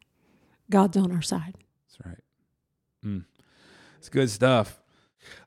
god's 0.70 0.96
on 0.96 1.10
our 1.10 1.22
side 1.22 1.54
That's 1.88 2.06
right. 2.06 2.22
Mm. 3.04 3.24
It's 3.98 4.08
good 4.08 4.30
stuff. 4.30 4.80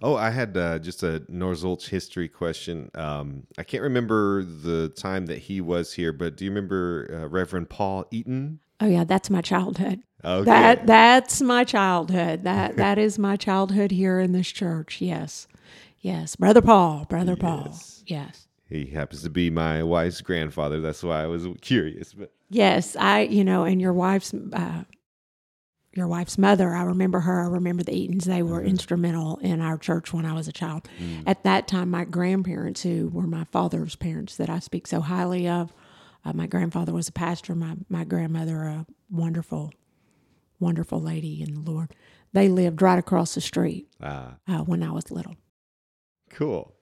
Oh, 0.01 0.15
I 0.15 0.29
had 0.29 0.55
uh, 0.55 0.79
just 0.79 1.03
a 1.03 1.23
North 1.27 1.61
Zulch 1.63 1.89
history 1.89 2.29
question. 2.29 2.89
Um, 2.95 3.43
I 3.57 3.63
can't 3.63 3.83
remember 3.83 4.43
the 4.43 4.89
time 4.89 5.25
that 5.25 5.39
he 5.39 5.59
was 5.59 5.93
here, 5.93 6.13
but 6.13 6.37
do 6.37 6.45
you 6.45 6.51
remember 6.51 7.09
uh, 7.11 7.27
Reverend 7.27 7.69
Paul 7.69 8.05
Eaton? 8.11 8.59
Oh 8.79 8.87
yeah, 8.87 9.03
that's 9.03 9.29
my 9.29 9.41
childhood. 9.41 10.01
Okay. 10.25 10.45
That 10.45 10.87
that's 10.87 11.41
my 11.41 11.63
childhood. 11.63 12.43
That 12.43 12.75
that 12.77 12.97
is 12.97 13.19
my 13.19 13.35
childhood 13.35 13.91
here 13.91 14.19
in 14.19 14.31
this 14.31 14.47
church. 14.47 15.01
Yes. 15.01 15.47
Yes. 15.99 16.35
Brother 16.35 16.61
Paul, 16.61 17.05
Brother 17.09 17.35
Paul. 17.35 17.77
Yes. 18.05 18.47
He 18.67 18.87
happens 18.87 19.21
to 19.23 19.29
be 19.29 19.49
my 19.49 19.83
wife's 19.83 20.21
grandfather. 20.21 20.81
That's 20.81 21.03
why 21.03 21.23
I 21.23 21.27
was 21.27 21.47
curious. 21.61 22.13
But 22.13 22.31
Yes, 22.49 22.95
I 22.95 23.21
you 23.21 23.43
know, 23.43 23.63
and 23.63 23.79
your 23.81 23.93
wife's 23.93 24.33
uh 24.53 24.83
your 25.93 26.07
wife's 26.09 26.37
mother, 26.37 26.75
I 26.75 26.83
remember 26.83 27.21
her. 27.21 27.43
I 27.43 27.47
remember 27.47 27.81
the 27.81 27.93
Eatons. 27.93 28.25
They 28.25 28.43
were 28.43 28.61
instrumental 28.61 29.37
in 29.37 29.61
our 29.61 29.77
church 29.77 30.11
when 30.11 30.25
I 30.25 30.33
was 30.33 30.45
a 30.49 30.51
child. 30.51 30.89
At 31.25 31.43
that 31.43 31.69
time, 31.69 31.89
my 31.89 32.03
grandparents, 32.03 32.83
who 32.83 33.07
were 33.13 33.27
my 33.27 33.45
father's 33.45 33.95
parents, 33.95 34.35
that 34.35 34.49
I 34.49 34.59
speak 34.59 34.87
so 34.87 34.99
highly 34.99 35.47
of, 35.47 35.73
uh, 36.25 36.33
my 36.33 36.47
grandfather 36.47 36.91
was 36.91 37.07
a 37.07 37.13
pastor. 37.13 37.55
My 37.55 37.75
my 37.87 38.03
grandmother, 38.03 38.63
a 38.63 38.85
wonderful, 39.09 39.71
wonderful 40.59 41.01
lady 41.01 41.41
in 41.41 41.53
the 41.53 41.59
Lord. 41.59 41.91
They 42.33 42.49
lived 42.49 42.81
right 42.81 42.99
across 42.99 43.35
the 43.35 43.41
street 43.41 43.87
ah, 44.01 44.35
uh, 44.47 44.59
when 44.59 44.83
I 44.83 44.91
was 44.91 45.11
little. 45.11 45.35
Cool. 46.29 46.73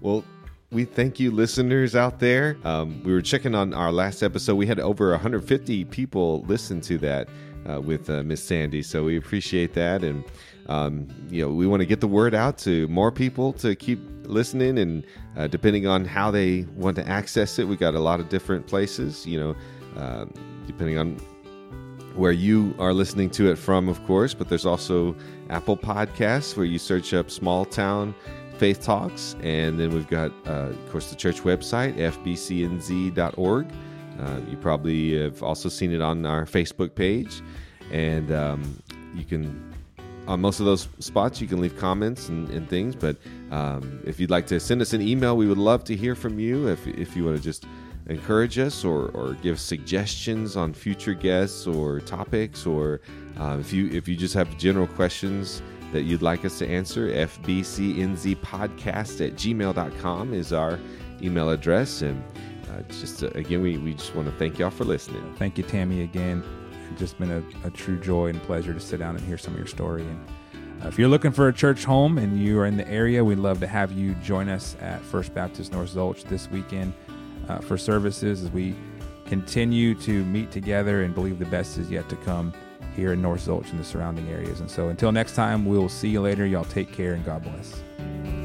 Well, 0.00 0.24
we 0.70 0.84
thank 0.84 1.18
you, 1.18 1.32
listeners 1.32 1.96
out 1.96 2.20
there. 2.20 2.56
Um, 2.62 3.02
we 3.02 3.12
were 3.12 3.22
checking 3.22 3.56
on 3.56 3.74
our 3.74 3.90
last 3.90 4.22
episode. 4.22 4.54
We 4.54 4.66
had 4.66 4.78
over 4.78 5.10
150 5.10 5.84
people 5.86 6.42
listen 6.42 6.80
to 6.82 6.98
that 6.98 7.28
uh, 7.68 7.80
with 7.80 8.08
uh, 8.08 8.22
Miss 8.22 8.42
Sandy, 8.42 8.82
so 8.82 9.04
we 9.04 9.16
appreciate 9.16 9.74
that. 9.74 10.04
And 10.04 10.24
um, 10.68 11.08
you 11.28 11.42
know, 11.42 11.52
we 11.52 11.66
want 11.66 11.80
to 11.80 11.86
get 11.86 12.00
the 12.00 12.06
word 12.06 12.34
out 12.34 12.56
to 12.58 12.86
more 12.86 13.10
people 13.10 13.52
to 13.54 13.74
keep 13.74 13.98
listening. 14.22 14.78
And 14.78 15.04
uh, 15.36 15.48
depending 15.48 15.88
on 15.88 16.04
how 16.04 16.30
they 16.30 16.62
want 16.76 16.94
to 16.96 17.08
access 17.08 17.58
it, 17.58 17.66
we 17.66 17.76
got 17.76 17.96
a 17.96 18.00
lot 18.00 18.20
of 18.20 18.28
different 18.28 18.68
places. 18.68 19.26
You 19.26 19.40
know, 19.40 19.56
uh, 19.96 20.26
depending 20.66 20.98
on 20.98 21.20
where 22.14 22.32
you 22.32 22.74
are 22.78 22.92
listening 22.92 23.30
to 23.30 23.50
it 23.50 23.56
from, 23.56 23.88
of 23.88 24.04
course, 24.06 24.34
but 24.34 24.48
there's 24.48 24.66
also 24.66 25.14
Apple 25.48 25.76
Podcasts 25.76 26.56
where 26.56 26.66
you 26.66 26.78
search 26.78 27.14
up 27.14 27.30
Small 27.30 27.64
Town 27.64 28.14
Faith 28.58 28.82
Talks. 28.82 29.36
And 29.42 29.78
then 29.78 29.90
we've 29.90 30.08
got, 30.08 30.32
uh, 30.46 30.70
of 30.70 30.92
course, 30.92 31.10
the 31.10 31.16
church 31.16 31.42
website, 31.42 31.96
fbcnz.org. 31.96 33.72
Uh, 34.20 34.40
you 34.50 34.56
probably 34.58 35.18
have 35.18 35.42
also 35.42 35.68
seen 35.68 35.92
it 35.92 36.02
on 36.02 36.26
our 36.26 36.44
Facebook 36.44 36.94
page. 36.94 37.42
And 37.90 38.30
um, 38.32 38.82
you 39.14 39.24
can, 39.24 39.72
on 40.28 40.40
most 40.40 40.60
of 40.60 40.66
those 40.66 40.88
spots, 40.98 41.40
you 41.40 41.46
can 41.46 41.60
leave 41.60 41.76
comments 41.78 42.28
and, 42.28 42.48
and 42.50 42.68
things. 42.68 42.94
But 42.94 43.16
um, 43.50 44.00
if 44.04 44.20
you'd 44.20 44.30
like 44.30 44.46
to 44.48 44.60
send 44.60 44.82
us 44.82 44.92
an 44.92 45.00
email, 45.00 45.36
we 45.36 45.46
would 45.46 45.58
love 45.58 45.84
to 45.84 45.96
hear 45.96 46.14
from 46.14 46.38
you. 46.38 46.68
If, 46.68 46.86
if 46.86 47.16
you 47.16 47.24
want 47.24 47.38
to 47.38 47.42
just 47.42 47.64
encourage 48.06 48.58
us 48.58 48.84
or, 48.84 49.08
or 49.08 49.34
give 49.34 49.60
suggestions 49.60 50.56
on 50.56 50.72
future 50.72 51.14
guests 51.14 51.66
or 51.66 52.00
topics 52.00 52.66
or 52.66 53.00
uh, 53.38 53.58
if 53.60 53.72
you 53.72 53.88
if 53.90 54.08
you 54.08 54.16
just 54.16 54.34
have 54.34 54.58
general 54.58 54.86
questions 54.88 55.62
that 55.92 56.02
you'd 56.02 56.22
like 56.22 56.44
us 56.44 56.58
to 56.58 56.68
answer 56.68 57.08
fbcnzpodcast 57.08 59.26
at 59.26 59.34
gmail.com 59.34 60.34
is 60.34 60.52
our 60.52 60.78
email 61.22 61.50
address 61.50 62.02
and 62.02 62.22
uh, 62.70 62.82
just 62.88 63.22
uh, 63.22 63.28
again 63.34 63.62
we, 63.62 63.78
we 63.78 63.94
just 63.94 64.14
want 64.14 64.28
to 64.28 64.34
thank 64.36 64.58
y'all 64.58 64.70
for 64.70 64.84
listening 64.84 65.30
Thank 65.40 65.56
you, 65.56 65.64
Tammy, 65.64 66.02
again. 66.02 66.44
It's 66.90 67.00
just 67.00 67.18
been 67.18 67.30
a, 67.30 67.66
a 67.66 67.70
true 67.70 67.98
joy 67.98 68.26
and 68.26 68.42
pleasure 68.42 68.74
to 68.74 68.80
sit 68.80 68.98
down 68.98 69.16
and 69.16 69.24
hear 69.24 69.38
some 69.38 69.54
of 69.54 69.58
your 69.58 69.66
story. 69.66 70.02
And 70.02 70.28
uh, 70.84 70.88
if 70.88 70.98
you're 70.98 71.08
looking 71.08 71.32
for 71.32 71.48
a 71.48 71.52
church 71.52 71.84
home 71.84 72.18
and 72.18 72.38
you 72.38 72.60
are 72.60 72.66
in 72.66 72.76
the 72.76 72.86
area, 72.86 73.24
we'd 73.24 73.38
love 73.38 73.58
to 73.60 73.66
have 73.66 73.90
you 73.92 74.14
join 74.16 74.50
us 74.50 74.76
at 74.80 75.00
First 75.00 75.32
Baptist 75.32 75.72
North 75.72 75.94
Zulch 75.94 76.24
this 76.24 76.50
weekend 76.50 76.92
uh, 77.50 77.58
for 77.58 77.76
services 77.76 78.44
as 78.44 78.50
we 78.50 78.74
continue 79.26 79.94
to 79.94 80.24
meet 80.24 80.50
together 80.50 81.02
and 81.02 81.14
believe 81.14 81.38
the 81.38 81.44
best 81.46 81.78
is 81.78 81.90
yet 81.90 82.08
to 82.08 82.16
come 82.16 82.52
here 82.94 83.12
in 83.12 83.22
North 83.22 83.46
Zulch 83.46 83.70
and 83.70 83.78
the 83.78 83.84
surrounding 83.84 84.28
areas. 84.28 84.60
And 84.60 84.70
so 84.70 84.88
until 84.88 85.12
next 85.12 85.34
time, 85.34 85.64
we'll 85.64 85.88
see 85.88 86.08
you 86.08 86.20
later. 86.20 86.46
Y'all 86.46 86.64
take 86.64 86.92
care 86.92 87.14
and 87.14 87.24
God 87.24 87.42
bless. 87.42 88.39